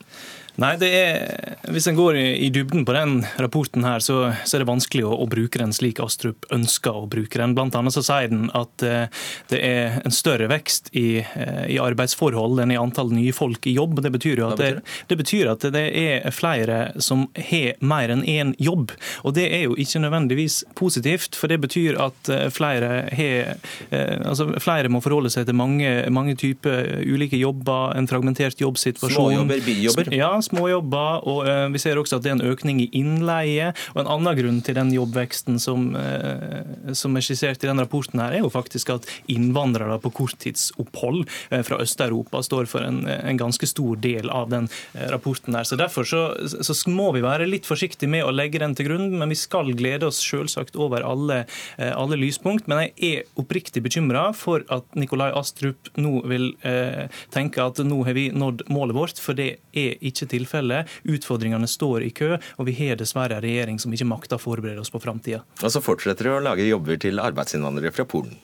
Nei, 0.59 0.73
det 0.81 0.89
er, 0.91 1.57
Hvis 1.71 1.87
en 1.87 1.95
går 1.95 2.17
i 2.19 2.49
dybden 2.51 2.83
på 2.87 2.95
den 2.97 3.21
rapporten, 3.39 3.85
her, 3.87 4.03
så, 4.03 4.33
så 4.43 4.57
er 4.57 4.65
det 4.65 4.71
vanskelig 4.71 5.05
å, 5.07 5.13
å, 5.23 5.27
bruke 5.31 5.61
den 5.61 5.71
slik 5.77 6.01
Astrup 6.03 6.49
ønsker 6.55 6.97
å 6.99 7.07
bruke 7.11 7.39
den. 7.39 7.55
Blant 7.55 7.77
annet 7.79 7.95
så 7.95 8.03
sier 8.03 8.31
den 8.33 8.49
at 8.57 8.83
uh, 8.83 9.07
det 9.53 9.61
er 9.63 10.01
en 10.03 10.15
større 10.15 10.49
vekst 10.51 10.91
i, 10.99 11.21
uh, 11.23 11.63
i, 11.71 11.77
arbeidsforhold 11.83 12.59
enn 12.65 12.73
i 12.75 12.79
antall 12.81 13.13
nye 13.15 13.35
folk 13.37 13.69
i 13.71 13.77
jobb. 13.77 14.01
Det 14.03 14.11
betyr 14.17 14.43
jo 14.43 14.49
at 14.49 14.63
det, 14.63 14.71
det, 15.11 15.19
betyr 15.21 15.53
at 15.53 15.69
det 15.75 15.85
er 15.93 16.27
flere 16.35 16.81
som 17.05 17.29
har 17.37 17.79
mer 17.79 18.15
enn 18.17 18.25
én 18.27 18.51
jobb. 18.59 18.97
Og 19.23 19.37
det 19.39 19.47
er 19.53 19.69
jo 19.69 19.79
ikke 19.79 20.03
nødvendigvis 20.03 20.63
positivt, 20.79 21.39
for 21.39 21.53
det 21.53 21.61
betyr 21.69 22.01
at 22.03 22.33
uh, 22.35 22.49
flere, 22.51 23.05
har, 23.15 23.55
altså 23.93 24.51
flere 24.63 24.91
må 24.91 25.05
forholde 25.05 25.31
seg 25.31 25.47
til 25.47 25.59
mange, 25.61 25.95
mange 26.11 26.35
typer 26.41 26.99
ulike 27.07 27.39
jobber, 27.39 27.95
en 27.95 28.11
fragmentert 28.11 28.59
jobbsituasjon. 28.65 29.15
Småjobber, 29.15 29.65
bijobber? 29.69 30.13
Ja, 30.19 30.35
små 30.49 30.69
jobber. 30.71 31.25
og 31.29 31.49
eh, 31.49 31.67
Vi 31.75 31.83
ser 31.83 32.01
også 32.01 32.19
at 32.19 32.27
det 32.27 32.33
er 32.33 32.39
en 32.39 32.53
økning 32.53 32.83
i 32.83 32.89
innleie. 32.97 33.73
og 33.95 34.03
En 34.03 34.13
annen 34.17 34.39
grunn 34.39 34.61
til 34.65 34.79
den 34.79 34.93
jobbveksten 34.95 35.59
som, 35.63 35.91
eh, 35.97 36.93
som 36.99 37.17
er 37.17 37.25
skissert 37.25 37.65
i 37.65 37.71
den 37.71 37.83
rapporten, 37.83 38.21
her, 38.23 38.37
er 38.37 38.45
jo 38.45 38.53
faktisk 38.53 38.93
at 38.95 39.09
innvandrere 39.31 39.99
på 40.03 40.13
korttidsopphold 40.21 41.25
eh, 41.51 41.63
fra 41.67 41.81
Øst-Europa 41.83 42.43
står 42.45 42.69
for 42.71 42.87
en, 42.87 43.05
en, 43.07 43.39
ganske 43.39 43.69
stor 43.71 43.99
del 44.03 44.31
av 44.35 44.49
den 44.51 44.67
rapporten. 45.13 45.55
her. 45.55 45.65
Så 45.65 45.79
Derfor 45.79 46.05
så, 46.09 46.23
så, 46.49 46.75
må 46.91 47.13
vi 47.15 47.23
være 47.23 47.47
litt 47.47 47.69
forsiktige 47.69 48.11
med 48.11 48.25
å 48.25 48.33
legge 48.35 48.59
den 48.59 48.75
til 48.75 48.89
grunn, 48.89 49.13
men 49.21 49.31
vi 49.31 49.37
skal 49.39 49.71
glede 49.77 50.09
oss 50.09 50.19
selvsagt 50.25 50.77
over 50.81 51.05
alle, 51.07 51.45
alle 51.77 52.19
lyspunkt. 52.19 52.67
Men 52.67 52.89
jeg 52.89 52.95
er 52.99 53.39
oppriktig 53.39 53.85
bekymra 53.85 54.33
for 54.35 54.65
at 54.75 54.89
Nikolai 54.99 55.31
Astrup 55.37 55.91
nå 56.01 56.23
vil 56.31 56.51
eh, 56.67 57.07
tenke 57.35 57.63
at 57.63 57.81
nå 57.85 58.01
har 58.07 58.17
vi 58.17 58.29
nådd 58.35 58.67
målet 58.73 58.97
vårt, 58.97 59.23
for 59.23 59.39
det 59.39 59.49
er 59.77 59.97
ikke 60.05 60.28
til 60.29 60.39
tilfelle. 60.39 60.85
Utfordringene 61.09 61.69
står 61.69 62.07
i 62.07 62.11
kø, 62.15 62.37
og 62.59 62.69
vi 62.69 62.77
har 62.81 62.99
dessverre 63.01 63.39
en 63.39 63.45
regjering 63.45 63.81
som 63.83 63.95
ikke 63.95 64.09
makter 64.09 64.39
å 64.39 64.43
forberede 64.43 64.83
oss 64.85 64.93
på 64.95 65.03
framtida. 65.03 65.45
Og 65.63 65.73
så 65.73 65.83
fortsetter 65.85 66.29
de 66.29 66.37
å 66.37 66.45
lage 66.45 66.69
jobber 66.69 67.01
til 67.01 67.23
arbeidsinnvandrere 67.23 67.95
fra 67.95 68.07
Polen. 68.09 68.37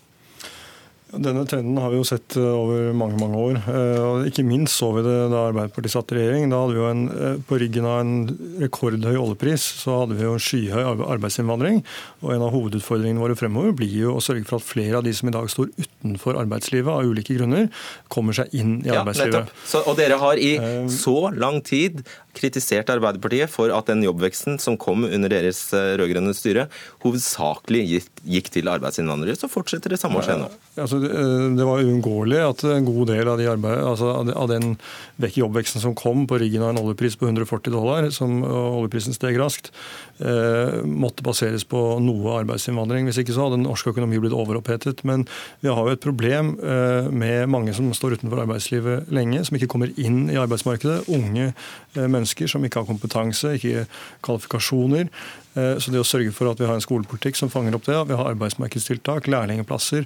Denne 1.20 1.44
trenden 1.46 1.78
har 1.78 1.92
vi 1.92 1.98
jo 1.98 2.06
sett 2.06 2.36
eh, 2.38 2.44
over 2.44 2.92
mange 2.96 3.18
mange 3.20 3.38
år. 3.38 3.58
Eh, 3.70 3.98
og 4.02 4.28
Ikke 4.28 4.44
minst 4.46 4.78
så 4.80 4.90
vi 4.96 5.04
det 5.06 5.14
da 5.32 5.44
Arbeiderpartiet 5.50 5.94
satt 5.94 6.14
i 6.14 6.18
regjering. 6.18 6.50
Da 6.50 6.62
hadde 6.62 6.74
vi 6.74 6.80
jo 6.80 6.88
en, 6.90 7.04
eh, 7.08 7.36
På 7.48 7.58
ryggen 7.60 7.88
av 7.88 8.00
en 8.02 8.14
rekordhøy 8.62 9.14
oljepris 9.20 9.66
så 9.82 10.00
hadde 10.02 10.18
vi 10.18 10.26
jo 10.26 10.34
en 10.36 10.42
skyhøy 10.42 10.82
arbeidsinnvandring. 11.14 11.82
Og 12.22 12.34
En 12.34 12.46
av 12.46 12.54
hovedutfordringene 12.54 13.22
våre 13.22 13.38
fremover 13.38 13.76
blir 13.76 13.94
jo 14.04 14.16
å 14.16 14.24
sørge 14.24 14.46
for 14.48 14.58
at 14.58 14.66
flere 14.66 14.98
av 14.98 15.06
de 15.06 15.14
som 15.14 15.30
i 15.30 15.36
dag 15.36 15.48
står 15.52 15.72
utenfor 15.78 16.40
arbeidslivet 16.40 16.90
av 16.90 17.06
ulike 17.06 17.38
grunner, 17.38 17.70
kommer 18.08 18.36
seg 18.36 18.52
inn 18.54 18.80
i 18.84 18.90
arbeidslivet. 18.90 19.50
Ja, 19.50 19.66
så, 19.66 19.84
og 19.86 19.98
dere 20.00 20.18
har 20.18 20.40
i 20.40 20.56
så 20.90 21.30
lang 21.34 21.60
tid 21.64 22.02
kritisert 22.36 22.92
Arbeiderpartiet 22.92 23.52
for 23.52 23.72
at 23.74 23.88
den 23.90 24.04
jobbveksten 24.04 24.60
som 24.62 24.78
kom 24.80 25.06
under 25.08 25.32
deres 25.32 25.66
rød-grønne 25.72 26.34
styre, 26.36 26.68
hovedsakelig 27.04 27.84
gikk 28.24 28.52
til 28.54 28.70
arbeidsinnvandrere. 28.72 29.38
Så 29.38 29.50
fortsetter 29.52 29.94
det 29.94 30.02
samme 30.02 30.20
å 30.20 30.26
skje 30.26 30.38
nå. 30.42 30.50
Altså, 30.74 31.00
Eh, 31.14 31.56
det 31.56 31.66
var 31.66 31.82
uunngåelig 31.82 32.40
at 32.44 32.64
en 32.68 32.86
god 32.86 33.10
del 33.12 33.28
av, 33.28 33.38
de 33.40 33.48
arbeid, 33.50 33.80
altså 33.84 34.10
av 34.34 34.48
den 34.50 34.76
jobbveksten 35.18 35.82
som 35.82 35.96
kom 35.98 36.26
på 36.30 36.38
ryggen 36.40 36.64
av 36.64 36.72
en 36.72 36.80
oljepris 36.82 37.16
på 37.20 37.28
140 37.28 37.74
dollar, 37.74 38.08
som 38.14 38.42
oljeprisen 38.44 39.16
steg 39.16 39.38
raskt, 39.40 39.70
eh, 40.18 40.80
måtte 40.84 41.24
baseres 41.26 41.66
på 41.68 41.82
noe 42.02 42.38
arbeidsinnvandring. 42.42 43.08
Hvis 43.08 43.22
ikke 43.22 43.36
så 43.36 43.46
hadde 43.46 43.58
den 43.60 43.68
norske 43.68 43.92
økonomi 43.92 44.20
blitt 44.22 44.36
overopphetet. 44.36 45.04
Men 45.04 45.26
vi 45.62 45.72
har 45.72 45.82
jo 45.84 45.94
et 45.94 46.04
problem 46.04 46.54
eh, 46.60 47.10
med 47.10 47.48
mange 47.48 47.74
som 47.74 47.90
står 47.94 48.18
utenfor 48.18 48.44
arbeidslivet 48.44 49.10
lenge, 49.14 49.44
som 49.44 49.58
ikke 49.58 49.70
kommer 49.70 49.92
inn 49.98 50.28
i 50.30 50.40
arbeidsmarkedet. 50.40 51.08
Unge 51.14 51.52
mennesker 51.96 52.50
som 52.50 52.64
ikke 52.64 52.82
har 52.82 52.88
kompetanse, 52.88 53.54
ikke 53.58 53.86
kvalifikasjoner. 54.24 55.10
Så 55.54 55.92
det 55.94 56.00
å 56.00 56.06
sørge 56.06 56.32
for 56.34 56.50
at 56.50 56.58
vi 56.58 56.66
har 56.66 56.74
en 56.74 56.82
skolepolitikk 56.82 57.38
som 57.38 57.50
fanger 57.52 57.76
opp 57.76 57.84
det, 57.86 57.94
at 57.94 58.08
vi 58.08 58.16
har 58.18 58.32
arbeidsmarkedstiltak, 58.32 59.28
lærlingplasser 59.30 60.02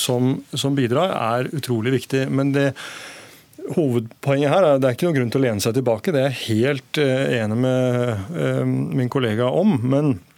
som, 0.00 0.38
som 0.56 0.78
bidrar, 0.78 1.12
er 1.12 1.50
utrolig 1.52 1.98
viktig. 1.98 2.24
Men 2.32 2.54
det 2.56 2.70
Hovedpoenget 3.76 4.50
her 4.50 4.64
er 4.64 4.78
det 4.80 4.88
er 4.88 4.96
ikke 4.96 5.06
noen 5.10 5.18
grunn 5.18 5.32
til 5.34 5.42
å 5.42 5.44
lene 5.44 5.62
seg 5.62 5.76
tilbake. 5.76 6.14
Det 6.16 6.22
er 6.22 6.30
jeg 6.32 6.40
helt 6.46 7.00
enig 7.04 7.58
med 7.60 8.32
min 8.96 9.12
kollega 9.12 9.50
om. 9.52 9.76
men 9.84 10.14
Eh, 10.16 10.29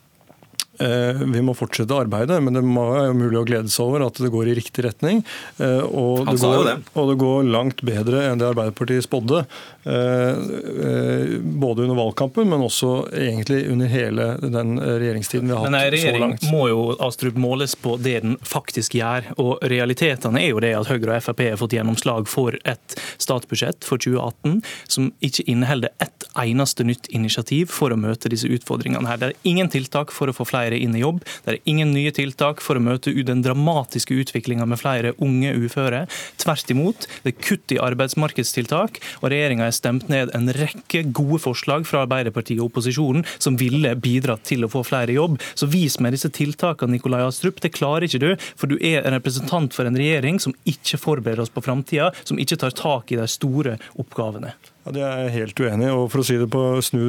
vi 1.32 1.42
må 1.44 1.54
fortsette 1.56 1.96
arbeidet, 2.04 2.38
men 2.42 2.56
det 2.56 2.62
er 2.62 3.08
jo 3.10 3.18
mulig 3.18 3.40
å 3.40 3.46
glede 3.46 3.72
seg 3.72 3.86
over 3.88 4.06
at 4.06 4.18
det 4.22 4.30
går 4.32 4.50
i 4.50 4.56
riktig 4.58 4.84
retning. 4.86 5.22
Eh, 5.58 5.82
og 5.82 6.26
det, 6.28 6.38
går, 6.42 6.70
og 6.98 7.10
det 7.12 7.18
går 7.20 7.50
langt 7.52 7.84
bedre 7.86 8.26
enn 8.30 8.40
det 8.40 8.48
Arbeiderpartiet 8.50 9.06
spådde. 9.06 9.44
Eh, 9.84 11.38
både 11.42 11.82
under 11.86 11.98
valgkampen, 11.98 12.48
men 12.50 12.64
også 12.64 12.92
egentlig 13.12 13.64
under 13.72 13.90
hele 13.90 14.28
den 14.42 14.76
regjeringstiden 14.80 15.48
vi 15.48 15.56
har 15.56 15.64
hatt 15.64 15.68
så 15.68 15.72
langt. 15.72 15.72
Men 15.72 15.86
en 15.86 15.96
regjering 15.96 16.36
må 16.52 16.68
jo 16.70 16.82
Astrup, 17.02 17.38
måles 17.40 17.74
på 17.78 17.96
det 18.02 18.20
den 18.24 18.36
faktisk 18.46 18.96
gjør. 18.98 19.32
Og 19.42 19.62
realitetene 19.72 20.42
er 20.42 20.52
jo 20.52 20.62
det 20.62 20.74
at 20.78 20.90
Høyre 20.90 21.18
og 21.18 21.26
Frp 21.26 21.44
har 21.48 21.60
fått 21.60 21.76
gjennomslag 21.76 22.28
for 22.30 22.56
et 22.68 22.96
statsbudsjett 23.22 23.86
for 23.86 24.02
2018 24.02 24.60
som 24.90 25.10
ikke 25.24 25.46
inneholder 25.50 25.92
ett 26.02 26.26
eneste 26.38 26.86
nytt 26.86 27.08
initiativ 27.12 27.72
for 27.72 27.92
å 27.92 27.98
møte 27.98 28.30
disse 28.32 28.48
utfordringene. 28.48 29.08
her. 29.08 29.18
Det 29.18 29.32
er 29.32 29.48
ingen 29.48 29.68
tiltak 29.72 30.12
for 30.14 30.30
å 30.30 30.36
få 30.36 30.46
flere 30.48 30.71
flere 30.72 30.80
inn 30.82 30.96
i 30.96 31.02
jobb. 31.02 31.22
Det 31.44 31.52
er 31.52 31.60
ingen 31.64 31.92
nye 31.92 32.12
tiltak 32.12 32.60
for 32.62 32.76
å 32.76 32.82
møte 32.82 33.12
den 33.12 33.42
dramatiske 33.42 34.14
utviklinga 34.14 34.66
med 34.66 34.80
flere 34.80 35.14
unge 35.20 35.52
uføre. 35.52 36.06
Tvert 36.38 36.70
imot, 36.70 37.06
det 37.22 37.32
er 37.32 37.42
kutt 37.42 37.72
i 37.72 37.80
arbeidsmarkedstiltak, 37.80 39.00
og 39.20 39.30
regjeringa 39.30 39.66
har 39.68 39.76
stemt 39.76 40.08
ned 40.08 40.32
en 40.34 40.50
rekke 40.52 41.04
gode 41.12 41.40
forslag 41.42 41.86
fra 41.86 42.04
Arbeiderpartiet 42.06 42.60
og 42.60 42.70
opposisjonen 42.70 43.24
som 43.38 43.58
ville 43.60 43.94
bidratt 43.96 44.44
til 44.48 44.64
å 44.64 44.70
få 44.72 44.84
flere 44.86 45.12
jobb. 45.12 45.38
Så 45.54 45.68
vis 45.70 45.98
meg 46.00 46.16
disse 46.16 46.32
tiltakene, 46.32 46.96
Nikolai 46.96 47.22
Astrup. 47.26 47.60
Det 47.62 47.74
klarer 47.74 48.08
ikke 48.08 48.22
du, 48.22 48.30
for 48.56 48.70
du 48.70 48.78
er 48.80 49.02
en 49.02 49.16
representant 49.16 49.74
for 49.74 49.88
en 49.88 49.98
regjering 49.98 50.40
som 50.42 50.56
ikke 50.68 51.00
forbereder 51.00 51.44
oss 51.44 51.52
på 51.52 51.64
framtida, 51.64 52.12
som 52.24 52.40
ikke 52.40 52.60
tar 52.60 52.76
tak 52.76 53.12
i 53.12 53.20
de 53.20 53.28
store 53.30 53.78
oppgavene. 54.00 54.56
Ja, 54.84 54.92
Det 54.92 55.02
er 55.06 55.18
jeg 55.24 55.32
helt 55.36 55.60
uenig 55.62 55.86
i. 55.86 55.90
og 55.94 56.08
For 56.10 56.22
å 56.22 56.26
si 56.26 56.36
det 56.40 56.48
på 56.50 56.62
snu, 56.82 57.02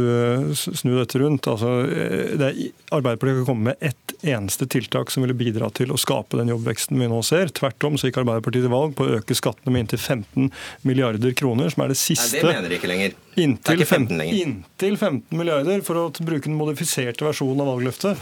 snu 0.53 0.91
dette 0.99 1.19
rundt. 1.21 1.47
altså 1.49 1.71
eh, 1.89 2.35
det 2.37 2.49
er, 2.49 2.59
Arbeiderpartiet 2.93 3.39
kan 3.41 3.47
komme 3.49 3.71
med 3.71 3.77
ett 3.81 4.13
eneste 4.23 4.67
tiltak 4.69 5.09
som 5.11 5.25
ville 5.25 5.33
bidra 5.35 5.71
til 5.73 5.91
å 5.91 5.97
skape 5.99 6.37
den 6.37 6.51
jobbveksten 6.53 6.99
vi 7.01 7.09
nå 7.09 7.23
ser. 7.25 7.49
Tvert 7.49 7.83
om 7.89 7.97
så 7.97 8.07
gikk 8.09 8.21
Arbeiderpartiet 8.21 8.67
til 8.67 8.73
valg 8.73 8.93
på 8.97 9.07
å 9.07 9.17
øke 9.17 9.35
skattene 9.37 9.73
med 9.73 9.85
inntil 9.87 9.99
15 9.99 10.51
milliarder 10.85 11.33
kroner, 11.33 11.73
som 11.73 11.83
er 11.83 11.93
det 11.95 11.99
siste 11.99 12.37
Nei, 12.37 12.45
Det 12.45 12.53
mener 12.53 12.69
de 12.69 12.79
ikke 12.79 12.91
lenger. 12.93 13.17
Inntil 13.35 13.85
15, 13.85 14.21
inntil 14.21 14.97
15 14.97 15.37
milliarder, 15.37 15.81
for 15.85 15.97
å 15.97 16.09
bruke 16.21 16.45
den 16.45 16.57
modifiserte 16.59 17.25
versjonen 17.25 17.63
av 17.63 17.71
valgløftet. 17.71 18.19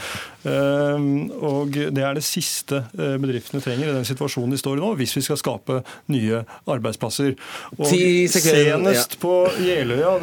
Ehm, 0.48 1.30
og 1.44 1.72
Det 1.72 2.02
er 2.02 2.16
det 2.18 2.24
siste 2.26 2.84
eh, 2.98 3.18
bedriftene 3.22 3.62
trenger 3.62 3.92
i 3.92 3.96
den 4.00 4.08
situasjonen 4.08 4.56
de 4.56 4.60
står 4.62 4.80
i 4.80 4.82
nå, 4.82 4.94
hvis 5.00 5.14
vi 5.18 5.24
skal 5.26 5.40
skape 5.40 5.82
nye 6.14 6.42
arbeidsplasser. 6.70 7.36
Og 7.78 7.92
Senest 7.92 9.18
på 9.22 9.34
Jeløya 9.62 10.16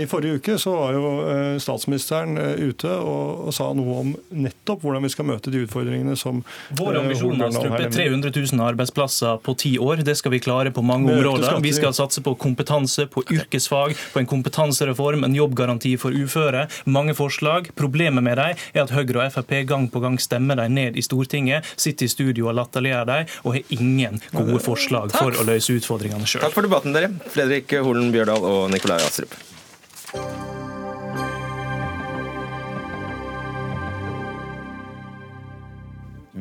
i 0.00 0.06
forrige 0.10 0.38
uke 0.38 0.58
så 0.60 0.74
var 0.76 0.98
jo 0.98 1.12
eh, 1.24 1.56
statsministeren 1.62 2.38
eh, 2.40 2.68
ute 2.70 2.92
og 2.94 3.50
sa 3.54 3.70
noe 3.76 3.98
om 4.02 4.12
nettopp 4.44 4.84
hvordan 4.84 5.04
vi 5.06 5.12
skal 5.14 5.28
møte 5.28 5.52
de 5.52 5.64
utfordringene 5.64 6.16
som 6.18 6.42
Vår 6.76 7.00
ambisjon 7.00 7.40
er 7.40 7.88
300 7.90 8.30
000 8.34 8.62
arbeidsplasser 8.64 9.40
på 9.44 9.56
ti 9.58 9.74
år. 9.80 10.04
Det 10.06 10.16
skal 10.18 10.34
vi 10.34 10.42
klare 10.44 10.72
på 10.74 10.84
mange 10.84 11.12
områder. 11.12 11.58
Vi 11.64 11.72
skal 11.74 11.94
satse 11.96 12.22
på 12.24 12.36
kompetanse, 12.40 13.06
på 13.10 13.24
yrkesfag, 13.32 13.96
på 14.12 14.22
en 14.22 14.30
kompetansereform, 14.34 15.24
en 15.26 15.38
jobbgaranti 15.38 15.94
for 16.00 16.14
uføre. 16.14 16.66
Mange 16.90 17.16
forslag. 17.16 17.70
Problemet 17.78 18.24
med 18.26 18.38
dem 18.40 18.64
er 18.74 18.84
at 18.84 18.94
Høyre 18.94 19.26
og 19.26 19.34
Frp 19.38 19.56
gang 19.70 19.88
på 19.92 20.02
gang 20.04 20.18
stemmer 20.22 20.58
dem 20.60 20.76
ned 20.76 20.98
i 20.98 21.04
Stortinget, 21.04 21.66
sitter 21.76 22.08
i 22.08 22.12
studio 22.12 22.50
og 22.50 22.58
latterliggjør 22.60 23.10
dem, 23.10 23.34
og 23.44 23.58
har 23.58 23.76
ingen 23.78 24.20
gode 24.34 24.60
forslag 24.64 25.14
for 25.14 25.34
å 25.34 25.46
løse 25.46 25.78
utfordringene 25.78 26.28
sjøl. 26.28 26.44
Takk 26.46 26.56
for 26.56 26.66
debatten, 26.66 26.96
dere. 26.96 27.12
Fredrik 27.34 27.76
Holen 27.84 28.12
Bjørdal 28.14 28.50
og 28.50 28.66
Nikolai 28.74 29.00
Astrup. 29.04 29.38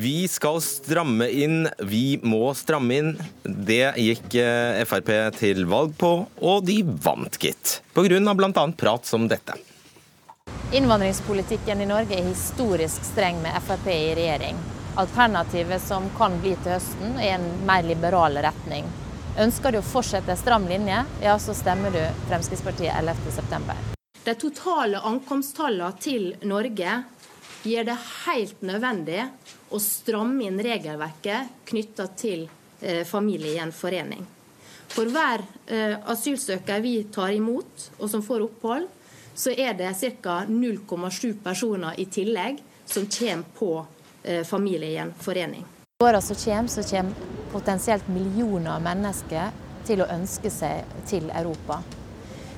Vi 0.04 0.28
skal 0.28 0.62
stramme 0.62 1.30
inn, 1.30 1.70
vi 1.80 2.20
må 2.24 2.50
stramme 2.60 2.96
inn. 2.96 3.12
Det 3.44 3.94
gikk 4.04 4.34
eh, 4.36 4.82
Frp 4.84 5.12
til 5.38 5.64
valg 5.70 5.94
på, 5.96 6.10
og 6.44 6.66
de 6.68 6.82
vant, 6.84 7.38
gitt. 7.40 7.78
Pga. 7.96 8.34
bl.a. 8.36 8.66
prat 8.82 9.08
som 9.08 9.30
dette. 9.32 9.56
Innvandringspolitikken 10.76 11.86
i 11.86 11.88
Norge 11.88 12.20
er 12.20 12.28
historisk 12.28 13.08
streng 13.14 13.40
med 13.46 13.56
Frp 13.64 13.88
i 13.94 14.12
regjering. 14.20 14.60
Alternativet 15.00 15.80
som 15.88 16.12
kan 16.20 16.36
bli 16.44 16.58
til 16.66 16.76
høsten, 16.76 17.16
er 17.24 17.38
en 17.38 17.48
mer 17.64 17.88
liberal 17.88 18.36
retning. 18.44 18.92
Ønsker 19.40 19.72
du 19.72 19.80
å 19.80 19.88
fortsette 19.94 20.36
en 20.36 20.44
stram 20.44 20.68
linje, 20.68 21.00
ja, 21.24 21.40
så 21.40 21.56
stemmer 21.56 21.96
du 21.96 22.04
Fremskrittspartiet 22.28 22.92
11.9. 22.92 23.80
De 24.28 24.36
totale 24.36 25.00
ankomsttallene 25.00 25.96
til 26.04 26.34
Norge 26.44 27.04
gjør 27.64 27.88
det 27.88 27.98
helt 28.26 28.62
nødvendig 28.66 29.24
å 29.74 29.80
stramme 29.82 30.46
inn 30.48 30.60
regelverket 30.64 31.66
knytta 31.70 32.08
til 32.20 32.48
eh, 32.82 33.04
familiegjenforening. 33.08 34.26
For 34.94 35.10
hver 35.10 35.42
eh, 35.66 35.96
asylsøker 36.12 36.84
vi 36.84 36.98
tar 37.14 37.34
imot 37.34 37.88
og 37.98 38.10
som 38.12 38.24
får 38.26 38.46
opphold, 38.46 38.88
så 39.34 39.54
er 39.58 39.74
det 39.78 39.94
ca. 40.22 40.44
0,7 40.46 41.40
personer 41.44 41.98
i 41.98 42.06
tillegg 42.06 42.60
som 42.86 43.08
kommer 43.10 43.56
på 43.58 43.72
eh, 44.24 44.44
familiegjenforening. 44.46 45.66
I 46.02 46.06
åra 46.06 46.22
som 46.22 46.38
kommer, 46.38 46.70
så 46.70 46.84
kommer 46.84 47.14
potensielt 47.52 48.08
millioner 48.08 48.76
av 48.76 48.86
mennesker 48.86 49.50
til 49.88 50.04
å 50.04 50.10
ønske 50.12 50.52
seg 50.52 50.86
til 51.10 51.30
Europa. 51.32 51.82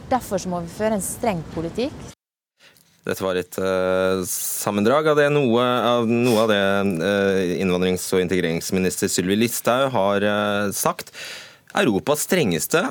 Derfor 0.09 0.43
må 0.49 0.61
vi 0.65 0.75
føre 0.75 0.99
en 0.99 1.05
streng 1.05 1.41
politikk. 1.55 2.14
Dette 3.05 3.21
var 3.21 3.37
et 3.37 3.57
uh, 3.61 4.23
sammendrag 4.25 5.11
av 5.11 5.19
det 5.19 5.29
noe 5.29 5.61
av, 5.61 6.09
noe 6.09 6.45
av 6.45 6.49
det 6.49 6.61
uh, 7.05 7.41
innvandrings- 7.61 8.07
og 8.17 8.23
integreringsminister 8.23 9.11
Sylvi 9.11 9.37
Listhaug 9.37 9.91
har 9.93 10.25
uh, 10.25 10.73
sagt. 10.73 11.13
Europas 11.77 12.25
strengeste 12.25 12.81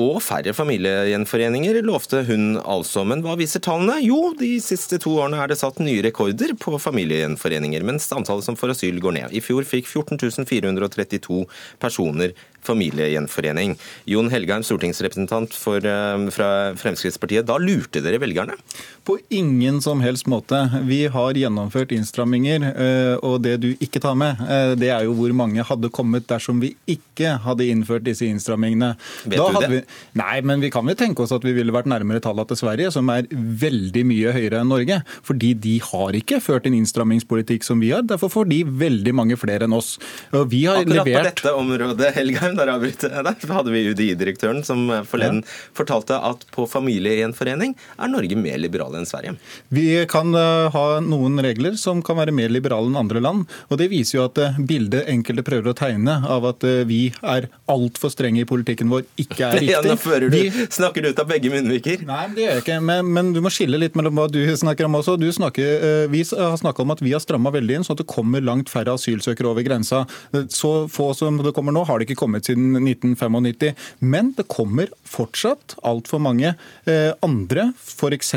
og 0.00 0.18
færre 0.26 0.50
familiegjenforeninger 0.56 1.78
lovte 1.86 2.24
hun 2.26 2.58
altså. 2.58 3.04
Men 3.06 3.22
hva 3.22 3.36
viser 3.38 3.62
tallene? 3.62 4.00
Jo, 4.02 4.32
de 4.38 4.56
siste 4.62 4.98
to 5.02 5.14
årene 5.20 5.38
er 5.38 5.52
det 5.52 5.60
satt 5.60 5.78
nye 5.82 6.02
rekorder 6.02 6.56
på 6.58 6.74
familiegjenforeninger, 6.82 7.86
mens 7.86 8.10
antallet 8.14 8.46
som 8.46 8.58
får 8.58 8.74
asyl 8.74 8.98
går 9.02 9.16
ned. 9.20 9.34
I 9.34 9.42
fjor 9.44 9.66
fikk 9.68 9.86
14 9.86 10.48
432 10.50 11.44
personer 11.82 12.34
familiegjenforening. 12.64 13.76
Jon 14.10 14.30
Helgheim, 14.32 14.64
stortingsrepresentant 14.66 15.54
for, 15.54 15.78
eh, 15.78 16.30
fra 16.34 16.74
Fremskrittspartiet. 16.74 17.46
Da 17.46 17.58
lurte 17.58 18.02
dere 18.02 18.18
velgerne? 18.18 18.56
På 19.04 19.18
ingen 19.30 19.80
som 19.82 20.00
helst 20.00 20.26
måte. 20.26 20.56
Vi 20.86 21.06
har 21.06 21.34
gjennomført 21.34 21.92
innstramminger, 21.92 22.64
eh, 22.74 23.16
og 23.22 23.42
det 23.42 23.60
du 23.60 23.74
ikke 23.74 24.00
tar 24.00 24.14
med, 24.14 24.40
eh, 24.40 24.74
det 24.74 24.88
er 24.88 25.04
jo 25.04 25.14
hvor 25.14 25.32
mange 25.32 25.62
hadde 25.62 25.90
kommet 25.90 26.26
dersom 26.26 26.60
vi 26.60 26.74
ikke 26.88 27.38
hadde 27.44 27.68
innført 27.68 28.04
disse 28.04 28.22
innstrammingene. 28.22 28.96
Vet 29.26 29.38
da 29.38 29.48
du 29.52 29.60
det? 29.60 29.70
Vi, 29.70 29.82
nei, 30.14 30.40
men 30.40 30.60
vi 30.60 30.70
kan 30.70 30.86
vel 30.86 30.96
tenke 30.96 31.20
oss 31.20 31.32
at 31.32 31.42
vi 31.42 31.52
ville 31.52 31.72
vært 31.72 31.86
nærmere 31.90 32.20
tallene 32.20 32.48
til 32.48 32.56
Sverige, 32.56 32.92
som 32.92 33.08
er 33.10 33.28
veldig 33.30 34.04
mye 34.08 34.32
høyere 34.32 34.60
enn 34.60 34.72
Norge. 34.72 35.02
Fordi 35.22 35.52
de 35.54 35.78
har 35.78 36.16
ikke 36.16 36.40
ført 36.40 36.66
en 36.66 36.76
innstrammingspolitikk 36.76 37.64
som 37.66 37.80
vi 37.80 37.90
har. 37.90 38.02
Derfor 38.02 38.32
får 38.32 38.48
de 38.48 38.62
veldig 38.64 39.14
mange 39.14 39.36
flere 39.40 39.68
enn 39.68 39.76
oss. 39.76 39.98
Og 40.32 40.48
vi 40.50 40.64
har 40.64 40.80
Akkurat 40.82 41.04
levert... 41.04 41.14
på 41.14 41.28
dette 41.28 41.54
området, 41.54 42.12
Helgheim, 42.16 42.53
der 42.60 42.72
avbryte 42.74 43.10
jeg 43.10 43.34
Så 43.44 43.52
hadde 43.52 43.72
vi 43.74 43.84
UDI-direktøren 43.90 44.62
som 44.66 44.86
forleden 45.08 45.42
ja. 45.42 45.54
fortalte 45.76 46.18
at 46.18 46.44
på 46.54 46.66
familiegjenforening 46.70 47.74
er 47.74 48.12
Norge 48.12 48.38
mer 48.38 48.60
liberale 48.62 49.00
enn 49.00 49.08
Sverige. 49.08 49.36
Vi 49.74 49.86
kan 50.10 50.34
uh, 50.36 50.70
ha 50.74 50.84
noen 51.04 51.40
regler 51.44 51.78
som 51.80 52.02
kan 52.04 52.18
være 52.20 52.34
mer 52.34 52.52
liberale 52.52 52.90
enn 52.90 52.98
andre 53.00 53.22
land. 53.24 53.48
og 53.68 53.80
Det 53.80 53.90
viser 53.92 54.18
jo 54.18 54.26
at 54.28 54.40
uh, 54.40 54.58
bildet 54.58 55.08
enkelte 55.10 55.44
prøver 55.46 55.72
å 55.72 55.76
tegne 55.78 56.20
av 56.30 56.46
at 56.48 56.64
vi 56.88 57.08
er 57.20 57.48
altfor 57.70 58.12
strenge 58.12 58.42
i 58.42 58.48
politikken 58.48 58.90
vår, 58.92 59.04
ikke 59.20 59.40
er 59.48 59.58
riktig. 59.58 59.70
Ja, 59.74 59.80
nå 59.82 59.96
fører 59.98 60.30
du, 60.30 60.36
vi... 60.36 60.66
snakker 60.70 61.02
du 61.02 61.08
ut 61.10 61.18
av 61.18 61.26
begge 61.26 61.50
munnviker. 61.50 62.04
Nei, 62.06 62.22
det 62.36 62.44
gjør 62.44 62.52
jeg 62.52 62.62
ikke. 62.62 62.76
Men, 62.86 63.08
men, 63.16 63.32
du 63.34 63.40
må 63.42 63.50
skille 63.52 63.80
litt 63.80 63.96
mellom 63.98 64.20
hva 64.20 64.28
du 64.30 64.38
snakker 64.56 64.86
om 64.86 64.98
også. 65.00 65.16
Du 65.18 65.26
snakker, 65.34 66.06
vi 66.12 66.22
har 66.28 66.54
snakka 66.60 66.84
om 66.84 66.92
at 66.94 67.02
vi 67.02 67.14
har 67.14 67.22
stramma 67.22 67.50
veldig 67.54 67.80
inn, 67.80 67.86
sånn 67.86 67.98
at 67.98 68.04
det 68.04 68.08
kommer 68.10 68.44
langt 68.44 68.70
færre 68.70 68.94
asylsøkere 68.94 69.50
over 69.50 69.66
grensa. 69.66 70.04
Så 70.52 70.72
få 70.92 71.10
som 71.18 71.40
det 71.42 71.54
kommer 71.56 71.74
nå, 71.74 71.82
har 71.88 71.98
det 71.98 72.08
ikke 72.08 72.20
kommet 72.22 72.43
siden 72.46 72.76
1995. 72.80 73.74
Men 74.00 74.32
det 74.36 74.46
kommer 74.52 74.92
fortsatt 75.08 75.76
altfor 75.86 76.22
mange 76.22 76.54
eh, 76.88 77.12
andre, 77.24 77.70
f.eks. 77.80 78.34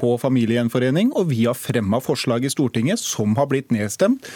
på 0.00 0.16
familiegjenforening. 0.22 1.14
Og 1.14 1.30
vi 1.32 1.44
har 1.46 1.58
fremma 1.58 2.02
forslag 2.04 2.44
i 2.44 2.52
Stortinget 2.52 3.02
som 3.02 3.36
har 3.38 3.50
blitt 3.50 3.74
nedstemt 3.74 4.28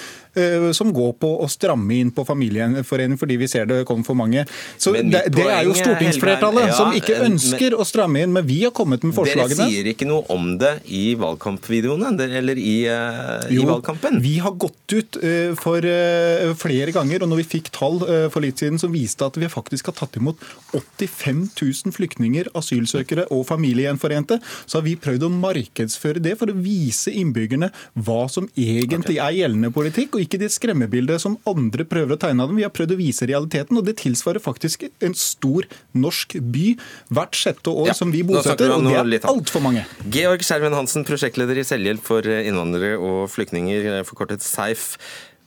som 0.76 0.92
går 0.94 1.12
på 1.20 1.30
å 1.44 1.48
stramme 1.50 1.98
inn 1.98 2.10
på 2.14 2.24
familieforening 2.28 3.18
fordi 3.20 3.36
vi 3.40 3.48
ser 3.50 3.66
det 3.68 3.82
kommer 3.88 4.06
for 4.06 4.18
mange. 4.18 4.44
Så 4.80 4.92
det, 4.96 5.24
det 5.34 5.44
er 5.46 5.64
jo 5.66 5.74
stortingsflertallet 5.76 6.68
ja, 6.70 6.76
som 6.76 6.92
ikke 6.96 7.16
men- 7.18 7.32
ønsker 7.32 7.76
å 7.76 7.86
stramme 7.88 8.22
inn, 8.24 8.32
men 8.34 8.46
vi 8.48 8.60
har 8.64 8.72
kommet 8.76 9.04
med 9.06 9.14
forslagene. 9.16 9.56
Dere 9.58 9.70
sier 9.72 9.90
ikke 9.92 10.08
noe 10.08 10.24
om 10.34 10.50
det 10.60 10.74
i 10.94 11.14
valgkampvideoene, 11.18 12.12
eller 12.38 12.58
i, 12.60 12.76
eh, 12.86 13.50
i 13.52 13.58
Jo, 13.58 13.66
valgkampen. 13.70 14.20
Vi 14.24 14.36
har 14.44 14.52
gått 14.60 14.94
ut 14.94 15.18
eh, 15.22 15.54
for 15.58 15.84
eh, 15.84 16.52
flere 16.58 16.92
ganger, 16.94 17.22
og 17.24 17.32
når 17.32 17.42
vi 17.42 17.48
fikk 17.58 17.70
tall 17.74 18.00
eh, 18.08 18.26
for 18.32 18.44
litt 18.44 18.60
siden 18.62 18.78
som 18.80 18.92
viste 18.94 19.26
at 19.26 19.36
vi 19.40 19.48
faktisk 19.50 19.90
har 19.90 19.96
tatt 20.00 20.16
imot 20.20 20.40
85 20.76 21.44
000 21.60 21.94
flyktninger, 21.96 22.50
asylsøkere 22.58 23.28
og 23.34 23.46
familiegjenforente, 23.48 24.40
så 24.66 24.78
har 24.80 24.86
vi 24.86 24.96
prøvd 25.00 25.26
å 25.28 25.32
markedsføre 25.32 26.22
det 26.24 26.36
for 26.40 26.50
å 26.52 26.56
vise 26.58 27.12
innbyggerne 27.14 27.70
hva 28.04 28.20
som 28.32 28.48
egentlig 28.58 29.18
er 29.22 29.36
gjeldende 29.40 29.72
politikk, 29.74 30.16
og 30.18 30.24
ikke 30.28 30.40
det 30.42 30.50
skremmebildet 30.54 31.22
som 31.24 31.38
andre 31.48 31.86
prøver 31.88 32.14
å 32.14 32.20
tegne 32.20 32.44
av 32.44 32.52
dem. 32.52 32.60
Vi 32.60 32.66
har 32.66 32.74
prøvd 32.74 32.94
å 32.94 33.00
vise 33.00 33.28
realiteten, 33.28 33.80
og 33.80 33.86
det 33.88 33.96
tilsvarer 34.02 34.42
faktisk 34.44 34.86
en 34.86 35.16
stor 35.18 35.66
norsk 35.96 36.38
by 36.54 36.66
hvert 37.14 37.38
sjette 37.38 37.72
år 37.72 37.90
Ja, 37.90 37.96
som 37.96 38.12
vi 38.14 38.22
bosetter, 38.26 38.74
og 38.76 38.86
det 38.86 39.22
er 39.22 39.30
altfor 39.32 39.64
mange. 39.64 39.86
Georg 40.12 40.44
Skjermen 40.46 40.76
Hansen, 40.76 41.06
prosjektleder 41.08 41.58
i 41.58 41.66
Selvhjelp 41.66 42.04
for 42.04 42.28
innvandrere 42.28 43.00
og 43.00 43.26
flyktninger, 43.32 43.90
forkortet 44.08 44.44
SEIF. 44.44 44.94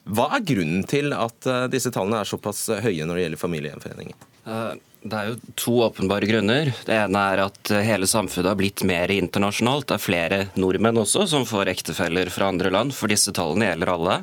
Hva 0.09 0.31
er 0.35 0.45
grunnen 0.45 0.85
til 0.89 1.13
at 1.13 1.45
eh, 1.45 1.67
disse 1.71 1.91
tallene 1.93 2.23
er 2.23 2.29
såpass 2.29 2.65
høye 2.81 3.05
når 3.05 3.19
det 3.19 3.25
gjelder 3.25 3.41
familiegjenforeninger? 3.41 4.29
Eh, 4.49 4.71
Det 5.01 5.17
er 5.17 5.29
jo 5.31 5.53
to 5.57 5.71
åpenbare 5.87 6.27
grunner. 6.29 6.69
Det 6.85 6.93
ene 6.93 7.21
er 7.33 7.41
at 7.47 7.71
hele 7.81 8.05
samfunnet 8.09 8.51
har 8.51 8.59
blitt 8.59 8.83
mer 8.85 9.09
internasjonalt. 9.13 9.87
Det 9.89 9.95
er 9.97 10.03
flere 10.03 10.41
nordmenn 10.61 11.01
også 11.01 11.25
som 11.31 11.47
får 11.49 11.71
ektefeller 11.73 12.29
fra 12.29 12.51
andre 12.51 12.69
land, 12.73 12.93
for 12.93 13.09
disse 13.09 13.33
tallene 13.33 13.71
gjelder 13.71 13.93
alle. 13.95 14.19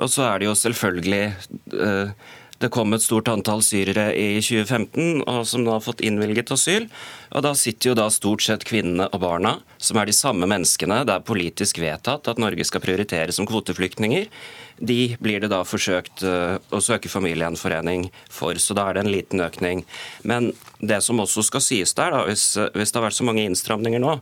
Og 0.00 0.08
så 0.08 0.24
er 0.30 0.40
det 0.40 0.48
jo 0.48 0.56
selvfølgelig 0.56 1.24
eh, 1.76 2.32
det 2.64 2.72
kom 2.72 2.94
et 2.96 3.04
stort 3.04 3.28
antall 3.28 3.60
syrere 3.64 4.06
i 4.16 4.40
2015 4.40 5.20
og 5.28 5.42
som 5.48 5.64
nå 5.64 5.74
har 5.74 5.84
fått 5.84 6.00
innvilget 6.04 6.52
asyl. 6.54 6.86
Og 7.34 7.44
Da 7.44 7.52
sitter 7.58 7.90
jo 7.90 7.96
da 7.98 8.06
stort 8.12 8.44
sett 8.46 8.64
kvinnene 8.64 9.10
og 9.12 9.20
barna, 9.20 9.58
som 9.76 9.98
er 10.00 10.08
de 10.08 10.16
samme 10.16 10.48
menneskene 10.48 11.02
det 11.04 11.12
er 11.12 11.26
politisk 11.28 11.82
vedtatt 11.82 12.30
at 12.30 12.40
Norge 12.40 12.64
skal 12.64 12.82
prioritere 12.84 13.34
som 13.36 13.48
kvoteflyktninger. 13.48 14.30
De 14.80 15.16
blir 15.20 15.42
det 15.44 15.52
da 15.52 15.60
forsøkt 15.66 16.24
eh, 16.26 16.56
å 16.56 16.80
søke 16.82 17.12
familiegjenforening 17.12 18.08
for, 18.32 18.56
så 18.58 18.74
da 18.74 18.88
er 18.88 18.96
det 18.96 19.04
en 19.04 19.12
liten 19.12 19.44
økning. 19.44 19.84
Men 20.24 20.52
det 20.80 21.02
som 21.04 21.20
også 21.22 21.44
skal 21.46 21.62
sies 21.62 21.94
der, 21.94 22.16
da, 22.16 22.24
hvis, 22.26 22.48
hvis 22.74 22.90
det 22.90 22.98
har 22.98 23.06
vært 23.10 23.20
så 23.20 23.28
mange 23.28 23.44
innstramninger 23.44 24.02
nå, 24.02 24.16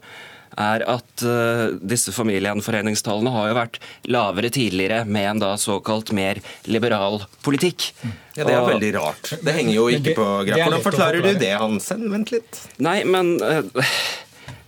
er 0.60 0.82
at 0.88 1.22
eh, 1.24 1.76
disse 1.80 2.12
familiegjenforeningstallene 2.12 3.32
har 3.32 3.48
jo 3.50 3.54
vært 3.56 3.78
lavere 4.12 4.50
tidligere 4.52 5.04
med 5.08 5.28
en 5.30 5.38
da 5.42 5.52
såkalt 5.60 6.12
mer 6.12 6.40
liberal 6.68 7.22
politikk. 7.44 7.92
Ja, 8.36 8.44
Det 8.44 8.52
er 8.52 8.60
Og- 8.60 8.70
veldig 8.72 8.94
rart. 8.94 9.32
Det 9.42 9.54
henger 9.54 9.74
jo 9.74 9.86
ikke 9.88 10.14
på 10.16 10.26
det 10.44 10.52
greip. 10.52 10.58
er 10.58 10.70
Hvordan 10.70 10.82
forklarer 10.82 11.22
du 11.22 11.38
det, 11.38 11.52
Hansen? 11.58 12.10
Vent 12.10 12.32
litt. 12.32 12.60
Nei, 12.78 13.02
men 13.04 13.40
eh, 13.42 13.62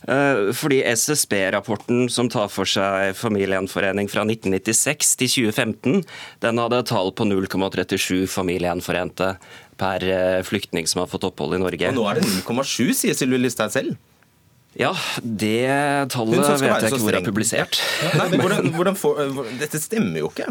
eh, 0.08 0.52
fordi 0.52 0.82
SSB-rapporten 0.84 2.08
som 2.10 2.28
tar 2.28 2.48
for 2.48 2.64
seg 2.64 3.14
familiegjenforening 3.16 4.08
fra 4.08 4.24
1996 4.24 5.16
til 5.16 5.28
2015, 5.52 6.04
den 6.40 6.58
hadde 6.58 6.78
et 6.80 6.86
tall 6.86 7.12
på 7.12 7.24
0,37 7.28 8.26
familiegjenforente 8.28 9.36
per 9.76 10.00
flyktning 10.46 10.86
som 10.86 11.00
har 11.02 11.08
fått 11.10 11.24
opphold 11.26 11.56
i 11.56 11.58
Norge. 11.58 11.88
Og 11.88 11.94
nå 11.98 12.04
er 12.10 12.20
det 12.20 12.28
0,7, 12.46 12.92
sier 12.94 13.14
Sylvi 13.18 13.40
Listhaug 13.42 13.72
selv. 13.74 13.96
Ja, 14.80 14.90
det 15.22 15.54
tallet 16.10 16.40
vet 16.40 16.82
jeg 16.82 16.90
ikke 16.90 17.02
hvor 17.04 17.14
er 17.14 17.26
publisert. 17.26 17.78
Nei, 18.18 18.28
hvordan, 18.40 18.70
hvordan 18.76 18.96
får, 18.98 19.20
hvor- 19.36 19.50
dette 19.60 19.78
stemmer 19.82 20.18
jo 20.24 20.30
ikke. 20.32 20.48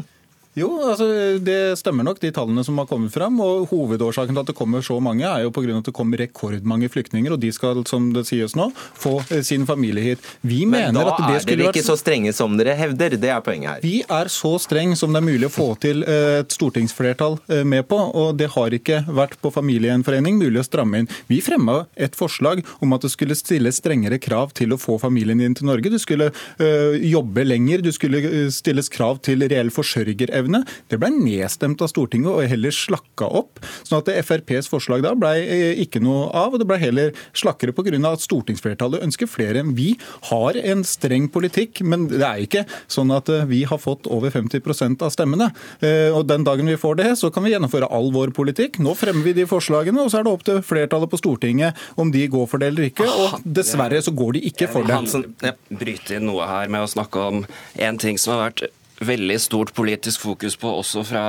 Jo, 0.54 0.68
altså 0.86 1.08
det 1.42 1.80
stemmer 1.80 2.06
nok, 2.06 2.20
de 2.22 2.30
tallene 2.34 2.62
som 2.66 2.78
har 2.78 2.86
kommet 2.90 3.14
fram. 3.14 3.40
og 3.42 3.66
Hovedårsaken 3.72 4.36
til 4.36 4.42
at 4.44 4.50
det 4.52 4.56
kommer 4.58 4.84
så 4.86 5.00
mange, 5.02 5.26
er 5.26 5.48
jo 5.48 5.54
på 5.54 5.64
grunn 5.66 5.80
av 5.80 5.82
at 5.82 5.90
det 5.90 5.96
kommer 5.98 6.22
rekordmange 6.22 6.90
flyktninger. 6.94 7.34
Og 7.34 7.42
de 7.42 7.50
skal, 7.56 7.82
som 7.90 8.12
det 8.14 8.28
sies 8.30 8.54
nå, 8.58 8.68
få 8.76 9.16
eh, 9.34 9.42
sin 9.46 9.66
familie 9.66 10.04
hit. 10.12 10.28
Vi 10.46 10.62
Men 10.70 10.94
da 10.94 11.08
at 11.10 11.24
det 11.24 11.40
er 11.40 11.48
dere 11.48 11.72
ikke 11.72 11.82
vært 11.82 11.90
så 11.90 11.98
strenge 11.98 12.34
som 12.38 12.58
dere 12.60 12.76
hevder. 12.78 13.18
Det 13.18 13.32
er 13.34 13.42
poenget 13.46 13.72
her. 13.72 13.82
Vi 13.86 14.04
er 14.06 14.30
så 14.30 14.54
streng 14.62 14.94
som 15.00 15.16
det 15.16 15.24
er 15.24 15.28
mulig 15.32 15.50
å 15.50 15.54
få 15.54 15.68
til 15.82 16.06
eh, 16.06 16.44
et 16.44 16.54
stortingsflertall 16.54 17.40
eh, 17.50 17.64
med 17.66 17.88
på, 17.90 17.98
og 17.98 18.38
det 18.38 18.52
har 18.54 18.78
ikke 18.78 19.02
vært 19.10 19.40
på 19.42 19.50
familiegjenforening 19.58 20.38
mulig 20.38 20.62
å 20.62 20.68
stramme 20.68 21.02
inn. 21.02 21.10
Vi 21.32 21.42
fremma 21.42 21.88
et 21.98 22.14
forslag 22.18 22.62
om 22.78 22.94
at 22.94 23.08
det 23.08 23.14
skulle 23.16 23.38
stilles 23.40 23.82
strengere 23.82 24.22
krav 24.22 24.54
til 24.54 24.78
å 24.78 24.82
få 24.82 25.00
familien 25.02 25.42
din 25.42 25.58
til 25.58 25.72
Norge. 25.72 25.90
Du 25.90 25.98
skulle 26.02 26.30
øh, 26.30 27.02
jobbe 27.02 27.48
lenger, 27.48 27.82
du 27.82 27.90
skulle 27.96 28.22
stilles 28.54 28.94
krav 28.94 29.24
til 29.26 29.48
reell 29.50 29.74
forsørgerevne. 29.74 30.43
Det 30.90 31.00
ble 31.00 31.10
nedstemt 31.14 31.82
av 31.82 31.88
Stortinget 31.92 32.32
og 32.32 32.48
heller 32.50 32.72
slakka 32.72 33.26
opp. 33.30 33.60
sånn 33.84 34.00
at 34.02 34.10
FrPs 34.26 34.68
forslag 34.72 35.02
da 35.04 35.14
ble 35.16 35.34
eh, 35.44 35.82
ikke 35.84 36.02
noe 36.04 36.30
av, 36.34 36.54
og 36.54 36.60
det 36.60 36.68
ble 36.68 36.78
heller 36.78 37.12
slakkere 37.34 37.72
pga. 37.74 37.94
at 38.12 38.20
stortingsflertallet 38.22 39.04
ønsker 39.04 39.28
flere. 39.28 39.60
enn 39.60 39.76
Vi 39.76 39.98
har 40.30 40.54
en 40.58 40.84
streng 40.84 41.30
politikk, 41.30 41.82
men 41.82 42.08
det 42.08 42.22
er 42.22 42.44
ikke 42.44 42.66
sånn 42.88 43.12
at 43.16 43.30
eh, 43.30 43.46
vi 43.46 43.64
har 43.64 43.78
fått 43.78 44.08
over 44.08 44.30
50% 44.32 45.02
av 45.02 45.12
stemmene. 45.12 45.52
Eh, 45.82 46.12
Og 46.14 46.28
Den 46.28 46.44
dagen 46.44 46.66
vi 46.66 46.76
får 46.78 46.96
det, 46.98 47.18
så 47.20 47.32
kan 47.34 47.44
vi 47.44 47.52
gjennomføre 47.52 47.90
all 47.92 48.12
vår 48.12 48.32
politikk. 48.34 48.80
Nå 48.80 48.96
fremmer 48.96 49.24
vi 49.24 49.34
de 49.34 49.46
forslagene, 49.46 50.02
og 50.02 50.12
så 50.12 50.20
er 50.20 50.24
det 50.24 50.34
opp 50.34 50.44
til 50.44 50.62
flertallet 50.62 51.10
på 51.10 51.18
Stortinget 51.20 51.76
om 51.98 52.12
de 52.12 52.28
går 52.28 52.48
for 52.48 52.58
det 52.62 52.68
eller 52.74 52.90
ikke. 52.90 53.08
Og 53.08 53.42
dessverre 53.46 54.02
så 54.02 54.14
går 54.16 54.34
de 54.38 54.46
ikke 54.50 54.70
for 54.72 54.84
det. 54.84 54.96
Hansen, 54.96 55.26
bryte 55.70 56.18
inn 56.18 56.28
noe 56.30 56.48
her 56.48 56.72
med 56.72 56.86
å 56.86 56.90
snakke 56.90 57.20
om 57.20 57.44
en 57.76 57.98
ting 58.02 58.18
som 58.18 58.36
har 58.38 58.50
vært 58.50 58.72
veldig 59.08 59.40
stort 59.42 59.74
politisk 59.76 60.24
fokus 60.24 60.58
på 60.60 60.72
også 60.82 61.06
fra 61.08 61.24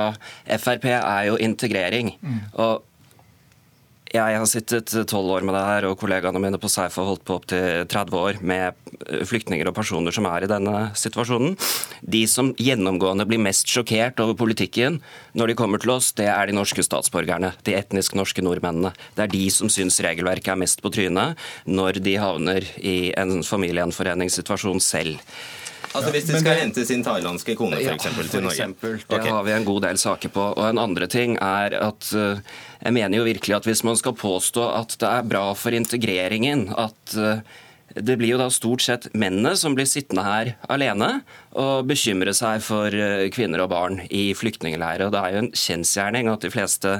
Frp, 0.45 0.89
er 0.95 1.29
jo 1.29 1.39
integrering. 1.41 2.15
Og 2.53 2.83
jeg 4.15 4.37
har 4.37 4.47
sittet 4.47 4.91
tolv 5.09 5.31
år 5.33 5.43
med 5.43 5.55
det 5.57 5.63
her, 5.65 5.85
og 5.89 5.97
kollegaene 5.99 6.39
mine 6.39 6.59
på 6.61 6.69
Seif 6.71 6.95
har 6.99 7.07
holdt 7.07 7.23
på 7.27 7.35
opptil 7.39 7.87
30 7.91 8.19
år 8.19 8.37
med 8.45 8.77
eh, 9.09 9.23
flyktninger 9.27 9.67
og 9.67 9.75
personer 9.75 10.13
som 10.15 10.27
er 10.29 10.45
i 10.45 10.49
denne 10.51 10.75
situasjonen. 10.95 11.57
De 12.15 12.21
som 12.29 12.53
gjennomgående 12.61 13.25
blir 13.27 13.41
mest 13.43 13.71
sjokkert 13.71 14.21
over 14.23 14.37
politikken 14.39 15.01
når 15.35 15.51
de 15.51 15.57
kommer 15.59 15.81
til 15.81 15.95
oss, 15.97 16.13
det 16.15 16.29
er 16.31 16.47
de 16.47 16.55
norske 16.55 16.85
statsborgerne. 16.85 17.51
De 17.67 17.75
etnisk 17.75 18.15
norske 18.15 18.45
nordmennene. 18.45 18.93
Det 19.17 19.25
er 19.25 19.33
de 19.33 19.43
som 19.51 19.71
syns 19.73 19.99
regelverket 20.05 20.53
er 20.53 20.61
mest 20.63 20.85
på 20.85 20.93
trynet 20.95 21.41
når 21.67 21.99
de 22.05 22.15
havner 22.21 22.69
i 22.79 23.11
en 23.19 23.41
familiegjenforeningssituasjon 23.43 24.83
selv. 24.83 25.19
Altså 25.95 26.11
Hvis 26.13 26.27
de 26.29 26.39
skal 26.41 26.59
hente 26.59 26.85
sin 26.87 27.03
thailandske 27.05 27.55
kone 27.57 27.79
for 27.79 27.95
eksempel, 27.95 28.29
til 28.29 28.43
Norge. 28.43 28.55
eksempel. 28.55 28.97
Det 29.01 29.19
okay. 29.19 29.31
har 29.31 29.43
vi 29.47 29.53
en 29.55 29.67
god 29.67 29.81
del 29.87 29.99
saker 30.01 30.33
på. 30.35 30.47
Og 30.55 30.69
en 30.69 30.81
andre 30.81 31.07
ting 31.11 31.37
er 31.39 31.77
at 31.79 32.09
eh, 32.13 32.41
jeg 32.81 32.97
mener 32.97 33.17
jo 33.17 33.27
virkelig 33.27 33.55
at 33.55 33.69
hvis 33.69 33.83
man 33.87 33.99
skal 33.99 34.17
påstå 34.19 34.65
at 34.81 34.97
det 34.99 35.11
er 35.11 35.29
bra 35.29 35.45
for 35.57 35.75
integreringen 35.75 36.67
at 36.77 37.15
eh, 37.17 37.45
det 37.93 38.17
blir 38.17 38.33
jo 38.33 38.37
da 38.41 38.49
stort 38.51 38.81
sett 38.81 39.05
mennene 39.13 39.53
som 39.55 39.75
blir 39.77 39.85
sittende 39.87 40.23
her 40.25 40.53
alene 40.73 41.21
og 41.55 41.85
bekymre 41.87 42.33
seg 42.35 42.59
for 42.65 42.91
eh, 42.91 43.29
kvinner 43.31 43.61
og 43.63 43.69
barn 43.71 44.01
i 44.09 44.33
flyktningleirer. 44.35 45.05
Og 45.07 45.13
det 45.13 45.21
er 45.21 45.35
jo 45.37 45.43
en 45.45 45.51
kjensgjerning 45.55 46.27
at 46.33 46.43
de 46.43 46.49
fleste 46.51 46.91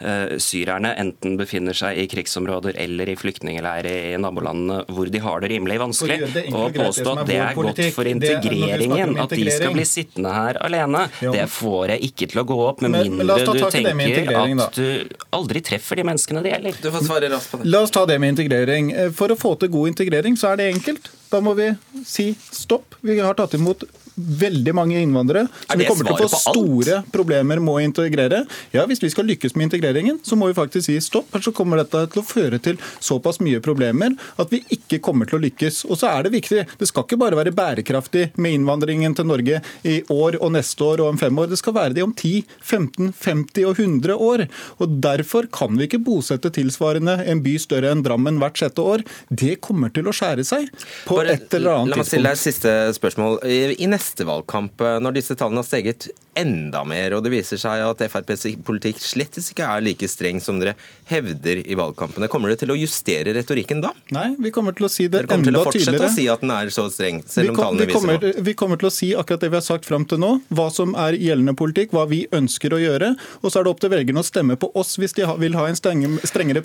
eh, 0.00 0.36
syrerne 0.40 0.94
enten 1.02 1.34
befinner 1.36 1.76
seg 1.76 1.98
i 2.00 2.06
krigsområder 2.08 2.78
eller 2.80 3.10
i 3.12 3.16
flyktningleirer 3.20 4.14
i 4.14 4.20
nabolandene 4.22 4.84
hvor 4.94 5.10
de 5.12 5.20
har 5.26 5.42
det 5.44 5.50
rimelig 5.52 5.76
vanskelig. 5.82 6.20
Og 6.54 6.72
påstå 6.78 7.16
at 7.18 7.28
det 7.28 7.36
er 7.42 7.58
godt 7.58 7.82
for 7.98 8.08
er- 8.08 8.14
integreringen 8.14 9.18
at 9.20 9.34
de 9.36 9.50
skal 9.52 9.74
bli 9.76 9.84
sittende 9.88 10.32
her 10.32 10.60
alene, 10.64 11.04
det 11.20 11.44
får 11.52 11.92
jeg 11.96 12.08
ikke 12.08 12.30
til 12.32 12.42
å 12.42 12.46
gå 12.48 12.58
opp, 12.70 12.80
med 12.86 12.94
mindre 12.96 13.36
du 13.44 13.60
tenker 13.74 14.32
at 14.64 14.78
du 14.78 15.12
aldri 15.36 15.60
treffer 15.66 15.98
de 16.00 16.06
menneskene 16.08 16.42
det 16.46 16.54
gjelder. 16.54 17.62
La 17.68 17.82
oss 17.84 17.92
ta 17.94 18.04
det 18.08 18.16
med 18.22 18.32
integrering. 18.36 18.92
Eh, 18.94 19.10
For 19.18 19.28
å 19.32 19.36
få 19.38 19.54
til 19.60 19.68
god 19.72 19.88
integrering 19.92 20.27
så 20.36 20.52
er 20.52 20.60
det 20.60 20.68
enkelt. 20.74 21.10
Da 21.32 21.40
må 21.44 21.54
vi 21.54 21.70
si 22.06 22.32
stopp. 22.52 22.98
Vi 23.00 23.18
har 23.20 23.36
tatt 23.38 23.54
imot 23.54 23.84
veldig 24.18 24.74
mange 24.74 24.98
innvandrere. 25.00 25.46
som 25.68 25.78
vi 25.78 25.86
kommer 25.86 26.04
til 26.08 26.26
å 26.26 26.28
få 26.28 26.40
store 26.42 27.02
problemer 27.12 27.60
med 27.62 27.74
å 27.74 27.82
integrere. 27.82 28.44
Ja, 28.72 28.86
Hvis 28.88 29.02
vi 29.02 29.10
skal 29.10 29.26
lykkes 29.28 29.54
med 29.54 29.68
integreringen, 29.68 30.18
så 30.24 30.36
må 30.36 30.48
vi 30.48 30.56
faktisk 30.56 30.86
si 30.86 30.98
stopp. 31.00 31.30
Her 31.32 31.40
så 31.44 31.52
kommer 31.52 31.78
dette 31.78 32.06
til 32.12 32.22
å 32.22 32.26
føre 32.26 32.58
til 32.58 32.78
såpass 33.00 33.40
mye 33.40 33.60
problemer 33.60 34.16
at 34.38 34.50
vi 34.50 34.62
ikke 34.74 35.00
kommer 35.04 35.28
til 35.28 35.38
å 35.38 35.42
lykkes. 35.42 35.84
Og 35.88 35.98
så 36.00 36.10
er 36.10 36.26
det 36.26 36.32
viktig. 36.32 36.66
Det 36.78 36.88
skal 36.88 37.04
ikke 37.04 37.20
bare 37.20 37.38
være 37.38 37.54
bærekraftig 37.54 38.32
med 38.36 38.58
innvandringen 38.58 39.14
til 39.14 39.28
Norge 39.28 39.62
i 39.84 40.02
år 40.08 40.38
og 40.40 40.52
neste 40.56 40.84
år 40.84 41.02
og 41.04 41.12
om 41.14 41.18
fem 41.20 41.38
år. 41.38 41.50
Det 41.52 41.60
skal 41.60 41.76
være 41.76 41.94
det 41.94 42.02
om 42.06 42.14
10, 42.14 42.44
15, 42.60 43.12
50 43.12 43.68
og 43.68 43.78
100 43.78 44.16
år. 44.16 44.46
Og 44.78 44.96
Derfor 44.98 45.46
kan 45.52 45.76
vi 45.78 45.86
ikke 45.86 46.02
bosette 46.02 46.50
tilsvarende 46.50 47.20
en 47.28 47.42
by 47.44 47.54
større 47.60 47.92
enn 47.92 48.02
Drammen 48.02 48.40
hvert 48.40 48.58
sjette 48.58 48.82
år. 48.82 49.04
Det 49.30 49.58
kommer 49.64 49.92
til 49.94 50.08
å 50.08 50.14
skjære 50.16 50.44
seg 50.46 50.68
på 51.06 51.18
Bare, 51.20 51.36
et 51.36 51.54
eller 51.54 51.82
annet 51.82 51.94
tidspunkt. 51.94 51.94
La 51.94 52.02
meg 52.02 52.08
stille 52.08 52.32
deg 52.32 52.40
siste 52.42 52.74
spørsmål. 52.98 53.38
I 53.46 53.58
i 53.78 53.86
neste 54.08 54.24
valgkamp, 54.24 54.80
eh, 54.80 54.98
når 55.00 55.20
disse 55.20 55.36
tallene 55.36 55.62
har 55.62 55.68
steget 55.68 56.08
enda 56.38 56.84
mer. 56.84 57.16
Og 57.16 57.24
det 57.24 57.32
viser 57.32 57.58
seg 57.58 57.82
at 57.82 58.02
FrPs 58.10 58.46
politikk 58.64 59.00
slett 59.02 59.38
ikke 59.38 59.66
er 59.66 59.82
like 59.82 60.08
streng 60.08 60.40
som 60.40 60.60
dere 60.60 60.74
hevder 61.10 61.62
i 61.64 61.76
valgkampene. 61.78 62.28
Kommer 62.30 62.52
dere 62.52 62.62
til 62.62 62.72
å 62.72 62.78
justere 62.78 63.34
retorikken 63.34 63.82
da? 63.82 63.92
Nei, 64.14 64.36
vi 64.38 64.52
kommer 64.54 64.76
til 64.76 64.86
å 64.86 64.90
si 64.92 65.08
det 65.08 65.24
enda 65.24 65.34
tydeligere. 65.34 65.42
Dere 65.42 65.42
kommer 65.42 65.50
til 65.50 65.58
å 65.58 65.64
fortsette 65.66 66.06
å 66.06 66.14
si 66.14 66.26
at 66.30 66.44
den 66.44 66.54
er 66.54 66.72
så 66.74 66.86
streng, 66.92 67.22
selv 67.26 67.52
om 67.52 67.58
tallene 67.58 67.88
vi 67.88 67.96
kommer, 67.96 68.18
viser 68.18 68.38
noe? 68.38 68.46
Vi 68.48 68.54
kommer 68.58 68.80
til 68.80 68.90
å 68.90 68.92
si 68.94 69.10
akkurat 69.18 69.44
det 69.44 69.50
vi 69.52 69.58
har 69.58 69.66
sagt 69.66 69.88
fram 69.88 70.06
til 70.08 70.22
nå, 70.22 70.32
hva 70.54 70.68
som 70.74 70.94
er 70.98 71.18
gjeldende 71.18 71.56
politikk, 71.58 71.94
hva 71.96 72.06
vi 72.10 72.22
ønsker 72.34 72.76
å 72.76 72.80
gjøre. 72.82 73.12
Og 73.42 73.50
så 73.50 73.60
er 73.60 73.66
det 73.66 73.74
opp 73.74 73.82
til 73.82 73.92
velgerne 73.94 74.22
å 74.22 74.26
stemme 74.26 74.58
på 74.60 74.70
oss 74.78 74.94
hvis 75.00 75.16
de 75.18 75.26
vil 75.42 75.58
ha 75.58 75.66
en 75.68 75.78
strengere 75.78 76.62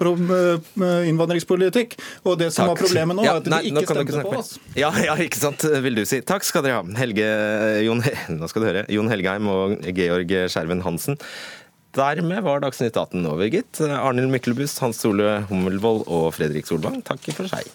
innvandringspolitikk. 1.09 1.97
Og 2.29 2.37
det 2.39 2.51
som 2.53 2.67
Takk. 2.67 2.75
var 2.75 2.83
problemet 2.85 3.17
nå, 3.17 3.25
ja, 3.25 3.33
er 3.33 3.41
at 3.41 3.49
de 3.49 3.55
nei, 3.55 3.63
ikke 3.71 3.87
stemte 3.89 4.21
på 4.21 4.37
oss. 4.37 4.53
Ja, 4.77 4.93
ja, 5.01 5.17
ikke 5.17 5.41
sant, 5.41 5.65
vil 5.85 5.97
du 5.97 6.05
si. 6.09 6.21
Takk 6.25 6.45
skal 6.45 6.65
dere 6.65 6.81
ha. 6.81 6.85
Helge, 6.99 7.32
Jon, 7.85 8.03
nå 8.39 8.49
skal 8.51 8.63
du 8.63 8.69
høre. 8.69 8.85
Jon 8.91 9.11
Helgheim 9.11 9.49
og 9.51 9.77
Georg 9.95 10.33
Skjerven 10.51 10.83
Hansen. 10.85 11.19
Dermed 11.93 12.41
var 12.41 12.63
Dagsnytt 12.63 12.97
18 12.97 13.21
over, 13.29 13.45
gitt. 13.53 13.77
Arnhild 13.85 14.33
Myklebust, 14.33 14.81
Hans 14.81 15.03
Ole 15.05 15.43
Hummelvold 15.51 16.07
og 16.09 16.31
Fredrik 16.33 16.69
Solvang 16.69 17.03
takker 17.05 17.37
for 17.37 17.51
seg. 17.53 17.69